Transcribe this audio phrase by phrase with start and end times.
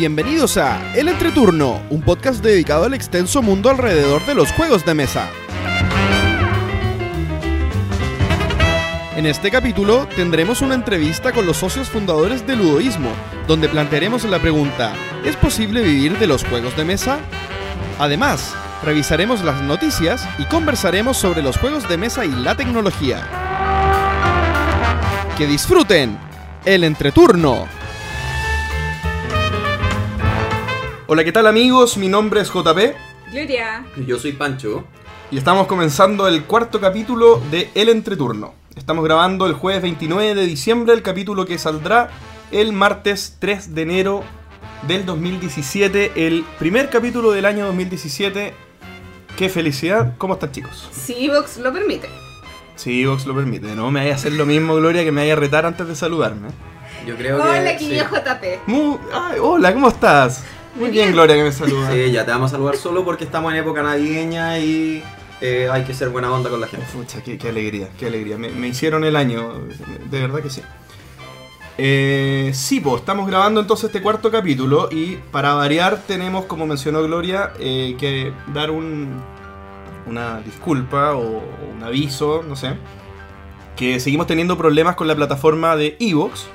[0.00, 4.94] Bienvenidos a El Entreturno, un podcast dedicado al extenso mundo alrededor de los juegos de
[4.94, 5.28] mesa.
[9.14, 13.10] En este capítulo tendremos una entrevista con los socios fundadores de Ludoísmo,
[13.46, 17.18] donde plantearemos la pregunta, ¿es posible vivir de los juegos de mesa?
[17.98, 23.20] Además, revisaremos las noticias y conversaremos sobre los juegos de mesa y la tecnología.
[25.36, 26.18] ¡Que disfruten!
[26.64, 27.79] El Entreturno.
[31.12, 31.96] Hola, ¿qué tal amigos?
[31.96, 32.78] Mi nombre es JP
[33.32, 33.84] Gloria.
[34.06, 34.84] Yo soy Pancho.
[35.32, 38.54] y estamos comenzando el cuarto capítulo de El Entreturno.
[38.76, 42.10] Estamos grabando el jueves 29 de diciembre, el capítulo que saldrá
[42.52, 44.22] el martes 3 de enero
[44.86, 48.54] del 2017, el primer capítulo del año 2017.
[49.36, 50.14] ¡Qué felicidad!
[50.16, 50.90] ¿Cómo están chicos?
[50.92, 52.08] Si Evox lo permite.
[52.76, 55.32] Sí, Vox lo permite, no me vaya a hacer lo mismo, Gloria, que me vaya
[55.32, 56.50] a retar antes de saludarme.
[57.04, 57.42] Yo creo que.
[57.42, 57.96] Hola, sí.
[57.96, 58.44] JP.
[59.12, 60.44] Ay, hola, ¿cómo estás?
[60.74, 61.12] Muy bien, bien.
[61.12, 61.92] Gloria, que me saluda.
[61.92, 65.02] Sí, ya te vamos a saludar solo porque estamos en época navideña y
[65.40, 66.86] eh, hay que ser buena onda con la gente.
[66.92, 68.38] Pucha, qué, qué alegría, qué alegría.
[68.38, 69.52] Me, me hicieron el año,
[70.10, 70.62] de verdad que sí.
[71.82, 77.02] Eh, sí, pues estamos grabando entonces este cuarto capítulo y para variar tenemos, como mencionó
[77.02, 79.22] Gloria, eh, que dar un,
[80.06, 81.42] una disculpa o
[81.74, 82.74] un aviso, no sé,
[83.76, 86.48] que seguimos teniendo problemas con la plataforma de Evox.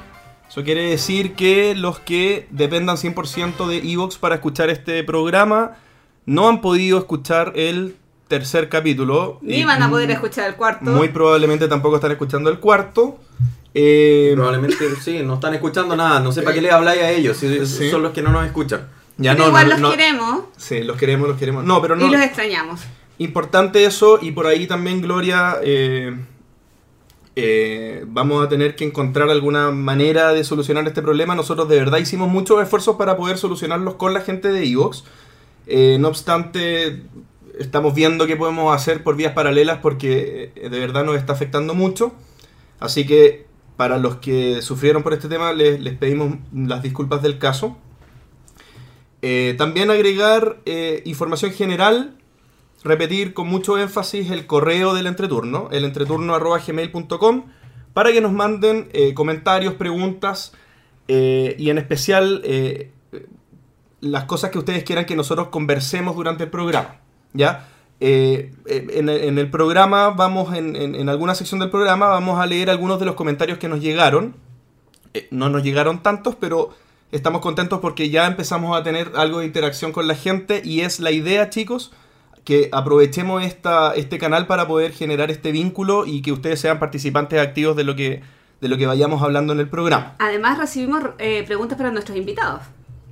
[0.50, 5.74] Eso quiere decir que los que dependan 100% de Evox para escuchar este programa
[6.26, 9.40] no han podido escuchar el tercer capítulo.
[9.42, 10.86] Ni van a poder escuchar el cuarto.
[10.92, 13.20] Muy probablemente tampoco están escuchando el cuarto.
[13.74, 16.20] Eh, Probablemente sí, no están escuchando nada.
[16.22, 17.36] No sé para qué les habláis a ellos.
[17.38, 17.90] si Sí.
[17.92, 18.88] Son los que no nos escuchan.
[19.18, 21.64] ya Pero no, igual no, los no- queremos Sí, los queremos, los queremos.
[21.66, 22.08] No, pero no.
[22.08, 22.82] y los extrañamos.
[23.18, 26.16] Importante eso y por ahí también, Gloria, eh,
[27.38, 31.36] eh, vamos a tener que encontrar alguna manera de solucionar este problema.
[31.36, 35.04] Nosotros de verdad hicimos muchos esfuerzos para poder solucionarlos con la gente de Evox.
[35.68, 37.04] Eh, no obstante,
[37.60, 41.74] estamos viendo qué podemos hacer por vías paralelas porque eh, de verdad nos está afectando
[41.74, 42.14] mucho.
[42.80, 43.46] Así que
[43.76, 47.78] para los que sufrieron por este tema les, les pedimos las disculpas del caso.
[49.58, 50.60] También agregar
[51.04, 52.16] información general
[52.86, 57.46] repetir con mucho énfasis el correo del entreturno, el entreturno.gmail.com,
[57.94, 60.54] para que nos manden eh, comentarios, preguntas
[61.08, 62.92] eh, y en especial eh,
[64.02, 66.98] las cosas que ustedes quieran que nosotros conversemos durante el programa.
[67.34, 67.68] ¿Ya?
[68.00, 73.00] En, el- programa, vamos, en, en- en alguna sección del programa, vamos a leer algunos
[73.00, 74.36] de los comentarios que nos llegaron.
[75.32, 76.70] No nos llegaron tantos, pero
[77.12, 81.00] estamos contentos porque ya empezamos a tener algo de interacción con la gente y es
[81.00, 81.94] la idea, chicos,
[82.46, 87.42] que aprovechemos esta, este canal para poder generar este vínculo y que ustedes sean participantes
[87.42, 88.22] activos de lo que,
[88.62, 90.16] de lo que vayamos hablando en el programa.
[90.20, 92.62] Además recibimos eh, preguntas para nuestros invitados.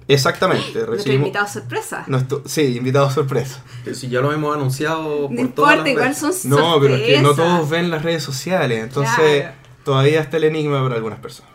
[0.07, 0.61] Exactamente.
[0.63, 2.03] Nuestros recibimos invitados sorpresa.
[2.07, 3.63] nuestro- sí, invitados sorpresa.
[3.93, 6.37] Si ya lo hemos anunciado No por todas importa, igual redes.
[6.41, 9.53] son No, pero es que no todos ven las redes sociales, entonces Claro.
[9.83, 11.51] todavía está el enigma para algunas personas.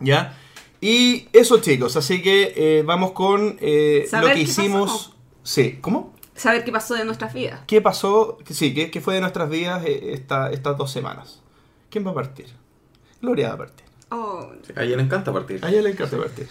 [0.00, 0.38] ¿Ya?
[0.80, 4.90] Y eso chicos, así que eh, vamos con eh, lo ¿Saber que hicimos.
[5.08, 5.14] pasó?
[5.42, 6.13] Sí, ¿cómo?
[6.34, 7.60] Saber qué pasó de nuestras vidas.
[7.66, 8.38] ¿Qué pasó?
[8.50, 11.40] Sí, ¿qué, qué fue de nuestras vidas eh, esta- estas dos semanas?
[11.90, 12.46] ¿Quién va a partir?
[13.22, 13.86] Gloria va a partir.
[14.10, 15.64] Oh, A ella le encanta partir.
[15.64, 16.48] A ella le encanta partir.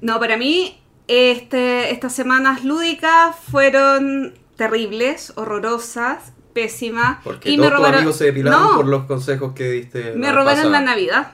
[0.00, 7.18] No, para mí, este, estas semanas lúdicas fueron terribles, horrorosas, pésimas.
[7.24, 7.98] Porque y todos me tus robaron.
[7.98, 10.12] amigos se depilaron no, por los consejos que diste.
[10.12, 10.80] me vez robaron la pasada.
[10.80, 11.32] Navidad.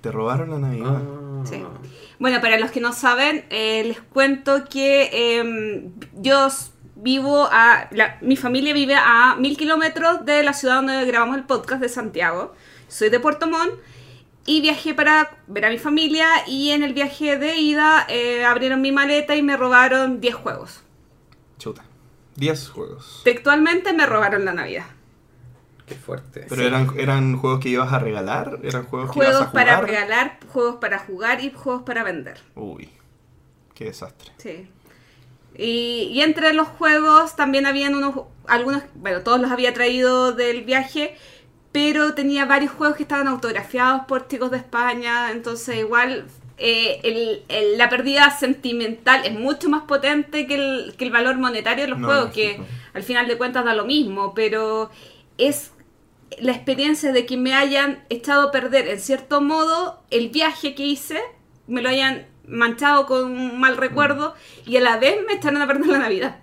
[0.00, 1.02] ¿Te robaron la Navidad?
[1.02, 1.44] Ah.
[1.44, 1.62] Sí.
[2.18, 6.48] Bueno, para los que no saben, eh, les cuento que em, yo
[7.02, 7.88] vivo a.
[7.90, 11.88] la- mi familia vive a mil kilómetros de la ciudad donde grabamos el podcast de
[11.88, 12.54] Santiago.
[12.88, 13.74] Soy de Puerto Montt
[14.46, 16.26] y viajé para ver a mi familia.
[16.46, 20.82] Y en el viaje de ida eh, abrieron mi maleta y me robaron 10 juegos.
[21.58, 21.84] Chuta.
[22.36, 23.20] 10 juegos.
[23.24, 24.86] Textualmente me robaron la Navidad.
[25.86, 26.46] Qué fuerte.
[26.48, 28.60] ¿Pero eran, eran juegos que ibas a regalar?
[28.62, 29.66] ¿Eran juegos que ibas a Juegos jugar?
[29.66, 32.40] para regalar, juegos para jugar y juegos para vender.
[32.54, 32.88] Uy,
[33.74, 34.30] qué desastre.
[34.38, 34.70] Sí.
[35.56, 38.14] Y, y entre los juegos también habían unos,
[38.46, 41.16] algunos, bueno, todos los había traído del viaje,
[41.72, 46.26] pero tenía varios juegos que estaban autografiados por chicos de España, entonces igual
[46.62, 51.36] eh, el- el- la pérdida sentimental es mucho más potente que el, que el valor
[51.38, 52.66] monetario de los No, juegos, que lógico.
[52.94, 54.90] al final de cuentas da lo mismo, pero
[55.38, 55.70] es
[56.38, 60.84] la experiencia de que me hayan echado a perder en cierto modo el viaje que
[60.84, 61.18] hice,
[61.66, 64.34] me lo hayan manchado con un mal recuerdo
[64.66, 66.40] y a la vez me echaron a perder la Navidad.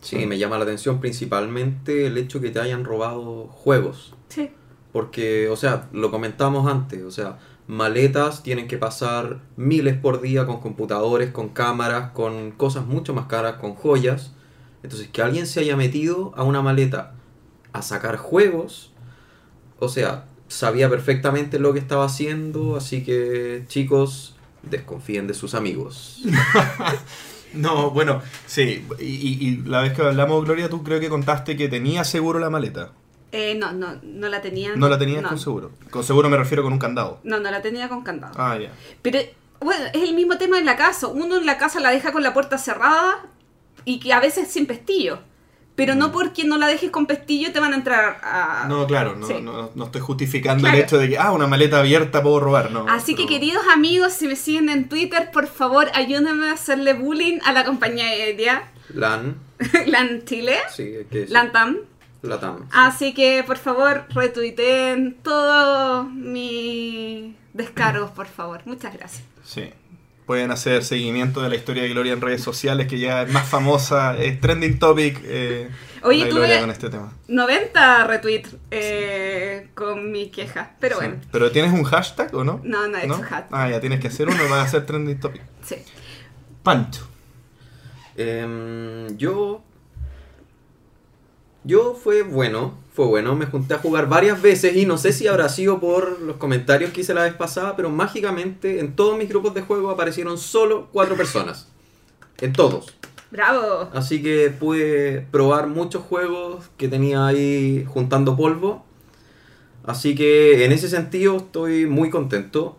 [0.00, 4.14] Sí, me llama la atención principalmente el hecho que te hayan robado juegos.
[4.28, 4.50] Sí.
[4.92, 10.46] Porque, o sea, lo comentamos antes, o sea, maletas tienen que pasar miles por día
[10.46, 14.34] con computadores, con cámaras, con cosas mucho más caras, con joyas.
[14.82, 17.12] Entonces, que alguien se haya metido a una maleta
[17.72, 18.92] a sacar juegos,
[19.78, 26.20] o sea, sabía perfectamente lo que estaba haciendo, así que chicos, desconfíen de sus amigos.
[27.52, 28.86] No, bueno, sí.
[29.00, 32.38] Y, y- y la vez que hablamos, Gloria, tú creo que contaste que tenía seguro
[32.38, 32.92] la maleta.
[33.32, 34.76] Eh, no, no, no la tenía.
[34.76, 35.30] No la tenías no.
[35.30, 35.72] con seguro.
[35.90, 37.18] Con seguro me refiero con un candado.
[37.24, 38.34] No, no la tenía con candado.
[38.38, 38.70] Ah, ya.
[39.02, 39.18] Pero,
[39.60, 41.08] bueno, es el mismo tema en la casa.
[41.08, 43.26] Uno en la casa la deja con la puerta cerrada
[43.84, 45.18] y que a veces sin pestillo.
[45.76, 48.66] Pero no porque no la dejes con pestillo te van a entrar a...
[48.68, 49.34] No, claro, no, Sí.
[49.40, 50.76] no, no estoy justificando Claro.
[50.76, 52.84] el hecho de que, ah, una maleta abierta puedo robar, no.
[52.88, 57.38] Así que queridos amigos, si me siguen en Twitter, por favor ayúdenme a hacerle bullying
[57.44, 59.36] a la compañía aérea LAN,
[59.86, 61.30] LAN Chile, sí, que decir.
[61.30, 61.78] LANTAM.
[62.22, 62.68] Latam.
[62.72, 68.60] Así que por favor retuiteen todos mis descargos, por favor.
[68.66, 69.22] Muchas gracias.
[69.42, 69.70] Sí.
[70.30, 73.48] Pueden hacer seguimiento de la historia de Gloria en redes sociales, que ya es más
[73.48, 75.18] famosa, es trending topic.
[75.24, 75.68] Eh,
[76.04, 77.12] Oye, tuve- con este tema.
[77.26, 81.04] 90 retweets eh, con mi queja, pero Sí.
[81.04, 82.60] bueno, ¿Pero tienes un hashtag o no?
[82.62, 83.48] No, no he hecho hashtag.
[83.50, 85.42] Ah, ya tienes que hacer uno para hacer trending topic.
[85.64, 85.74] sí.
[86.62, 87.08] Pancho.
[88.16, 89.64] Em, yo.
[91.64, 93.34] Yo fue bueno, fue bueno.
[93.36, 96.92] Me junté a jugar varias veces y no sé si habrá sido por los comentarios
[96.92, 100.88] que hice la vez pasada, pero mágicamente en todos mis grupos de juego aparecieron solo
[100.92, 101.68] cuatro personas.
[102.40, 102.94] En todos.
[103.30, 103.90] Bravo.
[103.92, 108.84] Así que pude probar muchos juegos que tenía ahí juntando polvo.
[109.84, 112.76] Así que en ese sentido estoy muy contento.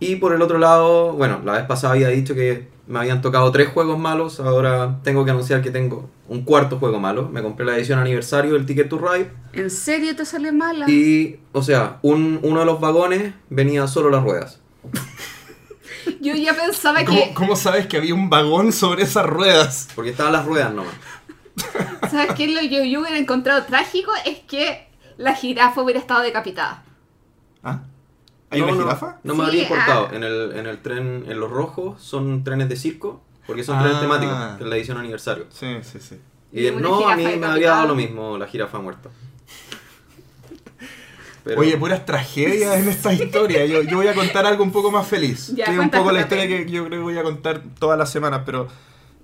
[0.00, 3.50] Y por el otro lado, bueno, la vez pasada había dicho que me habían tocado
[3.52, 4.40] tres juegos malos.
[4.40, 7.28] Ahora tengo que anunciar que tengo un cuarto juego malo.
[7.28, 9.30] Me compré la edición aniversario del Ticket to Ride.
[9.52, 10.88] ¿En serio te sale mala?
[10.90, 14.60] Y, o sea, un- uno de los vagones venía solo las ruedas.
[16.20, 17.34] Yo ya pensaba ¿Cómo, que...
[17.34, 19.88] cómo sabes que había un vagón sobre esas ruedas?
[19.94, 20.92] Porque estaban las ruedas nomás.
[22.10, 22.48] ¿Sabes qué?
[22.48, 24.86] Lo que yo hubiera encontrado trágico es que
[25.16, 26.82] la jirafa hubiera estado decapitada.
[27.62, 27.82] ¿Ah?
[28.54, 29.18] ¿Hay No, una no, jirafa?
[29.22, 30.08] No, me Sí, habría importado.
[30.10, 30.14] ah.
[30.16, 33.22] En, el, en el tren, en los rojos, son trenes de circo.
[33.46, 33.82] Porque son Ah.
[33.82, 35.44] trenes temáticos, que es la edición aniversario.
[35.50, 36.18] Sí, sí, sí.
[36.52, 39.10] Y Y no, a mí me había dado lo mismo la jirafa muerta.
[41.42, 43.66] Pero- Oye, puras tragedias en esta historia.
[43.66, 45.48] Yo, yo voy a contar algo un poco más feliz.
[45.54, 47.98] Ya, que es un poco la historia que yo creo que voy a contar todas
[47.98, 48.66] las semanas, pero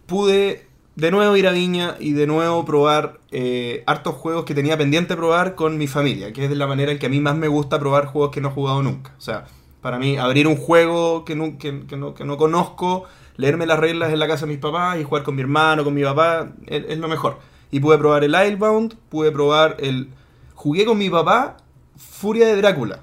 [0.06, 0.66] pude
[1.00, 5.16] de nuevo ir a Viña y de nuevo probar eh, hartos juegos que tenía pendiente
[5.16, 7.48] probar con mi familia, que es de la manera en que a mí más me
[7.48, 9.14] gusta probar juegos que no he jugado nunca.
[9.16, 9.46] O sea,
[9.80, 13.06] para mí abrir un juego que no, que, no, que no conozco,
[13.36, 15.94] leerme las reglas en la casa de mis papás y jugar con mi hermano, con
[15.94, 17.38] mi papá, es, es lo mejor.
[17.70, 20.10] Y pude probar el Islebound, pude probar el...
[20.54, 21.56] Jugué con mi papá
[21.96, 23.00] Furia de Drácula.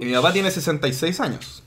[0.00, 1.63] Y mi papá tiene 66 años.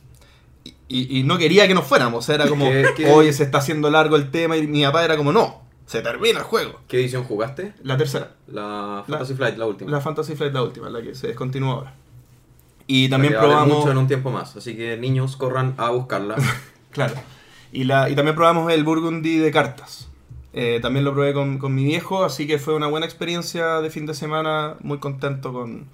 [0.90, 2.30] Y, no quería que nos fuéramos.
[2.30, 2.70] Era como,
[3.14, 4.56] oye, se está haciendo largo el tema.
[4.56, 6.80] Y mi papá era como, no, se termina el juego.
[6.88, 7.74] ¿Qué edición jugaste?
[7.84, 8.32] La tercera.
[8.48, 9.92] La Fantasy Flight, la última.
[9.92, 11.94] La Fantasy Flight, la última, la que se descontinúa ahora.
[12.88, 13.80] Y también La que vale probamos...
[13.80, 14.56] mucho en un tiempo más.
[14.56, 16.36] Así que niños, corran a buscarla.
[16.90, 17.14] Claro.
[17.72, 20.08] Y, la, y también probamos el Burgundy de cartas.
[20.54, 23.92] Eh, también lo probé con, con mi viejo, así que fue una buena experiencia de
[23.92, 24.78] fin de semana.
[24.82, 25.86] Muy contento con,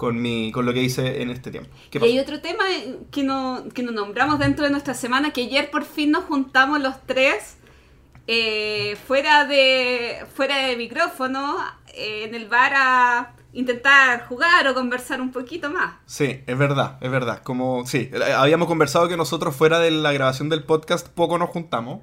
[0.00, 1.68] con, mi, con lo que hice en este tiempo.
[1.90, 2.64] ¿Qué Y hay otro tema
[3.10, 6.80] que no, que no nombramos dentro de nuestra semana, que ayer por fin nos juntamos
[6.80, 7.58] los tres
[8.26, 15.20] eh, fuera, de, fuera de micrófono eh, en el bar a intentar jugar o conversar
[15.20, 15.96] un poquito más.
[16.06, 17.42] Sí, es verdad, es verdad.
[17.42, 21.50] Como, sí, eh, habíamos conversado que nosotros fuera de la grabación del podcast poco nos
[21.50, 22.00] juntamos.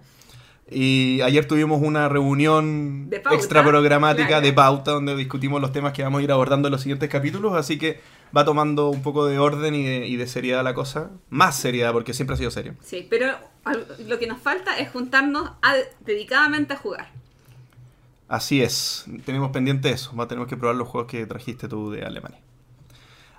[0.69, 4.45] Y ayer tuvimos una reunión pauta, extra programática claro.
[4.45, 7.53] de pauta donde discutimos los temas que vamos a ir abordando en los siguientes capítulos.
[7.55, 8.01] Así que
[8.35, 11.09] va tomando un poco de orden y de, y de seriedad la cosa.
[11.29, 12.73] Más seriedad, porque siempre ha sido serio.
[12.83, 13.27] Sí, pero
[14.07, 17.11] lo que nos falta es juntarnos a- dedicadamente a jugar.
[18.27, 20.13] Así es, tenemos pendiente eso.
[20.17, 22.39] Va- Tenemos que probar los juegos que trajiste tú de Alemania.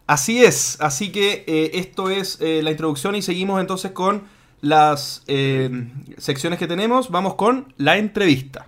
[0.07, 4.23] Así es, así que eh, esto es eh, la introducción y seguimos entonces con
[4.61, 7.11] las eh, secciones que tenemos.
[7.11, 8.67] Vamos con la entrevista.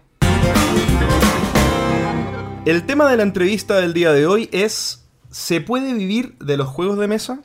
[2.65, 6.67] El tema de la entrevista del día de hoy es ¿Se puede vivir de los
[6.69, 7.41] juegos de mesa?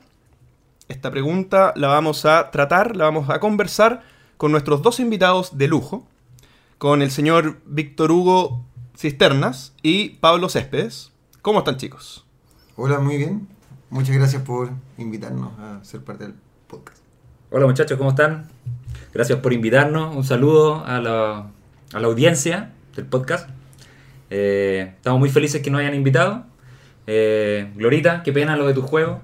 [0.87, 4.03] Esta pregunta la vamos a tratar, la vamos a conversar
[4.37, 6.07] con nuestros dos invitados de lujo,
[6.79, 8.65] con el señor Víctor Hugo
[8.97, 11.11] Cisternas y Pablo Céspedes.
[11.43, 12.25] ¿Cómo están chicos?
[12.75, 13.47] Hola, muy bien.
[13.91, 16.44] Muchas gracias por invitarnos a ser parte del.
[17.57, 18.50] Hola muchachos, ¿cómo están?
[19.13, 20.13] Gracias por invitarnos.
[20.13, 21.47] Un saludo a la,
[21.93, 23.50] a la audiencia del podcast.
[24.29, 26.43] Eh, estamos muy felices que nos hayan invitado.
[27.07, 29.21] Eh, Glorita, qué pena lo de tu juego.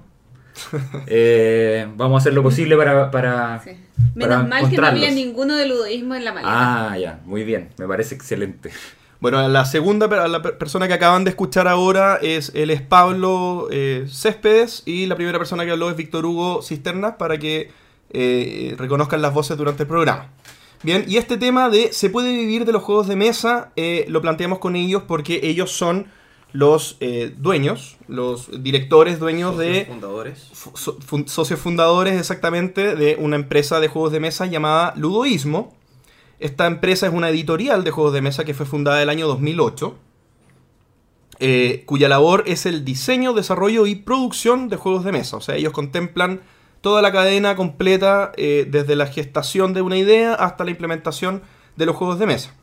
[1.08, 3.10] Eh, vamos a hacer lo posible para...
[3.10, 3.72] para Sí.
[4.18, 6.90] para Menos mal que no había ninguno de ludoísmo en la maleta.
[6.90, 8.70] Ah, ya, muy bien, me parece excelente.
[9.20, 13.68] Bueno, la segunda la per- persona que acaban de escuchar ahora es él es Pablo
[13.70, 17.70] eh, Céspedes y la primera persona que habló es Víctor Hugo Cisternas para que
[18.12, 20.28] eh, reconozcan las voces durante el programa.
[20.82, 24.20] Bien, y este tema de se puede vivir de los juegos de mesa eh, lo
[24.20, 26.06] planteamos con ellos porque ellos son
[26.52, 30.48] los eh, dueños, los directores dueños de fundadores.
[30.52, 35.74] fu- so- fun- socios fundadores exactamente de una empresa de juegos de mesa llamada Ludoísmo.
[36.40, 39.96] Esta empresa es una editorial de juegos de mesa que fue fundada el año 2008,
[41.38, 45.36] eh, cuya labor es el diseño, desarrollo y producción de juegos de mesa.
[45.36, 46.40] O sea, ellos contemplan
[46.82, 51.42] toda la cadena completa eh, desde la gestación de una idea hasta la implementación
[51.76, 52.54] de los juegos de mesa.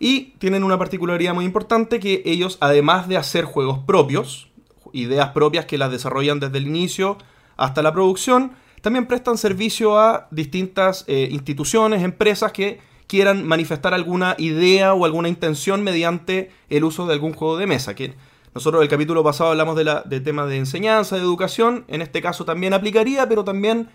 [0.00, 4.48] Y tienen una particularidad muy importante que ellos, además de hacer juegos propios,
[4.92, 7.18] ideas propias que las desarrollan desde el inicio
[7.56, 14.34] hasta la producción, también prestan servicio a distintas eh, instituciones, empresas que quieran manifestar alguna
[14.38, 17.94] idea o alguna intención mediante el uso de algún juego de mesa.
[17.94, 18.14] Que
[18.54, 22.20] nosotros el capítulo pasado hablamos de, la, de temas de enseñanza, de educación, en este
[22.22, 23.88] caso también aplicaría, pero también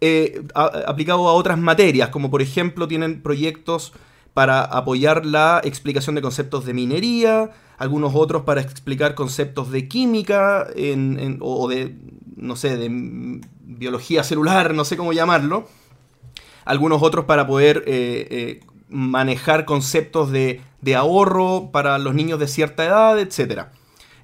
[0.00, 3.92] eh, a- aplicado a otras materias, como por ejemplo tienen proyectos
[4.34, 10.66] para apoyar la explicación de conceptos de minería, algunos otros para explicar conceptos de química
[10.74, 11.94] en- o de,
[12.36, 15.68] no sé, de biología celular, no sé cómo llamarlo.
[16.64, 22.46] Algunos otros para poder eh, eh, manejar conceptos de, de ahorro para los niños de
[22.48, 23.68] cierta edad, etc.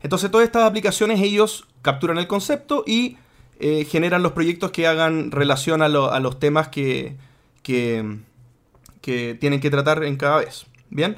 [0.03, 3.17] Entonces todas estas aplicaciones ellos capturan el concepto y
[3.61, 7.17] eh, generan los proyectos que hagan relación a, lo- a los temas que,
[7.63, 10.67] que, tienen que tratar en cada vez.
[10.91, 11.17] Bien,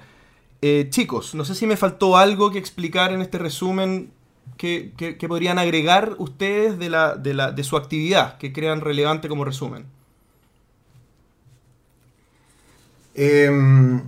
[0.62, 4.10] Eh, chicos, no sé si me faltó algo que explicar en este resumen
[4.58, 8.82] que, que- que podrían agregar ustedes de, la, de, la, de su actividad que crean
[8.82, 9.86] relevante como resumen.
[13.14, 14.02] Em,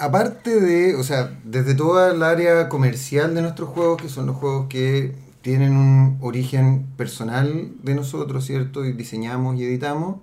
[0.00, 4.36] aparte de, o sea, desde toda el área comercial de nuestros juegos, que son los
[4.36, 8.84] juegos que tienen un origen personal de nosotros, ¿cierto?
[8.84, 10.16] Y diseñamos y editamos.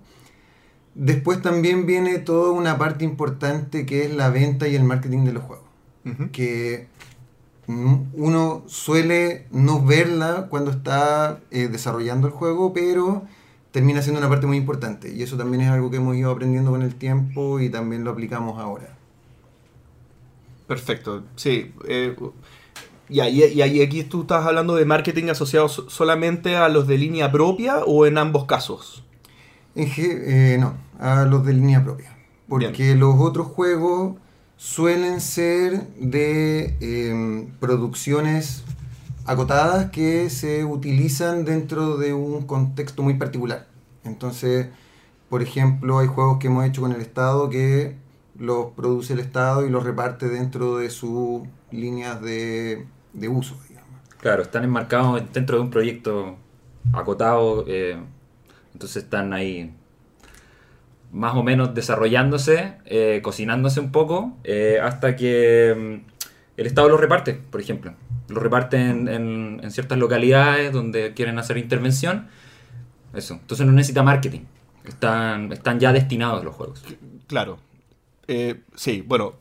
[0.96, 5.34] Después también viene toda una parte importante que es la venta y el marketing de
[5.34, 5.66] los juegos.
[6.32, 6.88] Que
[7.68, 13.24] mm, uno suele no verla cuando está eh, desarrollando el juego, pero
[13.72, 15.14] termina siendo una parte muy importante.
[15.14, 18.12] Y eso también es algo que hemos ido aprendiendo con el tiempo y también lo
[18.12, 18.97] aplicamos ahora.
[20.68, 21.74] Perfecto, sí.
[21.88, 22.16] eh,
[23.10, 26.98] y, y- y aquí tú estás hablando de marketing asociado so- solamente a los de
[26.98, 29.04] línea propia o en ambos casos.
[29.76, 32.18] Eh, no, a los de línea propia.
[32.50, 34.16] Porque los otros juegos
[34.58, 38.64] suelen ser de em, producciones
[39.26, 43.68] acotadas que se utilizan dentro de un contexto muy particular.
[44.04, 44.68] Entonces,
[45.30, 47.96] por ejemplo, hay juegos que hemos hecho con el Estado que
[48.40, 51.42] los produce el Estado y los reparte dentro de sus
[51.72, 53.90] líneas de, de uso, digamos.
[54.20, 56.38] Claro, están enmarcados dentro de un proyecto
[56.94, 57.98] acotado, eh,
[58.74, 59.74] entonces están ahí
[61.12, 66.12] más o menos desarrollándose, eh, cocinándose un poco, eh, hasta que mm,
[66.58, 67.94] el Estado los reparte, por ejemplo.
[68.28, 72.28] Los reparte en, en- en ciertas localidades donde quieren hacer intervención.
[73.14, 73.36] Eso.
[73.36, 74.42] Entonces no necesita marketing.
[74.84, 76.84] Están, están ya destinados los juegos.
[77.28, 77.58] Claro.
[78.28, 79.36] Eh, sí, bueno,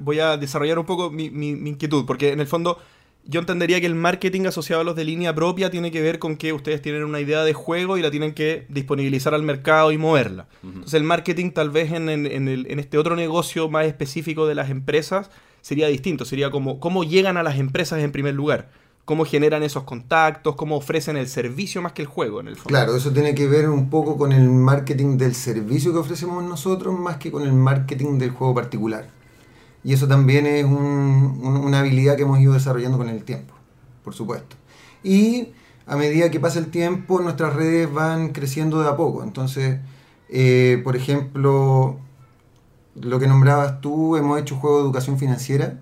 [0.00, 2.78] voy a desarrollar un poco mi, mi- mi inquietud, porque en el fondo
[3.24, 6.36] yo entendería que el marketing asociado a los de línea propia tiene que ver con
[6.36, 9.98] que ustedes tienen una idea de juego y la tienen que disponibilizar al mercado y
[9.98, 10.46] moverla.
[10.64, 14.46] Entonces el marketing tal vez en, en- en el- en este otro negocio más específico
[14.46, 18.70] de las empresas sería distinto, sería como cómo llegan a las empresas en primer lugar,
[19.04, 22.68] cómo generan esos contactos, cómo ofrecen el servicio más que el juego en el fondo.
[22.68, 26.96] Claro, eso tiene que ver un poco con el marketing del servicio que ofrecemos nosotros
[26.98, 29.08] más que con el marketing del juego particular.
[29.82, 33.54] Y eso también es un- un- una habilidad que hemos ido desarrollando con el tiempo,
[34.04, 34.56] por supuesto.
[35.02, 35.48] Y
[35.86, 39.24] a medida que pasa el tiempo, nuestras redes van creciendo de a poco.
[39.24, 39.78] Entonces,
[40.28, 41.98] eh, por ejemplo,
[42.94, 45.80] lo que nombrabas tú, hemos hecho juego de educación financiera.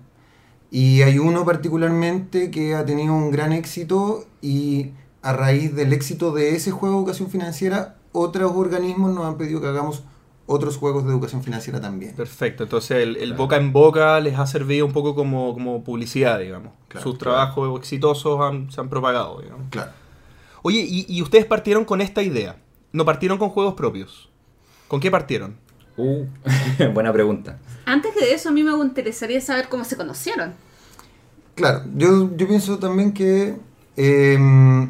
[0.71, 6.31] Y hay uno particularmente que ha tenido un gran éxito y a raíz del éxito
[6.31, 10.03] de ese juego de educación financiera, otros organismos nos han pedido que hagamos
[10.45, 12.15] otros juegos de educación financiera también.
[12.15, 13.37] Perfecto, entonces el, el Claro.
[13.37, 16.73] boca en boca les ha servido un poco como, como publicidad, digamos.
[16.87, 17.35] Claro, Sus claro.
[17.35, 19.67] trabajos exitosos han- se han propagado, digamos.
[19.69, 19.91] Claro.
[20.63, 22.57] Oye, y, y ustedes partieron con esta idea,
[22.91, 24.29] no partieron con juegos propios.
[24.87, 25.55] ¿Con qué partieron?
[25.97, 26.25] Uh,
[26.93, 27.59] buena pregunta.
[27.89, 30.53] Antes que de eso, a mí me interesaría saber cómo se conocieron.
[31.55, 33.55] Claro, yo, yo pienso también que
[33.97, 34.37] eh,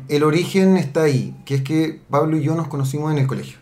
[0.09, 3.57] el origen está ahí, que es que Pablo y yo nos conocimos en el colegio,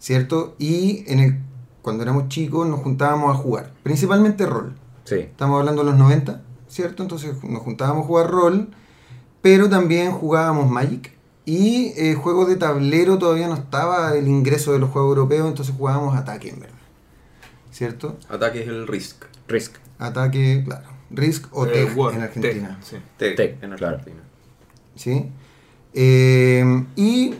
[0.00, 0.56] ¿cierto?
[0.58, 1.38] Y en el,
[1.82, 4.74] cuando éramos chicos nos juntábamos a jugar, principalmente rol.
[5.04, 5.20] Sí.
[5.20, 7.04] Estamos hablando de los 90, ¿cierto?
[7.04, 8.70] Entonces nos juntábamos a jugar rol,
[9.40, 11.12] pero también jugábamos Magic.
[11.44, 15.76] Y eh, juegos de tablero todavía no estaba el ingreso de los juegos europeos, entonces
[15.78, 16.77] jugábamos ataque, en verdad.
[17.78, 18.18] ¿Cierto?
[18.28, 19.24] Ataque es el Risk.
[19.46, 19.76] Risk.
[20.00, 20.88] Ataque, claro.
[21.10, 22.76] Risk o Eh, en Argentina.
[22.80, 22.96] Tech, sí.
[23.16, 23.96] Tech, Tech, en claro.
[23.98, 24.22] Argentina.
[24.96, 25.26] ¿sí?
[25.94, 27.34] Eh, y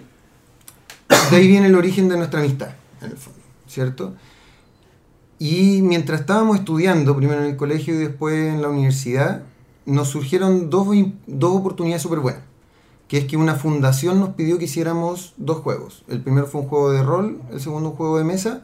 [1.30, 2.70] de ahí viene el origen de nuestra amistad,
[3.02, 4.14] en el fondo, ¿cierto?
[5.40, 9.42] Y mientras estábamos estudiando, primero en el colegio y después en la universidad,
[9.86, 12.42] nos surgieron dos, in- dos oportunidades súper buenas.
[13.08, 16.04] Que es que una fundación nos pidió que hiciéramos dos juegos.
[16.06, 18.62] El primero fue un juego de rol, el segundo un juego de mesa,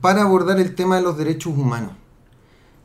[0.00, 1.92] para abordar el tema de los derechos humanos.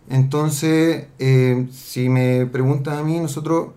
[0.10, 3.70] Entonces, eh, si me preguntas a mí, nosotros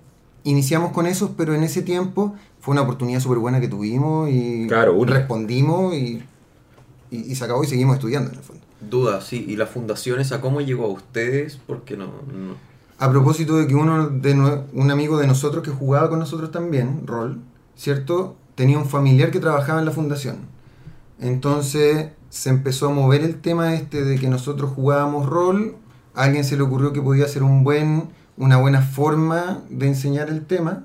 [0.42, 4.66] iniciamos con esos, pero en ese tiempo fue una oportunidad súper buena que tuvimos y
[4.66, 6.22] Claro, respondimos y,
[7.10, 8.62] y, y se acabó y seguimos estudiando en el fondo.
[8.80, 9.44] Duda, sí.
[9.48, 11.58] ¿Y la fundación esa cómo llegó a ustedes?
[11.66, 12.06] Porque no...
[12.06, 12.56] no-
[12.98, 14.34] A propósito de que uno de
[14.72, 17.40] un amigo de nosotros que jugaba con nosotros también, rol,
[17.76, 18.36] ¿cierto?
[18.54, 20.36] Tenía un familiar que trabajaba en la fundación.
[21.20, 25.76] Entonces se empezó a mover el tema este de que nosotros jugábamos rol.
[26.14, 30.28] A alguien se le ocurrió que podía ser un buen, una buena forma de enseñar
[30.30, 30.82] el tema.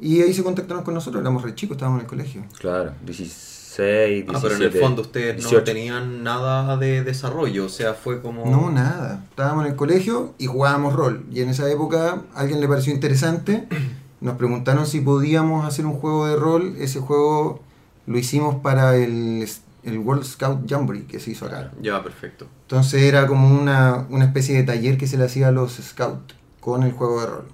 [0.00, 2.44] Y ahí se contactaron con nosotros, éramos re chicos, estábamos en el colegio.
[2.58, 2.92] Claro.
[3.04, 4.32] 16, 17.
[4.34, 5.64] Ah, pero en el fondo ustedes no 18.
[5.64, 8.46] tenían nada de desarrollo, o sea, fue como...
[8.46, 9.22] No, nada.
[9.28, 11.26] Estábamos en el colegio y jugábamos rol.
[11.30, 13.68] Y en esa época a alguien le pareció interesante.
[14.22, 16.76] Nos preguntaron si podíamos hacer un juego de rol.
[16.78, 17.60] Ese juego
[18.06, 19.46] lo hicimos para el,
[19.82, 21.72] el World Scout Jamboree que se hizo acá.
[21.80, 22.46] Ya, perfecto.
[22.62, 26.34] Entonces era como una, una especie de taller que se le hacía a los scouts
[26.60, 27.48] con el juego de rol.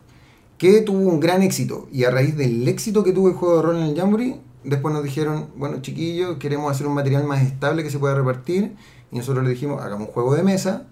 [0.58, 1.88] Que tuvo un gran éxito.
[1.92, 4.92] Y a raíz del éxito que tuvo el juego de rol en el Jamboree, después
[4.92, 8.74] nos dijeron, bueno chiquillos, queremos hacer un material más estable que se pueda repartir.
[9.12, 10.86] Y nosotros le dijimos, hagamos un juego de mesa,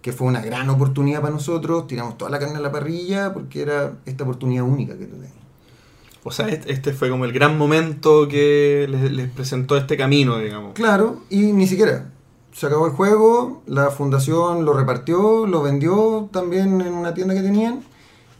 [0.00, 1.86] que fue una gran oportunidad para nosotros.
[1.86, 5.47] Tiramos toda la carne a la parrilla porque era esta oportunidad única que teníamos.
[6.24, 10.38] O sea, este, este fue como el gran momento que les, les presentó este camino,
[10.38, 10.74] digamos.
[10.74, 12.10] Claro, y ni siquiera.
[12.52, 17.42] Se acabó el juego, la fundación lo repartió, lo vendió también en una tienda que
[17.42, 17.80] tenían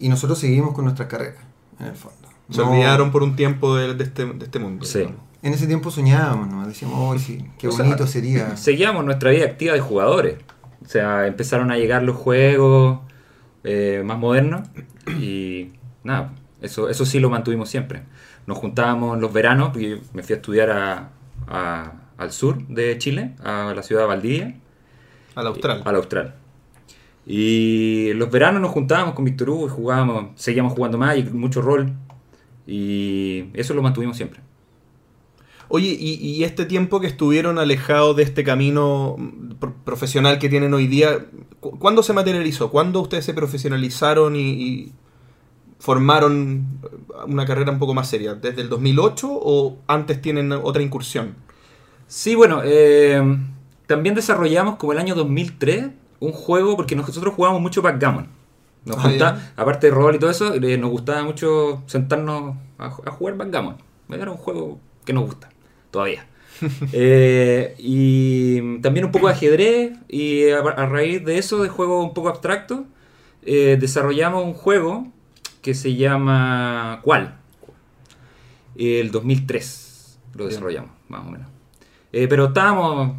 [0.01, 1.43] y nosotros seguimos con nuestras carreras,
[1.79, 2.17] en el fondo.
[2.51, 4.85] Se No- olvidaron por un tiempo de, de este, de este mundo.
[4.85, 4.99] Sí.
[5.01, 5.21] digamos.
[5.43, 6.67] En ese tiempo soñábamos, ¿no?
[6.67, 8.57] Decíamos, hoy sí, qué O sea, bonito sería.
[8.57, 10.39] Seguíamos nuestra vida activa de jugadores.
[10.85, 12.99] O sea, empezaron a llegar los juegos
[13.63, 14.67] eh, más modernos
[15.07, 15.71] y
[16.03, 18.03] nada, eso, eso sí lo mantuvimos siempre.
[18.47, 21.11] Nos juntábamos en los veranos, porque yo me fui a estudiar a-
[21.47, 24.57] a- al sur de Chile, a la ciudad de Valdivia,
[25.35, 25.83] Al austral.
[25.85, 26.35] al Austral.
[27.27, 31.93] Y los veranos nos juntábamos con Víctor Hugo y jugábamos, seguíamos jugando Magic, mucho rol.
[32.67, 34.41] Y eso lo mantuvimos siempre.
[35.69, 39.17] Oye, y, y este tiempo que estuvieron alejados de este camino
[39.61, 41.27] pro- profesional que tienen hoy día,
[41.61, 42.71] cu- ¿cuándo se materializó?
[42.71, 44.93] ¿Cuándo ustedes se profesionalizaron y, y
[45.79, 46.81] formaron
[47.27, 48.35] una carrera un poco más seria?
[48.35, 51.37] ¿Desde el 2008 o antes tienen otra incursión?
[52.07, 53.23] Sí, bueno, eh,
[53.87, 55.89] también desarrollamos como el año 2003
[56.21, 58.29] un juego, porque nosotros jugábamos mucho backgammon.
[58.85, 63.11] Nos Ah, aparte de rol y todo eso, eh, nos gustaba mucho sentarnos a, a
[63.11, 63.77] jugar backgammon.
[64.11, 65.49] Era un juego que nos gusta,
[65.91, 66.27] todavía.
[66.93, 72.05] Eh, y también un poco de ajedrez, y a, a raíz de eso, de juegos
[72.05, 72.81] un poco abstractos,
[73.43, 75.07] eh, desarrollamos un juego
[75.63, 77.35] que se llama ¿Cuál?
[78.77, 80.49] El 2003 lo Bien.
[80.51, 81.49] desarrollamos, más o menos.
[82.13, 83.17] Eh, pero estábamos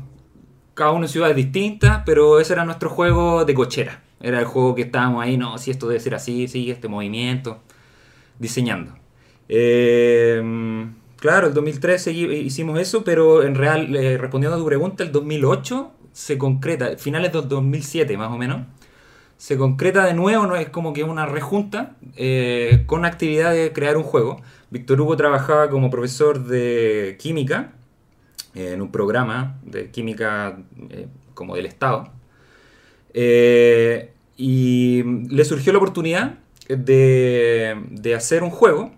[0.73, 4.01] cada uno en ciudades distintas, pero ese era nuestro juego de cochera.
[4.21, 7.59] Era el juego que estábamos ahí, no, si esto debe ser así, sí, este movimiento,
[8.39, 8.93] diseñando.
[9.49, 10.41] Eh,
[11.17, 15.11] claro, el 2003 segui- hicimos eso, pero en real, eh, respondiendo a tu pregunta, el
[15.11, 18.61] 2008 se concreta, finales del 2007 más o menos,
[19.39, 23.95] se concreta de nuevo, no es como que una rejunta eh, con actividad de crear
[23.95, 24.41] un juego.
[24.69, 27.71] Víctor Hugo trabajaba como profesor de química
[28.53, 32.11] eh, en un programa de química eh, como del Estado.
[34.35, 38.91] Y le surgió la oportunidad de, de hacer un juego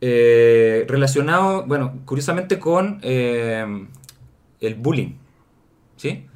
[0.00, 5.14] relacionado, bueno, curiosamente con el bullying,
[5.96, 6.26] ¿sí?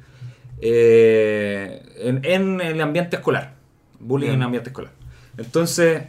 [0.63, 3.55] Eh, en, en el ambiente escolar,
[3.99, 4.91] bullying en el ambiente escolar.
[5.37, 6.03] Entonces,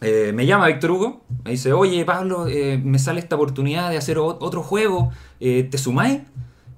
[0.00, 3.96] eh, me llama Víctor Hugo, me dice, oye Pablo, eh, me sale esta oportunidad de
[3.96, 6.20] hacer otro juego, ¿te sumáis?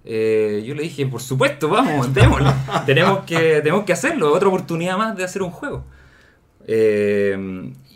[0.04, 2.50] Yo le dije, por supuesto, vamos, démosle.
[2.86, 5.84] tenemos, que, tenemos que hacerlo, otra oportunidad más de hacer un juego.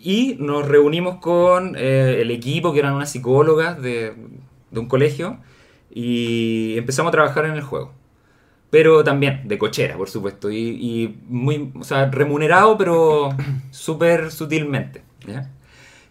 [0.03, 4.13] Y nos reunimos con el equipo, que eran unas psicólogas de,
[4.71, 5.39] de un colegio,
[5.91, 7.93] y empezamos a trabajar en el juego.
[8.75, 13.31] Pero también de cochera, por supuesto, y, y muy, o sea, remunerado, pero
[13.71, 15.03] súper sutilmente.
[15.29, 15.51] ¿ya?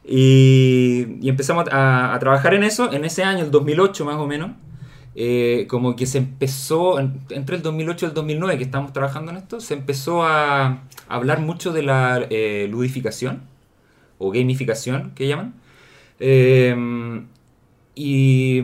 [0.06, 4.28] Y, y empezamos a, a trabajar en eso en ese año, el 2008 más o
[4.28, 4.52] menos.
[5.16, 9.32] eh, como que se empezó, en- entre el 2008 y el 2009 que estamos trabajando
[9.32, 13.44] en esto, se empezó a, a hablar mucho de la eh, ludificación
[14.20, 15.54] o gamificación que llaman.
[16.20, 16.76] Eh,
[17.96, 18.64] y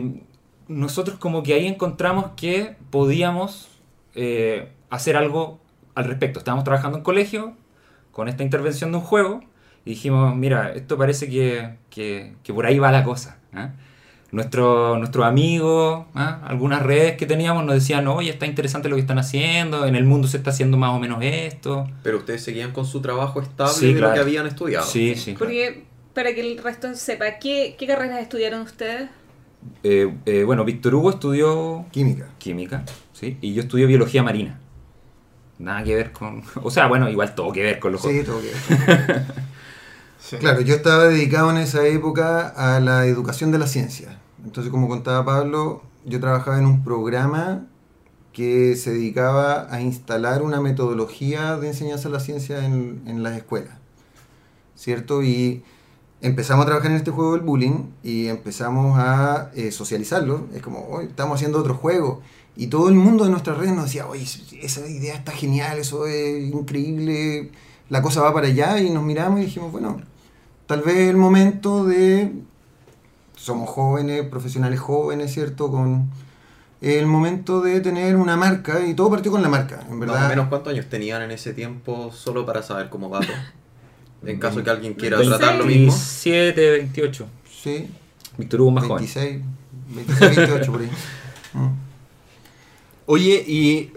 [0.68, 3.68] nosotros como que ahí encontramos que podíamos
[4.14, 5.60] eh, hacer algo
[5.94, 6.38] al respecto.
[6.38, 7.54] Estábamos trabajando en colegio
[8.12, 9.40] con esta intervención de un juego
[9.84, 13.38] y dijimos, mira, esto parece que, que- que por ahí va la cosa.
[14.32, 16.40] Nuestro, nuestros amigos, ¿ah?
[16.44, 20.04] algunas redes que teníamos nos decían, oye, está interesante lo que están haciendo, en el
[20.04, 21.88] mundo se está haciendo más o menos esto.
[22.04, 24.86] Pero ustedes seguían con su trabajo estable Sí, de lo que habían estudiado.
[24.86, 25.34] Sí, sí.
[25.36, 25.82] Porque,
[26.14, 29.08] para que el resto sepa, ¿qué, qué carreras estudiaron ustedes?
[29.82, 32.28] Eh, eh, bueno, Víctor Hugo estudió Química.
[32.38, 32.84] química,
[33.20, 33.36] ¿sí?
[33.42, 34.58] Y yo estudio biología marina.
[35.58, 36.42] Nada que ver con...
[36.62, 38.50] O sea, bueno, igual todo que ver con los Sí, todo que
[40.18, 40.36] Sí.
[40.36, 44.18] Claro, yo estaba dedicado en esa época a la educación de la ciencia.
[44.44, 47.66] Entonces, como contaba Pablo, yo trabajaba en un programa
[48.32, 53.36] que se dedicaba a instalar una metodología de enseñanza de la ciencia en, en las
[53.36, 53.74] escuelas.
[54.76, 55.22] ¿Cierto?
[55.22, 55.64] Y
[56.20, 60.46] empezamos a trabajar en este juego del bullying y empezamos a eh, socializarlo.
[60.54, 62.20] Es como, hoy estamos haciendo otro juego.
[62.56, 66.06] Y todo el mundo de nuestras redes nos decía, oye, esa idea está genial, eso
[66.06, 67.50] es increíble,
[67.88, 68.80] la cosa va para allá.
[68.80, 70.00] Y nos miramos y dijimos, bueno,
[70.66, 72.32] tal vez el momento de...
[73.36, 75.70] Somos jóvenes, profesionales jóvenes, ¿cierto?
[75.70, 76.10] Con
[76.80, 80.14] el momento de tener una marca y todo partió con la marca, en verdad.
[80.14, 83.32] Más o menos cuántos años tenían en ese tiempo, solo para saber cómo dato.
[84.22, 85.38] En caso de que alguien quiera 26.
[85.38, 85.92] tratar lo mismo.
[85.92, 87.26] 27, 28.
[87.50, 87.90] Sí,
[88.36, 88.98] Víctor Hugo más joven.
[88.98, 89.42] 26,
[89.94, 90.90] 26, 28 por ahí.
[91.52, 91.89] Mm.
[93.12, 93.92] Oye, y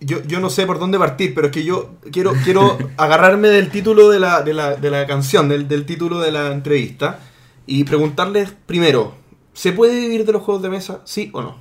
[0.00, 3.68] yo, yo no sé por dónde partir, pero es que yo quiero, quiero agarrarme del
[3.68, 7.18] título de la, de la, de la canción, del, del título de la entrevista,
[7.66, 9.12] y preguntarles primero,
[9.52, 11.02] ¿se puede vivir de los juegos de mesa?
[11.04, 11.58] ¿Sí o no?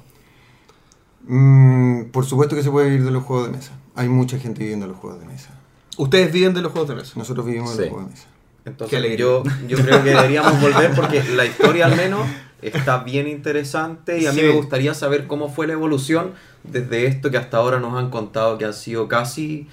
[1.28, 3.74] Mm, por supuesto que se puede vivir de los juegos de mesa.
[3.94, 5.50] Hay mucha gente viviendo de los juegos de mesa.
[5.98, 7.12] Ustedes viven de los juegos de mesa.
[7.18, 8.28] Nosotros vivimos de los juegos de mesa.
[8.64, 9.20] Entonces alegría.
[9.20, 12.26] yo, yo creo que deberíamos volver porque la historia al menos
[12.68, 14.46] está bien interesante y a mí Sí.
[14.48, 18.58] me gustaría saber cómo fue la evolución desde esto que hasta ahora nos han contado
[18.58, 19.68] que han sido casi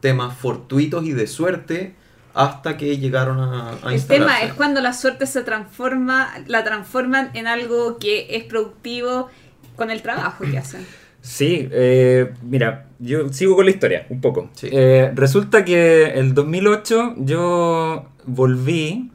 [0.00, 1.94] temas fortuitos y de suerte
[2.34, 7.30] hasta que llegaron a, a El tema es cuando la suerte se transforma, la transforman
[7.34, 9.28] en algo que es productivo
[9.76, 10.84] con el trabajo que hacen.
[11.22, 14.50] Sí, eh, mira, yo sigo con la historia un poco.
[14.54, 14.68] Sí.
[14.70, 19.10] Eh, resulta que el 2008 yo volví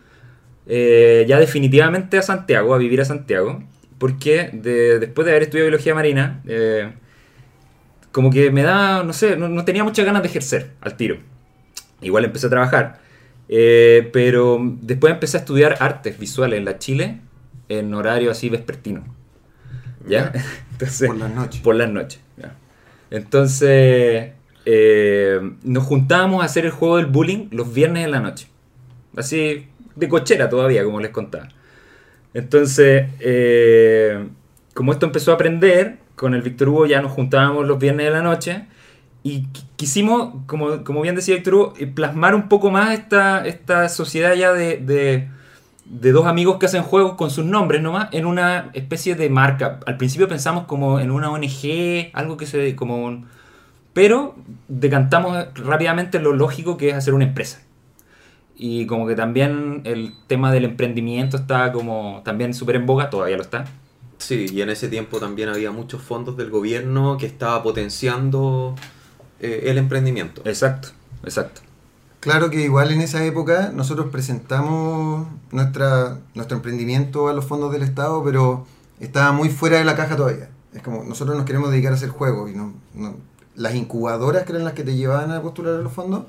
[0.69, 3.61] eh, ya definitivamente a Santiago, a vivir a Santiago,
[3.97, 6.93] porque de- después de haber estudiado biología marina, eh,
[8.11, 11.17] como que me da, no sé, no, no tenía muchas ganas de ejercer al tiro.
[12.01, 12.99] Igual empecé a trabajar,
[13.49, 17.17] eh, pero después empecé a estudiar artes visuales en la Chile
[17.67, 19.03] en horario así vespertino.
[20.07, 20.31] ¿Ya?
[20.71, 21.61] Entonces, Por las noches.
[21.61, 22.19] por las noches.
[22.37, 22.55] ya.
[23.11, 24.31] Entonces,
[24.65, 28.47] eh, nos juntábamos a hacer el juego del bullying los viernes en la noche.
[29.15, 29.67] Así,
[29.99, 31.49] de cochera todavía, como les contaba.
[32.33, 34.27] Entonces, eh,
[34.73, 38.11] como esto empezó a aprender, con el Víctor Hugo ya nos juntábamos los viernes de
[38.11, 38.65] la noche
[39.23, 43.45] y qui- quisimos, como, como bien decía Víctor Hugo, eh, plasmar un poco más esta,
[43.47, 45.29] esta sociedad ya de, de,
[46.11, 49.79] dos amigos que hacen juegos con sus nombres nomás en una especie de marca.
[49.85, 52.75] Al principio pensamos como en una ONG, algo que se...
[52.75, 53.23] como
[53.93, 54.35] pero
[54.67, 57.61] decantamos rápidamente lo lógico que es hacer una empresa.
[58.59, 63.37] Y como que también el tema del emprendimiento está como también súper en boga, todavía
[63.37, 63.65] lo está.
[64.17, 68.75] Sí, y en ese tiempo también había muchos fondos del gobierno que estaba potenciando
[69.39, 70.41] eh, el emprendimiento.
[70.45, 70.89] Exacto,
[71.23, 71.61] exacto.
[72.19, 77.83] Claro que igual en esa época nosotros presentamos nuestra, nuestro emprendimiento a los fondos del
[77.83, 78.67] Estado, pero
[78.99, 80.49] estaba muy fuera de la caja todavía.
[80.73, 83.15] Es como, nosotros nos queremos dedicar a hacer juegos y no, no-
[83.55, 86.23] las incubadoras que eran las que te llevaban a postular a los fondos,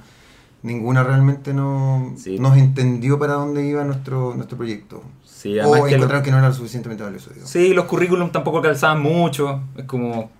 [0.62, 2.38] ninguna realmente no, Sí.
[2.38, 5.02] nos entendió para dónde iba nuestro, nuestro proyecto.
[5.24, 7.30] Sí, o que lo- encontraron que no era lo suficientemente valioso.
[7.34, 7.46] digo.
[7.46, 9.62] Sí, los currículums tampoco calzaban mucho.
[9.76, 10.30] Es como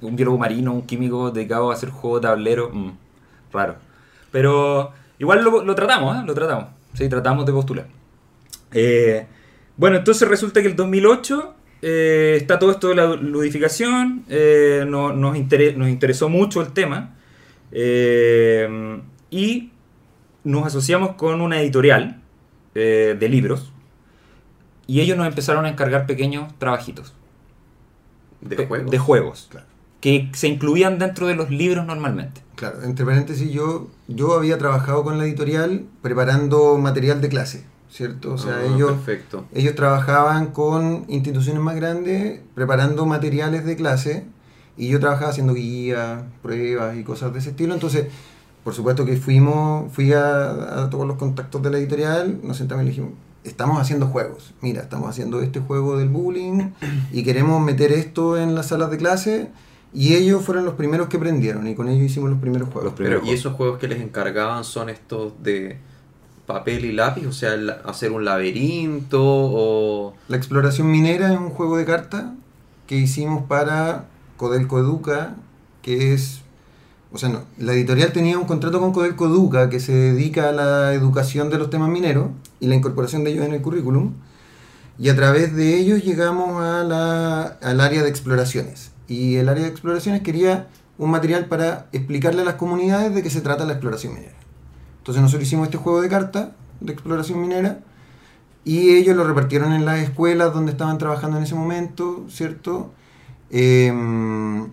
[0.00, 2.70] un biólogo marino, un químico dedicado a hacer juegos de tablero.
[2.72, 2.90] mm,
[3.52, 3.76] raro.
[4.32, 4.90] Pero
[5.20, 6.22] igual lo, lo tratamos, ¿eh?
[6.26, 6.66] Lo tratamos.
[6.94, 7.86] Sí, tratamos de postular.
[8.72, 9.26] Eh,
[9.76, 14.24] bueno, entonces resulta que el 2008 eh, está todo esto de la ludificación.
[14.28, 17.14] eh, no- nos, intere- nos interesó mucho el tema.
[17.76, 19.00] eh,
[19.34, 19.72] y
[20.44, 22.20] nos asociamos con una editorial
[22.74, 23.72] eh, de libros
[24.86, 27.14] y ellos nos empezaron a encargar pequeños trabajitos
[28.40, 28.90] De pe- juegos.
[28.90, 29.66] de juegos Claro.
[30.00, 32.42] que se incluían dentro de los libros normalmente.
[32.56, 38.34] Claro, entre paréntesis, yo, yo había trabajado con la editorial preparando material de clase, ¿cierto?
[38.34, 39.46] O sea, Ah, ellos, Perfecto.
[39.52, 44.26] ellos trabajaban con instituciones más grandes preparando materiales de clase
[44.76, 47.74] y yo trabajaba haciendo guías, pruebas y cosas de ese estilo.
[47.74, 48.06] Entonces,
[48.64, 52.82] por supuesto que fuimos, fui a, a todos los contactos de la editorial, nos sentamos
[52.82, 53.12] y le dijimos,
[53.44, 54.54] estamos haciendo juegos.
[54.62, 56.70] Mira, estamos haciendo este juego del bullying
[57.12, 59.48] y queremos meter esto en las salas de clase.
[59.92, 62.84] Y ellos fueron los primeros que prendieron y con ellos hicimos los primeros juegos.
[62.86, 65.76] Los primeros Pero, ¿y esos juegos que les encargaban son estos de
[66.46, 67.26] papel y lápiz?
[67.26, 70.14] O sea, el- hacer un laberinto o...
[70.28, 72.24] La exploración minera es un juego de cartas
[72.88, 75.36] que hicimos para Codelco Educa,
[75.82, 76.40] que es...
[77.14, 80.52] O sea, no, la editorial tenía un contrato con Codelco Educa que se dedica a
[80.52, 84.14] la educación de los temas mineros y la incorporación de ellos en el currículum.
[84.98, 86.90] Y a través de ellos llegamos al
[87.80, 88.90] área de exploraciones.
[89.06, 90.66] Y el área de exploraciones quería
[90.98, 94.34] un material para explicarle a las comunidades de qué se trata la exploración minera.
[94.98, 96.48] Entonces nosotros hicimos este juego de cartas
[96.80, 97.78] de exploración minera
[98.64, 102.90] y ellos lo repartieron en las escuelas donde estaban trabajando en ese momento, ¿cierto?
[103.50, 103.92] Eh,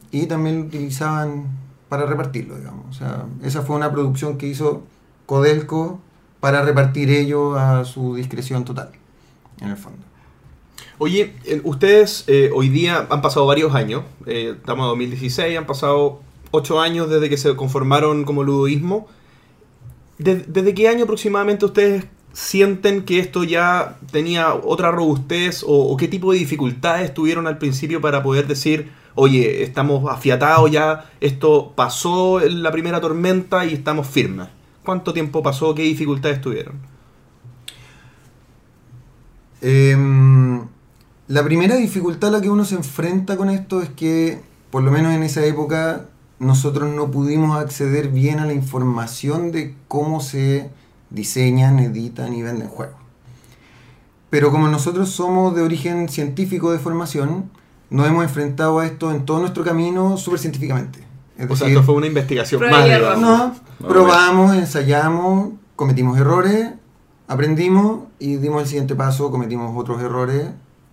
[0.09, 2.85] y también lo utilizaban para repartirlo, digamos.
[2.89, 4.83] O sea, esa fue una producción que hizo
[5.25, 5.99] Codelco
[6.39, 8.91] para repartir ellos a su discreción total,
[9.59, 9.99] en el fondo.
[10.99, 11.33] Oye,
[11.65, 16.79] ustedes eh, hoy día han pasado varios años, eh, estamos en 2016, han pasado 8
[16.79, 19.09] años desde que se conformaron como ludoísmo.
[20.17, 26.31] ¿Desde, qué año aproximadamente ustedes sienten que esto ya tenía otra robustez o qué tipo
[26.31, 32.63] de dificultades tuvieron al principio para poder decir, oye, estamos afiatados ya, esto pasó en
[32.63, 34.47] la primera tormenta y estamos firmes?
[34.83, 35.75] ¿Cuánto tiempo pasó?
[35.75, 36.75] ¿Qué dificultades tuvieron?
[39.61, 40.67] Em,
[41.27, 44.91] la primera dificultad a la que uno se enfrenta con esto es que, por lo
[44.91, 46.07] menos en esa época,
[46.39, 50.71] nosotros no pudimos acceder bien a la información de cómo se
[51.11, 52.95] diseñan, editan y venden juegos.
[54.31, 57.51] Pero como nosotros somos de origen científico de formación,
[57.91, 60.99] nos hemos enfrentado a esto en todo nuestro camino súper científicamente.
[61.37, 62.85] Es O sea, decir, esto fue una investigación más.
[62.85, 63.19] digamos.
[63.19, 63.53] no,
[63.87, 66.69] probamos, ensayamos, cometimos errores,
[67.27, 70.47] aprendimos y dimos el siguiente paso, cometimos otros errores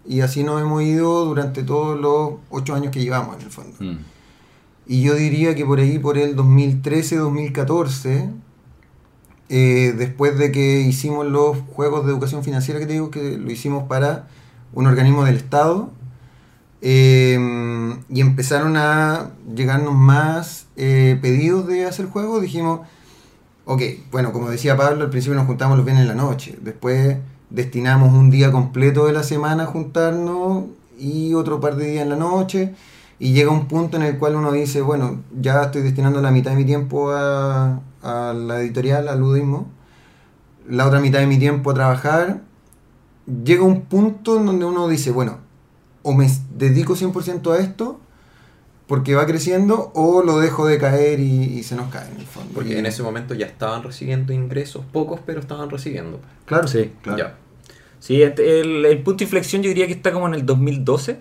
[0.05, 3.77] y así nos hemos ido durante todos los ocho años que llevamos en el fondo.
[3.79, 3.99] Mm.
[4.89, 8.33] Y yo diría que por ahí, por el 2013-2014,
[9.51, 13.53] eh, después de que hicimos los juegos de educación financiera que te digo, que lo
[13.53, 14.27] hicimos para
[14.73, 15.91] un organismo del Estado,
[16.81, 17.39] eh,
[18.09, 22.81] y empezaron a llegarnos más eh, pedidos de hacer juegos, dijimos,
[23.65, 27.19] ok, bueno, como decía Pablo, al principio nos juntamos los viernes en la noche, después
[27.51, 30.65] destinamos un día completo de la semana a juntarnos
[30.99, 32.75] y otro par de días en la noche,
[33.19, 36.53] y llega un punto en el cual uno dice, bueno, ya estoy destinando la mitad
[36.53, 39.67] de mi tiempo a, a la editorial, al ludismo,
[40.69, 42.43] la otra mitad de mi tiempo a trabajar,
[43.45, 45.48] llega un punto en donde uno dice, bueno,
[46.09, 48.01] o me dedico 100% a esto,
[48.87, 52.27] porque va creciendo, o lo dejo de caer y, y se nos cae en el
[52.27, 52.51] fondo.
[52.55, 56.21] Porque Y- en ese momento ya estaban recibiendo ingresos, pocos, pero estaban recibiendo.
[56.47, 57.19] Claro, Sí, claro.
[57.19, 57.35] Ya.
[58.01, 58.33] Sí, el,
[58.87, 61.19] el- punto de inflexión yo diría que está como en el 2012,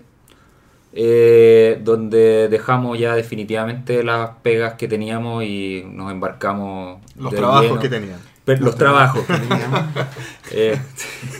[0.94, 7.00] eh, donde dejamos ya definitivamente las pegas que teníamos y nos embarcamos.
[7.16, 7.80] Los trabajos lleno.
[7.80, 8.18] que tenían.
[8.44, 9.26] Pero los trabajos.
[9.26, 9.82] Teníamos-
[10.52, 10.78] eh,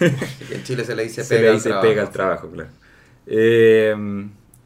[0.50, 2.68] En Chile se le dice se pega le al dice pega al trabajo, claro.
[3.30, 3.94] Eh,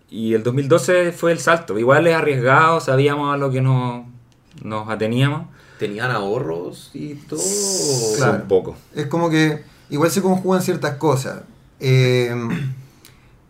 [0.09, 1.79] y el 2012 fue el salto.
[1.79, 4.05] Igual es arriesgado, sabíamos a lo que nos,
[4.63, 5.47] nos ateníamos.
[5.79, 7.41] ¿Tenían ahorros y todo?
[8.17, 8.43] Claro.
[8.43, 8.77] Un poco.
[8.95, 11.43] Es como que igual se conjugan ciertas cosas.
[11.81, 12.33] Eh,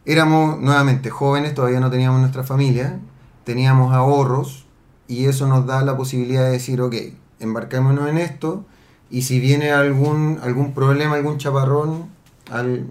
[0.07, 2.99] éramos nuevamente jóvenes, todavía no teníamos nuestra familia,
[3.45, 4.65] teníamos ahorros
[5.09, 6.95] y eso nos da la posibilidad de decir, ok,
[7.41, 8.65] embarquémonos en esto
[9.11, 12.07] y si viene algún, algún problema, algún chaparrón,
[12.51, 12.87] al-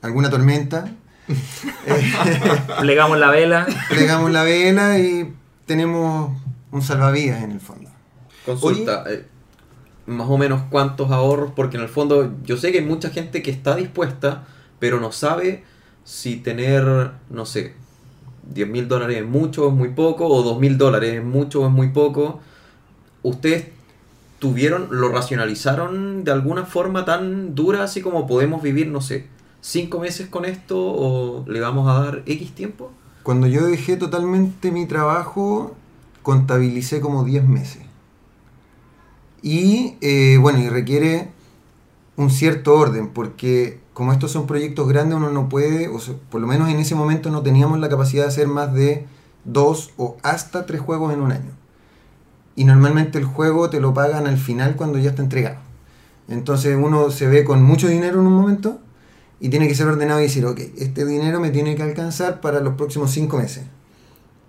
[0.00, 0.90] alguna tormenta,
[2.80, 3.66] Plegamos la vela.
[3.88, 5.32] plegamos la vela y
[5.66, 6.30] tenemos
[6.70, 7.90] un salvavidas en el fondo.
[8.44, 9.24] Consulta, eh,
[10.06, 13.42] más o menos cuántos ahorros, porque en el fondo yo sé que hay mucha gente
[13.42, 14.44] que está dispuesta,
[14.78, 15.64] pero no sabe
[16.04, 17.74] si tener, no sé,
[18.52, 21.62] 10 mil dólares es mucho o es muy poco, o 2 mil dólares es mucho
[21.62, 22.40] o es muy poco.
[23.22, 23.68] ¿Ustedes
[24.38, 29.26] tuvieron, lo racionalizaron de alguna forma tan dura así como podemos vivir, no sé,
[29.64, 32.90] 5 meses con esto o le vamos a dar X tiempo?
[33.22, 35.74] Cuando yo dejé totalmente mi trabajo,
[36.22, 37.80] contabilicé como 10 meses.
[39.40, 41.30] Y eh, bueno, y requiere
[42.18, 45.98] un cierto orden, porque como estos son proyectos grandes, uno no puede, o
[46.28, 49.06] por lo menos en ese momento no teníamos la capacidad de hacer más de
[49.44, 51.52] dos o hasta tres juegos en un año.
[52.54, 55.56] Y normalmente el juego te lo pagan al final cuando ya está entregado.
[56.28, 58.83] Entonces uno se ve con mucho dinero en un momento
[59.44, 62.60] y tiene que ser ordenado y decir, ok, este dinero me tiene que alcanzar para
[62.60, 63.64] los próximos cinco meses.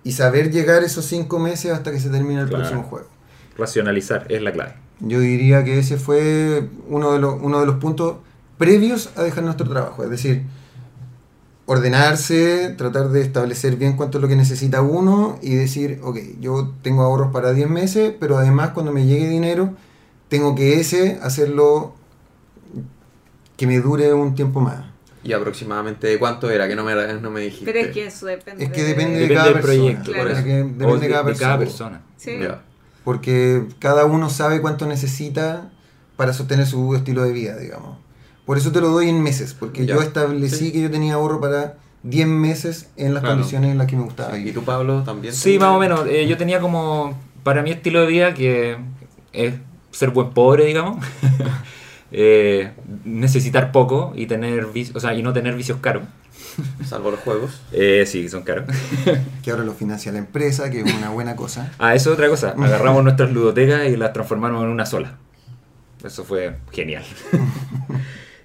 [0.05, 2.63] Y saber llegar esos cinco meses hasta que se termine el Claro.
[2.63, 3.07] próximo juego.
[3.57, 4.75] Racionalizar es la clave.
[5.01, 8.15] Yo diría que ese fue uno de, los, uno de los puntos
[8.57, 10.01] previos a dejar nuestro trabajo.
[10.05, 10.43] Es decir,
[11.65, 16.71] ordenarse, tratar de establecer bien cuánto es lo que necesita uno y decir, ok, yo
[16.83, 19.73] tengo ahorros para 10 meses, pero además cuando me llegue dinero,
[20.29, 21.95] tengo que ese hacerlo
[23.57, 24.85] que me dure un tiempo más.
[25.23, 26.67] ¿Y aproximadamente de cuánto era?
[26.67, 27.65] Que no me, no me dijiste.
[27.65, 28.63] Pero es que eso depende.
[28.65, 30.21] Es que depende, de Depende cada del proyecto, persona.
[30.23, 31.57] por Es que depende O de, cada persona.
[31.57, 32.01] persona.
[32.17, 32.37] Sí.
[33.03, 35.71] Porque cada uno sabe cuánto necesita
[36.15, 37.97] para sostener su estilo de vida, digamos.
[38.45, 40.71] Por eso te lo doy en meses, porque yo establecí Sí.
[40.71, 43.37] que yo tenía ahorro para 10 meses en las Claro.
[43.37, 44.53] condiciones en las que me gustaba ¿Y vivir.
[44.53, 45.33] tú, Pablo, también?
[45.33, 45.61] Sí, tenías?
[45.61, 46.07] más o menos.
[46.07, 48.77] Eh, yo tenía como, para mi estilo de vida, que
[49.33, 49.55] es
[49.91, 51.03] ser buen pobre, digamos.
[52.11, 52.71] Eh,
[53.03, 56.03] necesitar poco y tener vicios, o sea, y no tener vicios caros.
[56.85, 57.61] Salvo los juegos.
[57.71, 58.65] Eh, sí, son caros.
[59.43, 61.71] Que ahora lo financia la empresa, que es una buena cosa.
[61.79, 62.55] Ah, eso es otra cosa.
[62.57, 65.17] Agarramos nuestras ludotecas y las transformamos en una sola.
[66.03, 67.03] Eso fue genial.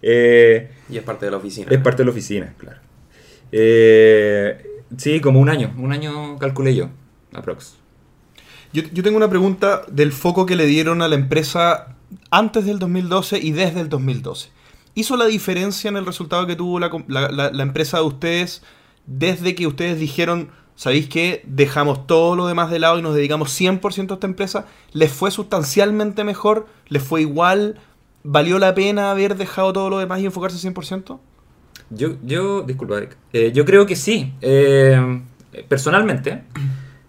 [0.02, 1.66] Eh, Y es parte de la oficina.
[1.70, 2.78] es parte de la oficina, claro.
[3.52, 5.74] Eh, sí, como un año.
[5.76, 6.88] Un año calculé yo,
[7.34, 7.74] aprox.
[8.72, 11.96] Yo, yo tengo una pregunta del foco que le dieron a la empresa
[12.30, 14.50] antes del 2012 y desde el 2012.
[14.94, 18.62] ¿Hizo la diferencia en el resultado que tuvo la, la empresa de ustedes
[19.06, 21.42] desde que ustedes dijeron, ¿sabéis qué?
[21.44, 24.66] Dejamos todo lo demás de lado y nos dedicamos 100% a esta empresa?
[24.92, 26.66] ¿Les fue sustancialmente mejor?
[26.88, 27.80] ¿Les fue igual?
[28.22, 31.18] ¿Valió la pena haber dejado todo lo demás y enfocarse 100%?
[31.90, 33.16] Yo, yo, disculpa, Eric.
[33.32, 34.32] Eh, yo creo que sí.
[34.40, 35.22] Eh,
[35.68, 36.44] personalmente,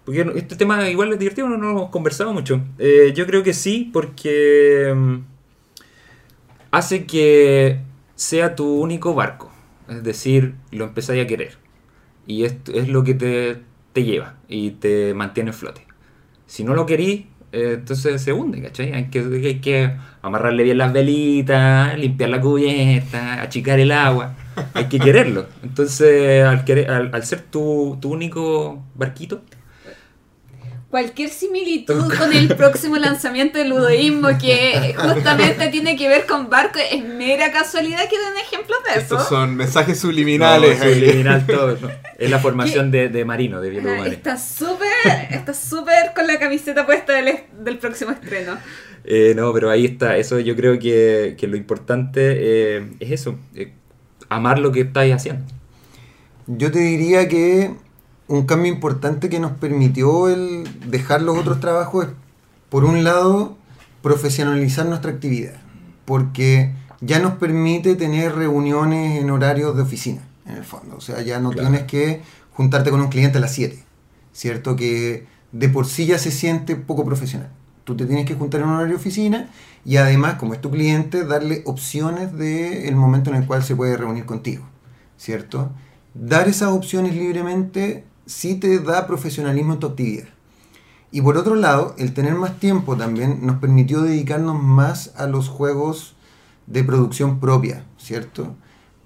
[0.04, 2.60] porque este tema igual es divertido, no, lo hemos conversado mucho.
[2.78, 5.18] Eh, yo creo que sí, porque mm,
[6.72, 7.80] hace que
[8.16, 9.52] sea tu único barco.
[9.88, 11.56] Es decir, lo empezáis a querer.
[12.26, 13.58] Y esto es lo que te,
[13.92, 15.86] te lleva y te mantiene en flote.
[16.46, 18.92] Si no lo querís, eh, entonces se hunde, ¿cachai?
[18.94, 24.34] Hay que, hay que amarrarle bien las velitas, limpiar la cubierta, achicar el agua.
[24.74, 25.46] Hay que quererlo.
[25.62, 29.42] Entonces, al, querer, al, al ser tu, tu único barquito,
[30.92, 36.78] Cualquier similitud con el próximo lanzamiento del ludoísmo que justamente tiene que ver con barco
[36.78, 39.16] es mera casualidad que den ejemplos de eso.
[39.16, 40.78] Estos son mensajes subliminales.
[40.78, 41.88] No, subliminal todo, ¿no?
[42.18, 44.12] Es la formación de, de marino, de Ajá, Mares.
[44.12, 44.88] Está súper,
[45.30, 48.58] está súper con la camiseta puesta del, del próximo estreno.
[49.04, 50.18] Eh, no, pero ahí está.
[50.18, 53.38] Eso yo creo que, que lo importante eh, es eso.
[53.54, 53.72] eh,
[54.28, 55.42] amar lo que estáis haciendo.
[56.46, 57.72] Yo te diría que
[58.28, 62.10] un cambio importante que nos permitió el dejar los otros trabajos es,
[62.70, 63.56] por un lado,
[64.02, 65.54] profesionalizar nuestra actividad,
[66.04, 70.96] porque ya nos permite tener reuniones en horarios de oficina, en el fondo.
[70.96, 71.68] O sea, ya no Claro.
[71.68, 73.82] tienes que juntarte con un cliente a las 7,
[74.32, 74.76] ¿cierto?
[74.76, 77.50] Que de por sí ya se siente poco profesional.
[77.84, 79.50] Tú te tienes que juntar en un horario de oficina
[79.84, 83.96] y además, como es tu cliente, darle opciones del momento en el cual se puede
[83.96, 84.64] reunir contigo,
[85.18, 85.70] ¿cierto?
[86.14, 90.28] Dar esas opciones libremente sí te da profesionalismo en tu actividad.
[91.10, 95.48] Y por otro lado, el tener más tiempo también nos permitió dedicarnos más a los
[95.48, 96.14] juegos
[96.66, 98.54] de producción propia, ¿cierto?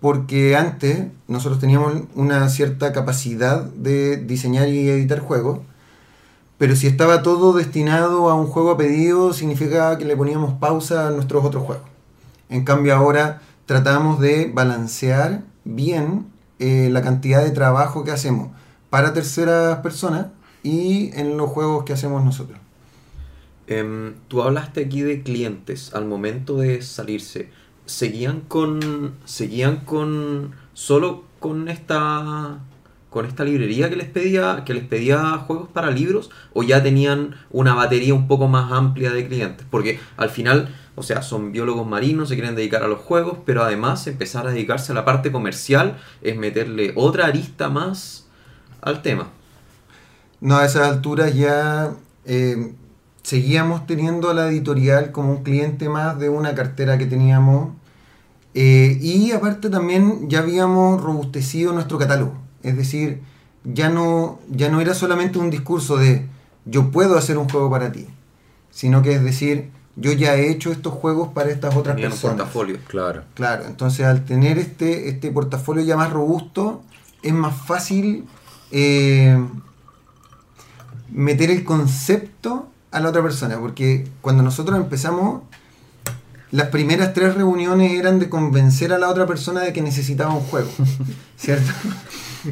[0.00, 5.60] Porque antes nosotros teníamos una cierta capacidad de diseñar y editar juegos,
[6.58, 11.08] pero si estaba todo destinado a un juego a pedido, significa que le poníamos pausa
[11.08, 11.88] a nuestros otros juegos.
[12.48, 16.26] En cambio ahora tratamos de balancear bien
[16.60, 18.50] eh, la cantidad de trabajo que hacemos
[18.96, 20.28] para terceras personas
[20.62, 22.58] y en los juegos que hacemos nosotros.
[23.66, 27.50] Em, tú hablaste aquí de clientes al momento de salirse.
[27.84, 29.12] ¿Seguían con.
[29.26, 30.54] seguían con.
[30.72, 32.60] solo con esta.
[33.10, 34.62] con esta librería que les pedía.
[34.64, 36.30] que les pedía juegos para libros?
[36.54, 39.66] ¿O ya tenían una batería un poco más amplia de clientes?
[39.70, 43.62] Porque al final, o sea, son biólogos marinos, se quieren dedicar a los juegos, pero
[43.62, 48.25] además empezar a dedicarse a la parte comercial es meterle otra arista más
[48.82, 49.28] al tema.
[50.40, 51.92] No, a esas alturas ya
[52.24, 52.72] eh,
[53.22, 57.70] seguíamos teniendo a la editorial como un cliente más de una cartera que teníamos.
[58.54, 62.34] eh, y aparte también ya habíamos robustecido nuestro catálogo.
[62.62, 63.20] Es decir,
[63.64, 66.26] ya no, ya no era solamente un discurso de
[66.64, 68.06] yo puedo hacer un juego para ti,
[68.70, 72.18] sino que es decir, yo ya he hecho estos juegos para estas otras Tenían un
[72.18, 72.36] personas.
[72.38, 72.78] portafolio.
[72.88, 73.22] Claro.
[73.34, 76.82] Claro, entonces al tener este, este portafolio ya más robusto,
[77.22, 78.24] es más fácil
[78.70, 79.38] eh,
[81.10, 85.42] meter el concepto a la otra persona, porque cuando nosotros empezamos,
[86.50, 90.42] las primeras tres reuniones eran de convencer a la otra persona de que necesitaba un
[90.42, 90.70] juego,
[91.36, 91.72] ¿cierto?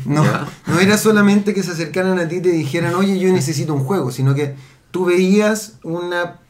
[0.05, 0.25] No,
[0.67, 3.85] no era solamente que se acercaran a ti y te dijeran, oye, yo necesito un
[3.85, 4.55] juego, sino que
[4.91, 6.41] tú veías una,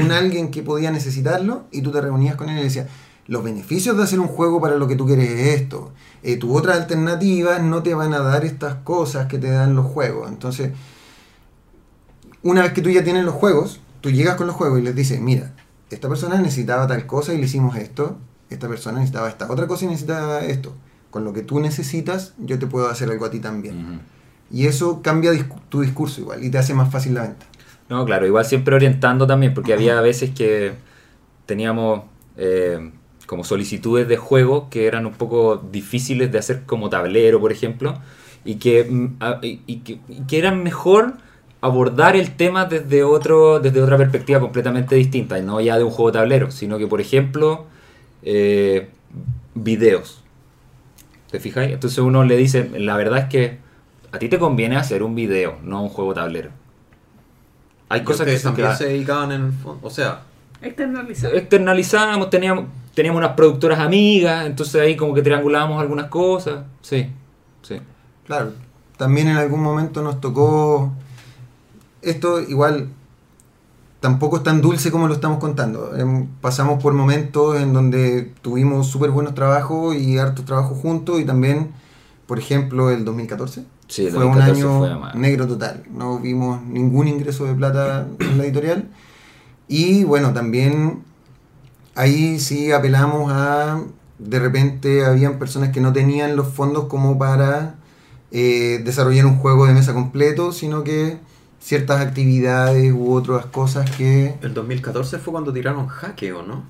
[0.00, 2.88] un alguien que podía necesitarlo y tú te reunías con él y le decías,
[3.28, 5.92] los beneficios de hacer un juego para lo que tú quieres es esto.
[6.22, 9.86] Eh, tus otras alternativas no te van a dar estas cosas que te dan los
[9.86, 10.28] juegos.
[10.28, 10.72] Entonces,
[12.42, 14.94] una vez que tú ya tienes los juegos, tú llegas con los juegos y les
[14.94, 15.52] dices, mira,
[15.90, 18.16] esta persona necesitaba tal cosa y le hicimos esto,
[18.50, 20.74] esta persona necesitaba esta otra cosa y necesitaba esto.
[21.10, 24.00] Con lo que tú necesitas, yo te puedo hacer algo a ti también.
[24.50, 27.46] Y eso cambia discu- tu discurso igual y te hace más fácil la venta.
[27.88, 30.74] No, claro, igual siempre orientando también, porque había veces que
[31.46, 32.02] teníamos
[32.36, 32.90] eh,
[33.28, 38.00] como solicitudes de juego que eran un poco difíciles de hacer como tablero, por ejemplo,
[38.42, 41.12] y que, mm, y, que, y que eran mejor
[41.60, 45.90] abordar el tema desde otro desde otra perspectiva completamente distinta, y no ya de un
[45.90, 47.66] juego tablero, sino que, por ejemplo,
[48.22, 48.88] eh,
[49.54, 50.22] videos.
[51.30, 51.72] ¿Te fijáis?
[51.74, 53.58] Entonces uno le dice, la verdad es que
[54.10, 56.48] a ti te conviene hacer un video, no un juego tablero.
[57.90, 59.86] Hay cosas que se también se dedicaban en el fondo.
[59.86, 60.22] O sea,
[60.60, 61.34] Externalizar.
[61.34, 66.64] externalizábamos, teníamos, teníamos unas productoras amigas, entonces ahí como que triangulábamos algunas cosas.
[66.82, 67.08] Sí,
[67.62, 67.80] sí.
[68.26, 68.52] Claro,
[68.96, 70.92] también en algún momento nos tocó.
[72.02, 72.88] Esto igual
[74.00, 75.96] tampoco es tan dulce como lo estamos contando.
[75.96, 81.24] Em, pasamos por momentos en donde tuvimos súper buenos trabajos y hartos trabajos juntos y
[81.24, 81.72] también,
[82.26, 83.64] por ejemplo, el 2014.
[83.88, 85.84] Sí, el fue un 2014 año fue negro total.
[85.90, 88.88] No vimos ningún ingreso de plata en la editorial.
[89.68, 91.02] Y bueno, también
[91.94, 93.82] ahí sí apelamos a.
[94.18, 97.76] De repente habían personas que no tenían los fondos como para
[98.32, 101.18] eh, desarrollar un juego de mesa completo, sino que
[101.60, 104.34] ciertas actividades u otras cosas que.
[104.42, 106.64] el 2014 fue cuando tiraron jaque, ¿o no?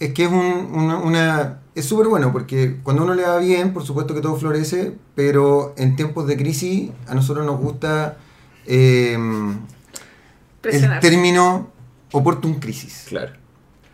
[0.00, 3.72] Es que es un- una, una- es súper bueno porque cuando uno le va bien,
[3.72, 8.16] por supuesto que todo florece, pero en tiempos de crisis a nosotros nos gusta
[8.66, 9.16] eh,
[10.62, 11.70] el término
[12.12, 13.06] opportun crisis.
[13.08, 13.32] Claro.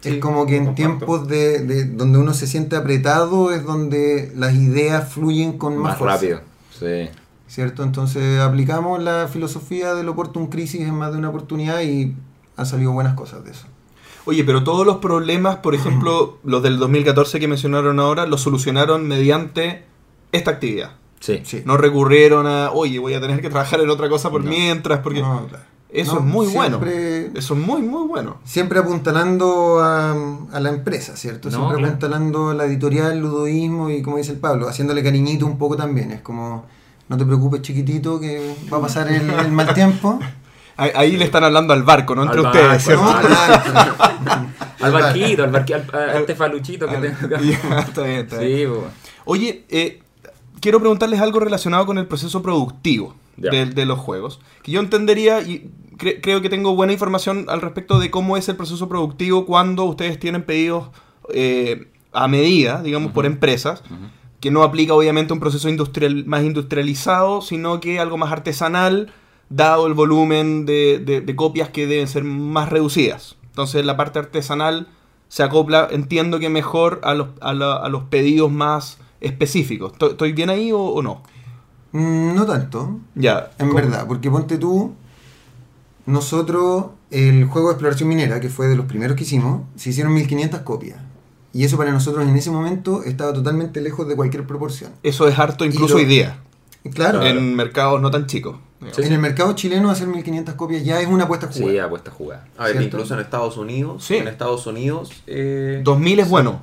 [0.02, 0.76] Es Sí, como que en comparto.
[0.76, 5.92] tiempos de, de donde uno se siente apretado es donde las ideas fluyen con más,
[5.92, 6.40] Más fuerza, rápido.
[6.78, 7.08] Sí.
[7.46, 7.82] ¿Cierto?
[7.84, 12.14] Entonces aplicamos la filosofía del opportun crisis en más de una oportunidad y
[12.56, 13.66] han salido buenas cosas de eso.
[14.26, 19.06] Oye, pero todos los problemas, por ejemplo, los del 2014 que mencionaron ahora, los solucionaron
[19.08, 19.84] mediante
[20.32, 20.92] esta actividad.
[21.20, 21.40] Sí.
[21.44, 21.62] Sí.
[21.64, 24.50] No recurrieron a, oye, voy a tener que trabajar en otra cosa por No.
[24.50, 25.64] mientras, porque No, claro.
[25.94, 27.38] Eso No, es muy siempre- bueno.
[27.38, 28.36] Eso es muy, muy bueno.
[28.44, 30.12] Siempre apuntalando a,
[30.52, 31.48] a la empresa, ¿cierto?
[31.50, 31.88] No, Siempre claro.
[31.88, 36.10] apuntalando a la editorial, ludoísmo y como dice el Pablo, haciéndole cariñito un poco también.
[36.10, 36.66] Es como,
[37.08, 40.18] no te preocupes chiquitito que va a pasar el, el mal tiempo.
[40.76, 43.04] Ahí, ahí le están hablando al barco, no entre Al ustedes, barco, ¿cierto?
[43.04, 43.62] No, claro.
[44.80, 47.40] Al barquito, al, barqui- al- a este que tengo acá.
[47.44, 48.68] Ya, está bien, está bien.
[48.72, 48.74] Sí.
[49.24, 50.02] Oye, eh,
[50.60, 54.40] quiero preguntarles algo relacionado con el proceso productivo De, de los juegos.
[54.62, 58.48] Que yo entendería y cre- creo que tengo buena información al respecto de cómo es
[58.48, 60.90] el proceso productivo cuando ustedes tienen pedidos
[61.32, 63.82] eh, a medida, digamos, por empresas,
[64.40, 69.12] que no aplica obviamente un proceso industrial más industrializado, sino que algo más artesanal,
[69.48, 73.36] dado el volumen de, de- de copias que deben ser más reducidas.
[73.46, 74.88] Entonces la parte artesanal
[75.28, 79.92] se acopla, entiendo que mejor a los, a la- a los pedidos más específicos.
[79.92, 81.22] ¿Estoy, estoy bien ahí o, o no?
[81.94, 83.52] Mm, No tanto, Ya.
[83.58, 83.80] en ¿cómo?
[83.80, 84.92] verdad, porque ponte tú,
[86.06, 90.12] nosotros, el juego de exploración minera, que fue de los primeros que hicimos, se hicieron
[90.12, 90.98] 1500 copias.
[91.52, 94.90] Y eso para nosotros en ese momento estaba totalmente lejos de cualquier proporción.
[95.02, 96.38] Eso es harto incluso lo- hoy día,
[96.92, 98.56] Claro, en mercados no tan chicos.
[98.92, 99.00] Sí.
[99.02, 101.84] en el mercado chileno hacer 1500 copias ya es una apuesta Sí, jugada.
[101.84, 102.46] apuesta jugada.
[102.58, 102.88] A ver, ¿Cierto?
[102.98, 104.04] incluso en Estados Unidos.
[104.04, 104.16] Sí.
[104.16, 105.10] En Estados Unidos.
[105.26, 106.60] eh, 2000 es bueno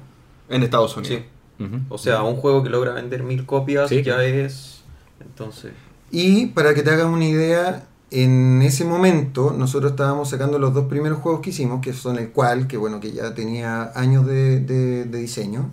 [0.47, 1.21] en Estados Unidos.
[1.57, 1.65] Sí.
[1.89, 4.03] O sea, un juego que logra vender mil copias Sí.
[4.03, 4.80] ya es.
[5.21, 5.71] Entonces.
[6.11, 10.85] Y para que te hagas una idea, en ese momento nosotros estábamos sacando los dos
[10.87, 14.59] primeros juegos que hicimos, que son el cual, que bueno, que ya tenía años de,
[14.59, 15.69] de- de diseño,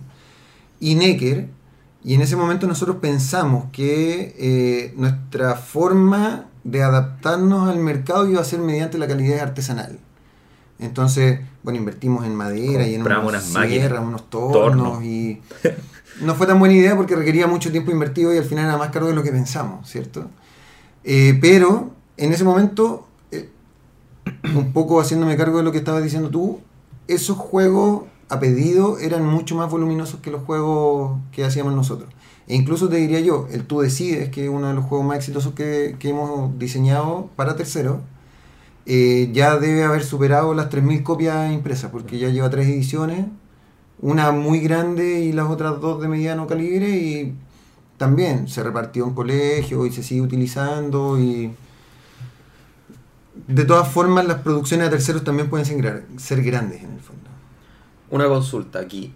[0.79, 1.49] y Necker,
[2.03, 8.39] y en ese momento nosotros pensamos que eh, nuestra forma de adaptarnos al mercado iba
[8.39, 9.99] a ser mediante la calidad artesanal.
[10.79, 15.03] Entonces, bueno, invertimos en madera y en unas unas máquinas, sierras, unos tornos tornos.
[15.03, 15.41] y
[16.21, 18.89] no fue tan buena idea porque requería mucho tiempo invertido y al final era más
[18.89, 20.27] caro de lo que pensamos, ¿cierto?
[21.03, 23.49] Eh, pero en ese momento eh,
[24.55, 26.59] un poco haciéndome cargo de lo que estabas diciendo tú,
[27.07, 32.09] esos juegos a pedido eran mucho más voluminosos que los juegos que hacíamos nosotros.
[32.47, 35.17] E incluso te diría yo, el Tú Decides, que es uno de los juegos más
[35.17, 37.97] exitosos que, hemos diseñado para terceros,
[38.85, 43.27] eh, ya debe haber superado las 3.000 copias impresas, porque ya lleva tres ediciones,
[44.01, 47.35] una muy grande y las otras dos de mediano calibre, y
[47.97, 51.19] también se repartió en colegios y se sigue utilizando.
[51.19, 51.51] y
[53.47, 57.29] De todas formas, las producciones de terceros también pueden ser, ser grandes en el fondo.
[58.09, 59.13] Una consulta aquí.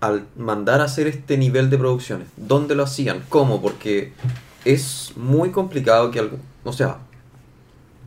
[0.00, 3.22] Al mandar a hacer este nivel de producciones, ¿dónde lo hacían?
[3.30, 3.62] ¿Cómo?
[3.62, 4.12] Porque
[4.66, 6.36] es muy complicado que algo...
[6.62, 6.98] O sea,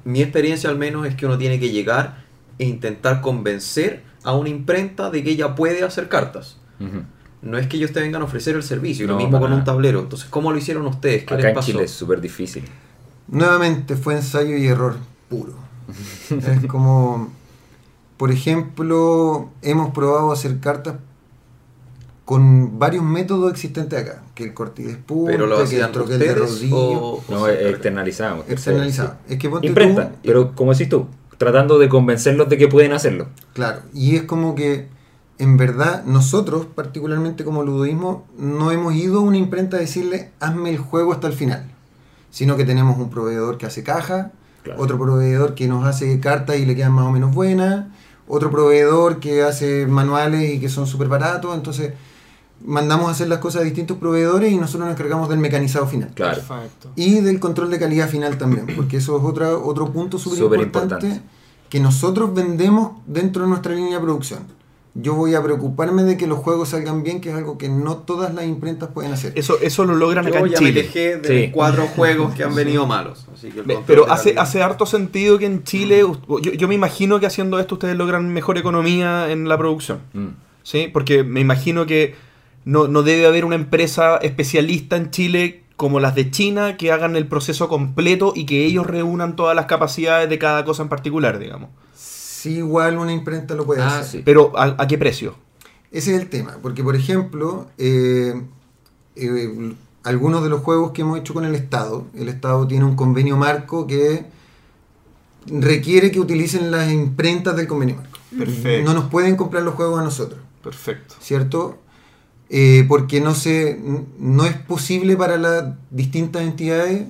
[0.03, 2.23] mi experiencia al menos es que uno tiene que llegar
[2.59, 6.57] e intentar convencer a una imprenta de que ella puede hacer cartas.
[7.41, 9.53] No es que ellos te vengan a ofrecer el servicio, y lo No, mismo con
[9.53, 9.99] un tablero.
[10.01, 11.23] Entonces, ¿cómo lo hicieron ustedes?
[11.23, 11.67] ¿Qué Acá les en pasó?
[11.71, 12.63] Chile es súper difícil.
[13.29, 14.97] Nuevamente fue ensayo y error
[15.29, 15.53] puro.
[16.29, 17.31] es como,
[18.17, 20.95] por ejemplo, hemos probado hacer cartas
[22.25, 26.19] con varios métodos existentes acá, que el corte y despunte, ¿Pero lo que el troquel
[26.19, 28.43] de rodillo, o, No, externalizado.
[28.49, 29.15] externalizado.
[29.29, 31.07] Es que ponte Imprenta, tú- pero como decís tú,
[31.37, 33.27] tratando de convencerlos de que pueden hacerlo.
[33.53, 34.87] Claro, y es como que
[35.39, 40.71] en verdad nosotros, particularmente como ludoísmo, no hemos ido a una imprenta a decirle hazme
[40.71, 41.69] el juego hasta el final,
[42.31, 44.31] sino que tenemos un proveedor que hace caja,
[44.63, 44.81] Claro.
[44.81, 47.85] otro proveedor que nos hace cartas y le quedan más o menos buenas,
[48.27, 51.93] otro proveedor que hace manuales y que son súper baratos, entonces
[52.65, 56.11] mandamos a hacer las cosas a distintos proveedores y nosotros nos encargamos del mecanizado final.
[56.13, 56.35] Claro.
[56.37, 56.89] Perfecto.
[56.95, 61.21] Y del control de calidad final también, porque eso es otra, otro punto súper importante
[61.69, 64.39] que nosotros vendemos dentro de nuestra línea de producción.
[64.99, 67.97] Yo voy a preocuparme de que los juegos salgan bien, que es algo que no
[67.97, 69.31] todas las imprentas pueden hacer.
[69.35, 70.81] Eso, eso lo logran acá Yo en ya me Chile.
[70.81, 71.51] quejé de Sí.
[71.53, 73.27] cuatro juegos que han venido malos.
[73.31, 76.67] Así que el Ve- control Pero hace, hace harto sentido que en Chile, yo, yo
[76.67, 79.99] me imagino que haciendo esto ustedes logran mejor economía en la producción.
[80.13, 80.27] Mm.
[80.63, 80.89] ¿sí?
[80.91, 82.15] Porque me imagino que
[82.67, 87.15] no, no debe haber una empresa especialista en Chile como las de China que hagan
[87.15, 91.39] el proceso completo y que ellos reúnan todas las capacidades de cada cosa en particular,
[91.39, 91.69] digamos.
[91.95, 94.05] Sí, igual una imprenta lo puede Ah, hacer.
[94.19, 94.21] sí.
[94.25, 95.35] Pero ¿a, a qué precio?
[95.91, 98.33] Ese es el tema, porque por ejemplo, eh,
[99.15, 102.95] eh, algunos de los juegos que hemos hecho con el Estado, el Estado tiene un
[102.95, 104.25] convenio marco que
[105.47, 108.17] requiere que utilicen las imprentas del convenio marco.
[108.37, 108.83] Perfecto.
[108.91, 110.39] No nos pueden comprar los juegos a nosotros.
[110.63, 111.15] Perfecto.
[111.19, 111.77] ¿cierto?
[112.49, 113.77] Eh, porque no se,
[114.19, 117.07] no es posible para las distintas entidades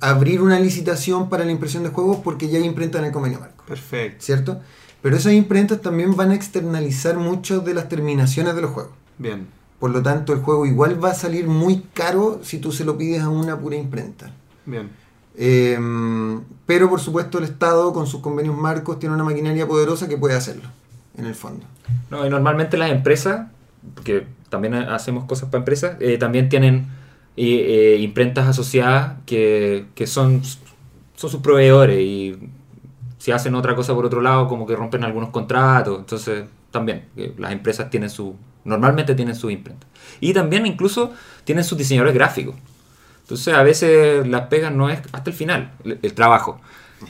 [0.00, 3.40] abrir una licitación para la impresión de juegos porque ya hay imprenta en el convenio
[3.40, 4.24] marco, Perfecto.
[4.24, 4.60] ¿cierto?
[5.02, 8.92] Pero esas imprentas también van a externalizar muchas de las terminaciones de los juegos.
[9.18, 9.48] Bien.
[9.80, 12.96] Por lo tanto, el juego igual va a salir muy caro si tú se lo
[12.98, 14.32] pides a una pura imprenta.
[14.66, 14.90] Bien.
[15.36, 15.78] Eh,
[16.66, 20.34] pero por supuesto el Estado con sus convenios marcos tiene una maquinaria poderosa que puede
[20.34, 20.68] hacerlo,
[21.16, 21.64] en el fondo.
[22.10, 23.46] No, y normalmente las empresas,
[23.94, 26.88] porque también ha- hacemos cosas para empresas, eh, también tienen
[27.36, 30.42] eh, eh, imprentas asociadas que, que son,
[31.16, 32.36] son sus proveedores y
[33.18, 35.98] si hacen otra cosa por otro lado, como que rompen algunos contratos.
[35.98, 37.04] Entonces, también,
[37.36, 38.36] las empresas tienen su.
[38.64, 39.86] Normalmente tienen su imprenta.
[40.20, 41.12] Y también, incluso,
[41.44, 42.54] tienen sus diseñadores gráficos.
[43.22, 46.60] Entonces, a veces las pegas no es hasta el final, el, el trabajo.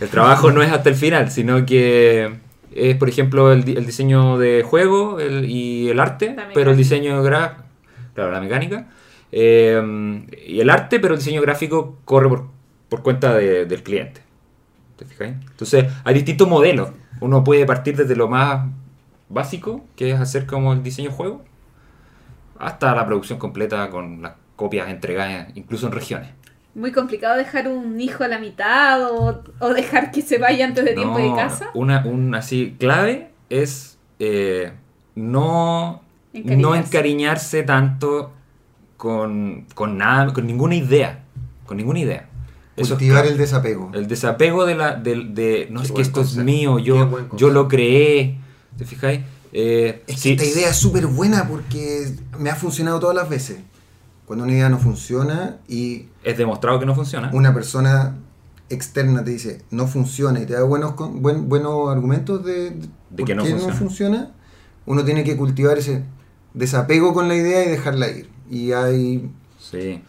[0.00, 2.38] El trabajo no es hasta el final, sino que
[2.78, 6.76] es, por ejemplo, el, di- el diseño de juego el- y el arte, pero el
[6.76, 7.62] diseño gráfico,
[8.14, 8.88] claro, la mecánica,
[9.32, 12.46] eh, y el arte, pero el diseño gráfico corre por,
[12.88, 14.22] por cuenta de- del cliente.
[14.96, 15.34] ¿Te fijáis?
[15.50, 16.90] Entonces, hay distintos modelos.
[17.20, 18.66] Uno puede partir desde lo más
[19.28, 21.44] básico, que es hacer como el diseño juego,
[22.58, 26.30] hasta la producción completa con las copias entregadas incluso en regiones.
[26.78, 30.84] Muy complicado dejar un hijo a la mitad o, o dejar que se vaya antes
[30.84, 31.70] de tiempo de No, casa.
[31.74, 34.72] Una, un así clave es eh,
[35.14, 36.02] no,
[36.32, 36.78] no Encariñarse.
[36.86, 38.32] encariñarse tanto
[38.96, 41.24] con, con nada, con ninguna idea.
[41.66, 42.28] Con ninguna idea.
[42.76, 43.30] Eso es Cultivar clave.
[43.32, 43.90] el desapego.
[43.92, 44.94] El desapego de la.
[44.94, 46.40] del- de, no Qué es que esto concepto.
[46.40, 48.38] es mío, yo, yo lo creé.
[48.76, 49.20] ¿Te fijáis?
[49.52, 52.06] Eh, Es que sí, esta idea es súper buena porque
[52.38, 53.58] me ha funcionado todas las veces.
[54.28, 57.30] Cuando una idea no funciona y es demostrado que no funciona.
[57.32, 58.14] una persona
[58.70, 62.78] externa te dice no funciona y te da buenos, con- buen- buenos argumentos de,
[63.10, 63.72] De que no qué funciona.
[63.72, 64.30] no funciona,
[64.86, 66.04] uno tiene que cultivar ese
[66.54, 68.28] desapego con la idea y dejarla ir.
[68.50, 70.02] Y hay, Sí.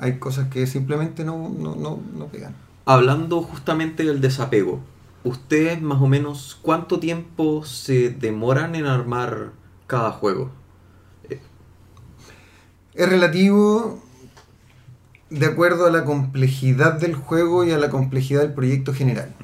[0.00, 2.54] hay cosas que simplemente no, no, no, no pegan.
[2.86, 4.80] Hablando justamente del desapego,
[5.24, 9.50] ¿ustedes más o menos cuánto tiempo se demoran en armar
[9.86, 10.50] cada juego?
[12.98, 13.98] Es relativo
[15.30, 19.34] de acuerdo a la complejidad del juego y a la complejidad del proyecto general.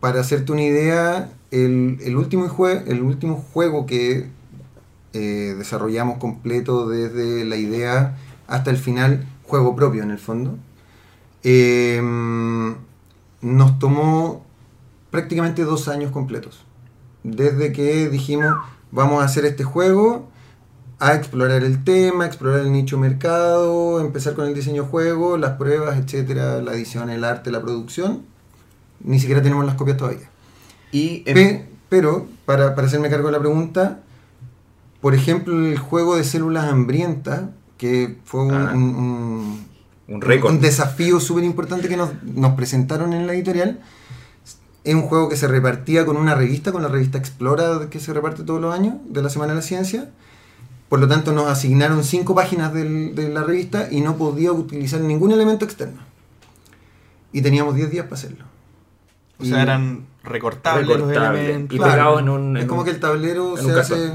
[0.00, 4.28] para hacerte una idea, el, el último, jue- el último juego que
[5.12, 8.16] eh, desarrollamos completo desde la idea
[8.46, 10.56] hasta el final, juego propio en el fondo,
[11.42, 12.00] eh,
[13.40, 14.44] nos tomó
[15.10, 16.64] prácticamente dos años completos.
[17.24, 18.54] Desde que dijimos,
[18.92, 20.28] vamos a hacer este juego,
[21.00, 25.96] a explorar el tema, explorar el nicho mercado, empezar con el diseño juego, las pruebas,
[25.98, 28.22] etcétera, la edición, el arte, la producción.
[29.00, 30.28] Ni siquiera tenemos las copias todavía.
[30.90, 34.00] Y en- Pe- pero, para, para hacerme cargo de la pregunta,
[35.00, 37.42] por ejemplo, el juego de células hambrientas,
[37.76, 38.72] que fue un, Ah.
[38.74, 39.66] un- un-
[40.08, 40.52] Un récord.
[40.52, 43.78] un desafío súper importante que nos, nos presentaron en la editorial.
[44.82, 48.12] Es un juego que se repartía con una revista, con la revista Explora, que se
[48.12, 50.10] reparte todos los años, de la Semana de la Ciencia.
[50.88, 55.00] Por lo tanto, nos asignaron cinco páginas del- de la revista y no podía utilizar
[55.00, 56.00] ningún elemento externo.
[57.32, 58.44] Y teníamos 10 días para hacerlo.
[59.38, 61.76] O sea, eran recortables, los elementos.
[61.76, 64.12] Y pegados en un- Es en como un- que el tablero se hace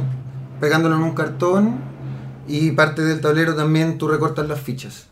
[0.59, 1.75] pegándolo en un cartón
[2.47, 5.07] y parte del tablero también tú recortas las fichas.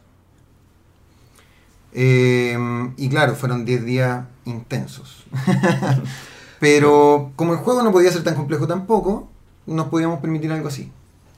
[1.94, 2.58] Eh,
[2.98, 5.26] y claro, fueron 10 días intensos.
[6.60, 9.30] Pero como el juego no podía ser tan complejo tampoco,
[9.66, 10.92] nos podíamos permitir algo así.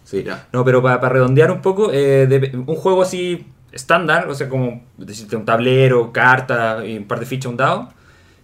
[0.03, 0.23] Sí.
[0.23, 0.47] Ya.
[0.53, 4.83] No, pero para redondear un poco, eh, de- un juego así estándar, o sea, como
[4.97, 7.89] decirte un tablero, carta y un par de fichas, un dado,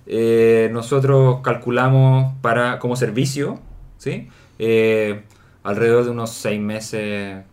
[0.08, 3.60] eh, nosotros calculamos para como servicio,
[3.98, 4.28] ¿sí?
[4.58, 5.22] Eh,
[5.64, 7.44] alrededor de unos seis meses,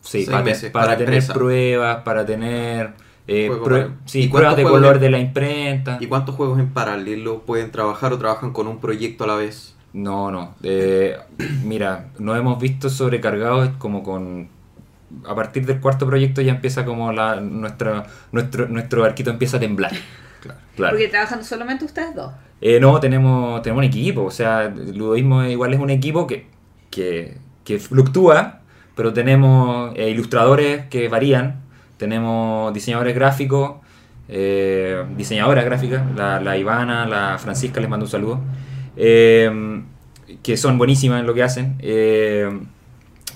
[0.00, 1.32] sí, Seis para, meses para para tener empresa.
[1.34, 2.92] pruebas, para tener
[3.28, 5.98] eh, prue- para- sí, ¿Y pruebas de color de la imprenta.
[6.00, 9.76] ¿Y cuántos juegos en paralelo pueden trabajar o trabajan con un proyecto a la vez?
[9.92, 10.54] No, no.
[10.62, 11.16] eh,
[11.64, 14.48] mira, nos hemos visto sobrecargados como con...
[15.26, 19.60] A partir del cuarto proyecto ya empieza como la, nuestra, nuestro, nuestro arquito empieza a
[19.60, 19.90] temblar.
[20.76, 20.92] Claro.
[20.92, 22.32] Porque trabajan solamente ustedes dos.
[22.60, 24.22] Eh, no, tenemos, tenemos un equipo.
[24.24, 26.46] O sea, el ludoísmo igual es un equipo que,
[26.90, 28.60] que, que fluctúa,
[28.94, 31.60] pero tenemos eh, ilustradores que varían.
[31.96, 33.72] Tenemos diseñadores gráficos,
[34.28, 38.40] eh, diseñadoras gráficas, la, la Ivana, la Francisca, les mando un saludo.
[38.96, 39.82] Eh,
[40.42, 41.76] que son buenísimas en lo que hacen.
[41.80, 42.48] eh,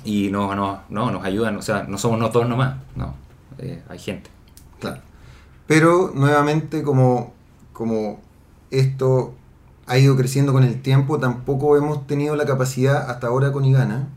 [0.05, 1.57] y no, no, no, nos ayudan.
[1.57, 2.77] O sea, no somos nosotros nomás.
[2.95, 3.15] No,
[3.59, 4.31] eh, hay gente.
[4.79, 5.01] Claro.
[5.67, 7.33] Pero nuevamente, como,
[7.73, 8.21] como
[8.71, 9.35] esto
[9.87, 14.09] ha ido creciendo con el tiempo, tampoco hemos tenido la capacidad hasta ahora con Igana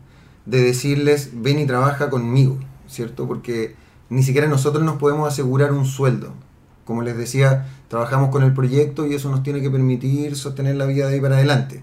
[0.44, 3.26] de decirles, ven y trabaja conmigo, ¿cierto?
[3.26, 3.74] Porque
[4.08, 6.32] ni siquiera nosotros nos podemos asegurar un sueldo.
[6.84, 10.86] Como les decía, trabajamos con el proyecto y eso nos tiene que permitir sostener la
[10.86, 11.82] vida de ahí para adelante.